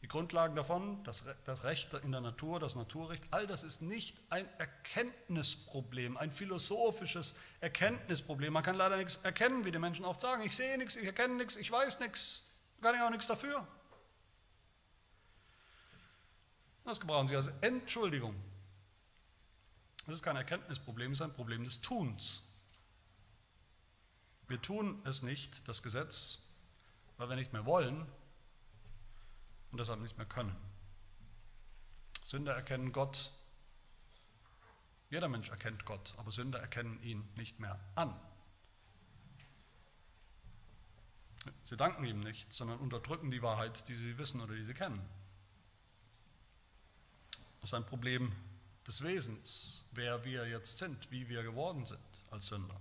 die 0.04 0.10
Grundlagen 0.10 0.54
davon, 0.54 1.02
das, 1.06 1.24
das 1.46 1.64
Recht 1.64 1.94
in 1.94 2.12
der 2.12 2.20
Natur, 2.20 2.60
das 2.60 2.76
Naturrecht, 2.76 3.24
all 3.32 3.48
das 3.48 3.64
ist 3.64 3.82
nicht 3.82 4.18
ein 4.30 4.46
Erkenntnisproblem, 4.60 6.18
ein 6.18 6.34
philosophisches 6.34 7.34
Erkenntnisproblem. 7.62 8.52
Man 8.52 8.64
kann 8.64 8.76
leider 8.76 8.98
nichts 8.98 9.16
erkennen, 9.24 9.64
wie 9.64 9.72
die 9.72 9.80
Menschen 9.80 10.04
oft 10.04 10.20
sagen. 10.20 10.44
Ich 10.44 10.58
sehe 10.58 10.78
nichts, 10.78 10.98
ich 10.98 11.06
erkenne 11.06 11.36
nichts, 11.36 11.56
ich 11.56 11.72
weiß 11.72 12.02
nichts, 12.02 12.44
kann 12.82 12.96
ich 12.96 13.02
auch 13.02 13.12
nichts 13.12 13.28
dafür. 13.28 13.66
Das 16.84 17.00
gebrauchen 17.00 17.28
sie 17.28 17.38
als 17.38 17.48
Entschuldigung. 17.62 18.36
Das 20.06 20.16
ist 20.16 20.24
kein 20.24 20.36
Erkenntnisproblem, 20.36 21.14
es 21.14 21.20
ist 21.20 21.22
ein 21.22 21.34
Problem 21.34 21.64
des 21.64 21.80
Tuns. 21.80 22.44
Wir 24.50 24.62
tun 24.62 25.02
es 25.06 25.24
nicht, 25.24 25.66
das 25.70 25.82
Gesetz, 25.82 26.42
weil 27.16 27.30
wir 27.30 27.38
nicht 27.38 27.54
mehr 27.54 27.66
wollen 27.66 28.06
und 29.74 29.80
deshalb 29.80 30.02
nicht 30.02 30.18
mehr 30.20 30.28
können. 30.28 30.56
Sünder 32.22 32.54
erkennen 32.54 32.92
Gott. 32.92 33.32
Jeder 35.10 35.28
Mensch 35.28 35.50
erkennt 35.50 35.84
Gott, 35.86 36.14
aber 36.18 36.32
Sünder 36.32 36.60
erkennen 36.60 37.02
ihn 37.02 37.28
nicht 37.36 37.60
mehr 37.60 37.80
an. 37.96 38.16
Sie 41.64 41.76
danken 41.76 42.06
ihm 42.06 42.20
nicht, 42.20 42.54
sondern 42.54 42.78
unterdrücken 42.78 43.32
die 43.32 43.42
Wahrheit, 43.42 43.88
die 43.88 43.96
sie 43.96 44.20
wissen 44.20 44.42
oder 44.42 44.54
die 44.54 44.64
sie 44.64 44.76
kennen. 44.76 45.02
Das 47.60 47.72
ist 47.72 47.74
ein 47.74 47.88
Problem 47.88 48.32
des 48.86 49.04
Wesens, 49.04 49.90
wer 49.94 50.24
wir 50.24 50.48
jetzt 50.48 50.78
sind, 50.78 51.10
wie 51.10 51.30
wir 51.30 51.42
geworden 51.42 51.84
sind 51.88 52.00
als 52.30 52.46
Sünder. 52.46 52.80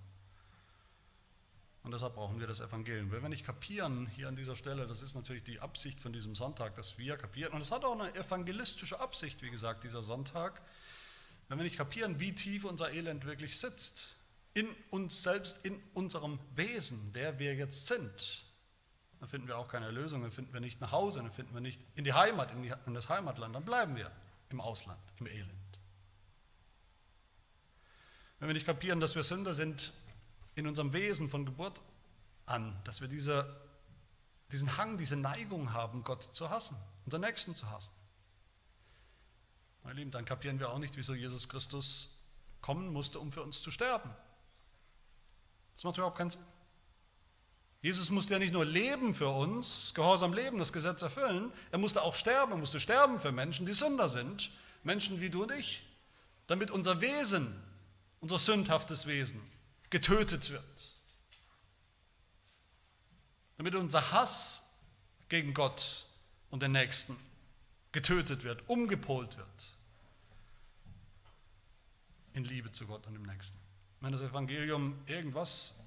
Und 1.83 1.91
deshalb 1.93 2.15
brauchen 2.15 2.39
wir 2.39 2.47
das 2.47 2.61
Evangelium. 2.61 3.11
Wenn 3.11 3.23
wir 3.23 3.29
nicht 3.29 3.45
kapieren 3.45 4.07
hier 4.07 4.29
an 4.29 4.37
dieser 4.37 4.55
Stelle, 4.55 4.87
das 4.87 5.03
ist 5.03 5.15
natürlich 5.15 5.43
die 5.43 5.59
Absicht 5.61 6.01
von 6.01 6.13
diesem 6.13 6.35
Sonntag, 6.35 6.77
dass 6.77 6.97
wir 6.97 7.17
kapieren, 7.17 7.53
und 7.53 7.61
es 7.61 7.73
hat 7.73 7.85
auch 7.85 7.99
eine 7.99 8.15
evangelistische 8.15 9.01
Absicht, 9.01 9.43
wie 9.43 9.51
gesagt, 9.51 9.83
dieser 9.83 10.03
Sonntag, 10.03 10.63
wenn 11.49 11.59
wir 11.59 11.65
nicht 11.65 11.77
kapieren, 11.77 12.21
wie 12.21 12.35
tief 12.35 12.65
unser 12.65 12.93
Elend 12.93 13.25
wirklich 13.25 13.59
sitzt, 13.59 14.15
in 14.55 14.69
uns 14.91 15.23
selbst, 15.23 15.65
in 15.65 15.83
unserem 15.95 16.39
Wesen, 16.55 17.11
wer 17.15 17.39
wir 17.39 17.55
jetzt 17.55 17.87
sind, 17.89 18.45
dann 19.19 19.29
finden 19.29 19.49
wir 19.49 19.59
auch 19.59 19.69
keine 19.69 19.91
Lösung, 19.91 20.23
dann 20.23 20.33
finden 20.33 20.53
wir 20.53 20.61
nicht 20.61 20.81
nach 20.81 20.93
Hause, 20.93 21.21
dann 21.21 21.33
finden 21.33 21.55
wir 21.55 21.61
nicht 21.61 21.81
in 21.95 22.05
die 22.05 22.13
Heimat, 22.13 22.53
in, 22.53 22.63
die, 22.63 22.73
in 22.87 22.95
das 22.95 23.09
Heimatland, 23.09 23.55
dann 23.55 23.65
bleiben 23.65 23.97
wir 23.97 24.11
im 24.51 24.61
Ausland, 24.61 25.01
im 25.19 25.27
Elend. 25.27 25.51
Wenn 28.39 28.49
wir 28.49 28.55
nicht 28.55 28.67
kapieren, 28.67 29.01
dass 29.01 29.15
wir 29.15 29.23
Sünder 29.23 29.55
sind, 29.55 29.93
in 30.55 30.67
unserem 30.67 30.93
Wesen 30.93 31.29
von 31.29 31.47
Geburt 31.47 31.81
an, 32.47 32.79
dass 32.85 33.01
wir 33.01 33.09
diese, 33.09 33.57
diesen 34.51 34.77
Hang, 34.77 34.99
diese 34.99 35.17
Neigung 35.17 35.73
haben, 35.73 36.05
Gott 36.05 36.23
zu 36.23 36.51
hassen, 36.51 36.77
unseren 37.05 37.23
Nächsten 37.23 37.55
zu 37.55 37.71
hassen. 37.71 37.93
Meine 39.83 39.97
Lieben, 39.97 40.11
dann 40.11 40.25
kapieren 40.25 40.61
wir 40.61 40.71
auch 40.71 40.79
nicht, 40.79 40.97
wieso 40.97 41.15
Jesus 41.15 41.49
Christus 41.49 42.19
kommen 42.61 42.93
musste, 42.93 43.19
um 43.19 43.33
für 43.33 43.43
uns 43.43 43.63
zu 43.63 43.71
sterben. 43.71 44.11
Das 45.75 45.85
macht 45.85 45.97
überhaupt 45.97 46.19
keinen 46.19 46.31
Sinn. 46.31 46.45
Jesus 47.81 48.11
musste 48.11 48.35
ja 48.35 48.39
nicht 48.39 48.53
nur 48.53 48.65
leben 48.65 49.13
für 49.13 49.29
uns, 49.29 49.93
gehorsam 49.95 50.33
leben, 50.33 50.59
das 50.59 50.73
Gesetz 50.73 51.03
erfüllen, 51.03 51.53
er 51.73 51.79
musste 51.79 52.03
auch 52.03 52.15
sterben, 52.15 52.53
er 52.53 52.59
musste 52.59 52.79
sterben 52.79 53.19
für 53.19 53.33
Menschen, 53.33 53.67
die 53.67 53.73
Sünder 53.73 54.09
sind, 54.09 54.51
Menschen 54.85 55.21
wie 55.21 55.31
du 55.31 55.43
und 55.43 55.51
ich, 55.51 55.85
damit 56.47 56.71
unser 56.71 57.01
Wesen, 57.01 57.61
unser 58.21 58.39
sündhaftes 58.39 59.09
Wesen, 59.09 59.43
getötet 59.93 60.51
wird. 60.51 60.65
Damit 63.59 63.75
unser 63.75 64.11
Hass 64.11 64.67
gegen 65.29 65.53
Gott 65.53 66.07
und 66.51 66.63
den 66.63 66.73
Nächsten 66.73 67.15
getötet 67.93 68.43
wird, 68.43 68.67
umgepolt 68.71 69.37
wird 69.37 69.77
in 72.33 72.45
Liebe 72.45 72.73
zu 72.73 72.87
Gott 72.87 73.07
und 73.07 73.13
dem 73.13 73.25
Nächsten. 73.25 73.59
Wenn 74.01 74.13
das 74.13 74.23
Evangelium 74.23 74.97
irgendwas 75.05 75.85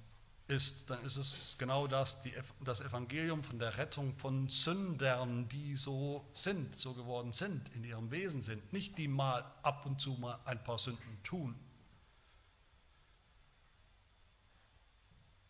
ist, 0.47 0.91
dann 0.91 1.03
ist 1.03 1.17
es 1.17 1.55
genau 1.57 1.87
das, 1.87 2.21
die, 2.21 2.31
das 2.63 2.81
Evangelium 2.81 3.43
von 3.43 3.57
der 3.57 3.75
Rettung 3.79 4.15
von 4.19 4.49
Sündern, 4.49 5.47
die 5.49 5.73
so 5.73 6.29
sind, 6.35 6.75
so 6.75 6.93
geworden 6.93 7.31
sind, 7.31 7.69
in 7.69 7.83
ihrem 7.83 8.11
Wesen 8.11 8.43
sind. 8.43 8.71
Nicht 8.71 8.99
die 8.99 9.07
mal 9.07 9.43
ab 9.63 9.87
und 9.87 9.99
zu 9.99 10.11
mal 10.11 10.39
ein 10.45 10.63
paar 10.63 10.77
Sünden 10.77 11.23
tun. 11.23 11.59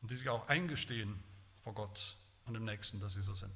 Und 0.05 0.11
die 0.11 0.17
sich 0.17 0.29
auch 0.29 0.47
eingestehen 0.49 1.19
vor 1.63 1.73
Gott 1.73 2.15
und 2.45 2.53
dem 2.53 2.63
Nächsten, 2.63 2.99
dass 2.99 3.15
sie 3.15 3.23
so 3.23 3.33
sind. 3.33 3.51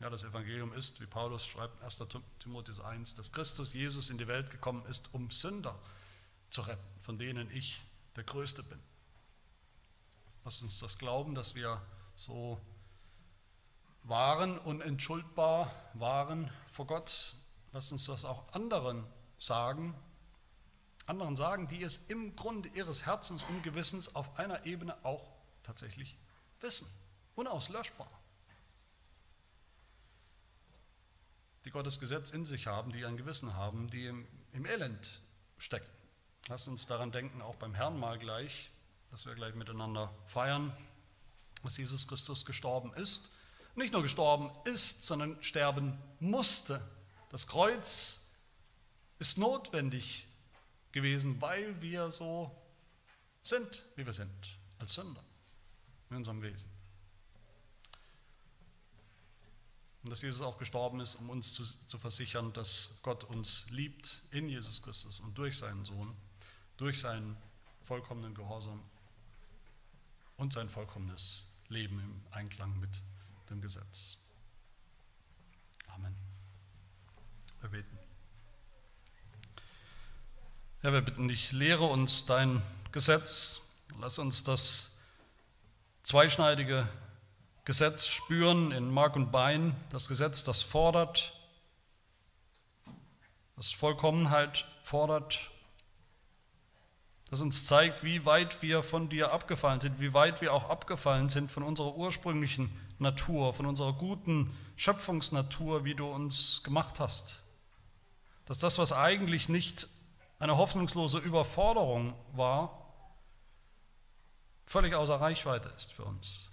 Ja, 0.00 0.10
das 0.10 0.24
Evangelium 0.24 0.72
ist, 0.72 1.00
wie 1.00 1.06
Paulus 1.06 1.46
schreibt, 1.46 1.80
1. 1.80 2.02
Timotheus 2.40 2.80
1, 2.80 3.14
dass 3.14 3.30
Christus 3.30 3.72
Jesus 3.72 4.10
in 4.10 4.18
die 4.18 4.26
Welt 4.26 4.50
gekommen 4.50 4.84
ist, 4.86 5.14
um 5.14 5.30
Sünder 5.30 5.78
zu 6.48 6.62
retten, 6.62 6.82
von 7.02 7.20
denen 7.20 7.52
ich 7.52 7.84
der 8.16 8.24
Größte 8.24 8.64
bin. 8.64 8.80
Lass 10.44 10.60
uns 10.60 10.80
das 10.80 10.98
glauben, 10.98 11.36
dass 11.36 11.54
wir 11.54 11.80
so 12.16 12.60
waren, 14.02 14.58
unentschuldbar 14.58 15.72
waren 15.94 16.50
vor 16.72 16.88
Gott. 16.88 17.36
Lass 17.70 17.92
uns 17.92 18.06
das 18.06 18.24
auch 18.24 18.52
anderen 18.54 19.06
sagen, 19.38 19.94
anderen 21.06 21.36
sagen, 21.36 21.68
die 21.68 21.84
es 21.84 21.98
im 22.08 22.34
Grunde 22.34 22.70
ihres 22.70 23.06
Herzens 23.06 23.44
und 23.44 23.62
Gewissens 23.62 24.16
auf 24.16 24.36
einer 24.36 24.66
Ebene 24.66 24.96
auch 25.04 25.35
tatsächlich 25.66 26.16
wissen, 26.60 26.88
unauslöschbar. 27.34 28.08
die 31.66 31.72
Gottes 31.72 31.98
Gesetz 31.98 32.30
in 32.30 32.44
sich 32.44 32.68
haben, 32.68 32.92
die 32.92 33.04
ein 33.04 33.16
Gewissen 33.16 33.54
haben, 33.54 33.90
die 33.90 34.06
im, 34.06 34.24
im 34.52 34.64
Elend 34.66 35.20
stecken. 35.58 35.90
Lass 36.46 36.68
uns 36.68 36.86
daran 36.86 37.10
denken, 37.10 37.42
auch 37.42 37.56
beim 37.56 37.74
Herrn 37.74 37.98
mal 37.98 38.18
gleich, 38.18 38.70
dass 39.10 39.26
wir 39.26 39.34
gleich 39.34 39.56
miteinander 39.56 40.14
feiern, 40.26 40.72
dass 41.64 41.76
Jesus 41.76 42.06
Christus 42.06 42.46
gestorben 42.46 42.94
ist. 42.94 43.30
Nicht 43.74 43.92
nur 43.92 44.02
gestorben 44.02 44.50
ist, 44.64 45.02
sondern 45.02 45.42
sterben 45.42 45.98
musste. 46.20 46.80
Das 47.30 47.48
Kreuz 47.48 48.24
ist 49.18 49.36
notwendig 49.36 50.28
gewesen, 50.92 51.40
weil 51.40 51.82
wir 51.82 52.12
so 52.12 52.56
sind, 53.42 53.84
wie 53.96 54.06
wir 54.06 54.12
sind, 54.12 54.30
als 54.78 54.94
Sünder 54.94 55.24
in 56.10 56.16
unserem 56.16 56.42
Wesen. 56.42 56.70
Und 60.02 60.10
dass 60.10 60.22
Jesus 60.22 60.40
auch 60.40 60.56
gestorben 60.56 61.00
ist, 61.00 61.16
um 61.16 61.30
uns 61.30 61.52
zu, 61.52 61.64
zu 61.64 61.98
versichern, 61.98 62.52
dass 62.52 63.00
Gott 63.02 63.24
uns 63.24 63.68
liebt 63.70 64.22
in 64.30 64.48
Jesus 64.48 64.80
Christus 64.80 65.18
und 65.18 65.36
durch 65.36 65.58
seinen 65.58 65.84
Sohn, 65.84 66.16
durch 66.76 67.00
seinen 67.00 67.36
vollkommenen 67.82 68.34
Gehorsam 68.34 68.80
und 70.36 70.52
sein 70.52 70.68
vollkommenes 70.68 71.46
Leben 71.68 71.98
im 71.98 72.22
Einklang 72.30 72.78
mit 72.78 73.02
dem 73.50 73.60
Gesetz. 73.60 74.18
Amen. 75.88 76.14
Wir 77.60 77.70
beten. 77.70 77.98
Herr, 80.82 80.92
wir 80.92 81.00
bitten 81.00 81.26
dich, 81.26 81.50
lehre 81.50 81.84
uns 81.84 82.26
dein 82.26 82.62
Gesetz. 82.92 83.60
Lass 83.98 84.20
uns 84.20 84.44
das 84.44 84.95
zweischneidige 86.06 86.86
Gesetz 87.64 88.06
spüren 88.06 88.70
in 88.70 88.88
Mark 88.88 89.16
und 89.16 89.32
Bein, 89.32 89.74
das 89.90 90.06
Gesetz, 90.06 90.44
das 90.44 90.62
fordert, 90.62 91.32
das 93.56 93.72
Vollkommenheit 93.72 94.66
fordert, 94.82 95.50
das 97.28 97.40
uns 97.40 97.64
zeigt, 97.64 98.04
wie 98.04 98.24
weit 98.24 98.62
wir 98.62 98.84
von 98.84 99.08
dir 99.08 99.32
abgefallen 99.32 99.80
sind, 99.80 99.98
wie 99.98 100.14
weit 100.14 100.40
wir 100.40 100.54
auch 100.54 100.70
abgefallen 100.70 101.28
sind 101.28 101.50
von 101.50 101.64
unserer 101.64 101.96
ursprünglichen 101.96 102.70
Natur, 103.00 103.52
von 103.52 103.66
unserer 103.66 103.92
guten 103.92 104.56
Schöpfungsnatur, 104.76 105.84
wie 105.84 105.96
du 105.96 106.06
uns 106.06 106.62
gemacht 106.62 107.00
hast. 107.00 107.42
Dass 108.46 108.60
das, 108.60 108.78
was 108.78 108.92
eigentlich 108.92 109.48
nicht 109.48 109.88
eine 110.38 110.56
hoffnungslose 110.56 111.18
Überforderung 111.18 112.14
war, 112.30 112.85
völlig 114.66 114.94
außer 114.94 115.20
Reichweite 115.20 115.70
ist 115.70 115.92
für 115.92 116.04
uns 116.04 116.50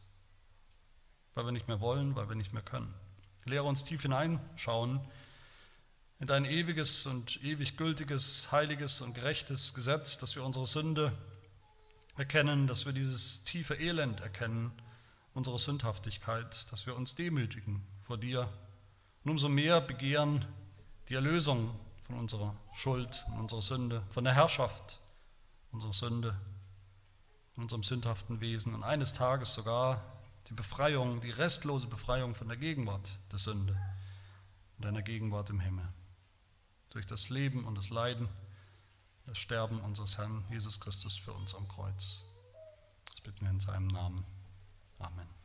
weil 1.35 1.45
wir 1.45 1.51
nicht 1.51 1.67
mehr 1.67 1.81
wollen, 1.81 2.15
weil 2.15 2.29
wir 2.29 2.35
nicht 2.35 2.53
mehr 2.53 2.61
können. 2.61 2.93
Lehre 3.45 3.63
uns 3.63 3.83
tief 3.83 4.03
hineinschauen 4.03 5.01
in 6.19 6.27
dein 6.27 6.45
ewiges 6.45 7.05
und 7.05 7.43
ewig 7.43 7.75
gültiges, 7.75 8.51
heiliges 8.51 9.01
und 9.01 9.13
gerechtes 9.13 9.73
Gesetz, 9.73 10.17
dass 10.17 10.35
wir 10.35 10.45
unsere 10.45 10.65
Sünde 10.65 11.11
erkennen, 12.15 12.67
dass 12.67 12.85
wir 12.85 12.93
dieses 12.93 13.43
tiefe 13.43 13.75
Elend 13.75 14.21
erkennen, 14.21 14.71
unsere 15.33 15.59
Sündhaftigkeit, 15.59 16.71
dass 16.71 16.85
wir 16.85 16.95
uns 16.95 17.15
demütigen 17.15 17.85
vor 18.03 18.17
dir 18.17 18.47
und 19.23 19.31
umso 19.31 19.49
mehr 19.49 19.81
begehren 19.81 20.45
die 21.09 21.15
Erlösung 21.15 21.73
von 22.03 22.17
unserer 22.17 22.55
Schuld 22.73 23.25
und 23.29 23.39
unserer 23.39 23.61
Sünde, 23.61 24.03
von 24.09 24.23
der 24.23 24.33
Herrschaft 24.33 24.99
unserer 25.71 25.93
Sünde, 25.93 26.39
von 27.53 27.63
unserem 27.63 27.83
sündhaften 27.83 28.41
Wesen 28.41 28.73
und 28.73 28.83
eines 28.83 29.13
Tages 29.13 29.53
sogar 29.53 30.03
die 30.47 30.53
Befreiung, 30.53 31.21
die 31.21 31.29
restlose 31.29 31.87
Befreiung 31.87 32.35
von 32.35 32.47
der 32.47 32.57
Gegenwart 32.57 33.19
der 33.31 33.39
Sünde 33.39 33.77
und 34.77 34.85
deiner 34.85 35.01
Gegenwart 35.01 35.49
im 35.49 35.59
Himmel. 35.59 35.87
Durch 36.89 37.05
das 37.05 37.29
Leben 37.29 37.65
und 37.65 37.75
das 37.75 37.89
Leiden, 37.89 38.27
das 39.25 39.37
Sterben 39.37 39.79
unseres 39.79 40.17
Herrn 40.17 40.43
Jesus 40.49 40.79
Christus 40.79 41.17
für 41.17 41.33
uns 41.33 41.55
am 41.55 41.67
Kreuz. 41.67 42.23
Das 43.11 43.21
bitten 43.21 43.45
wir 43.45 43.51
in 43.51 43.59
seinem 43.59 43.87
Namen. 43.87 44.25
Amen. 44.99 45.42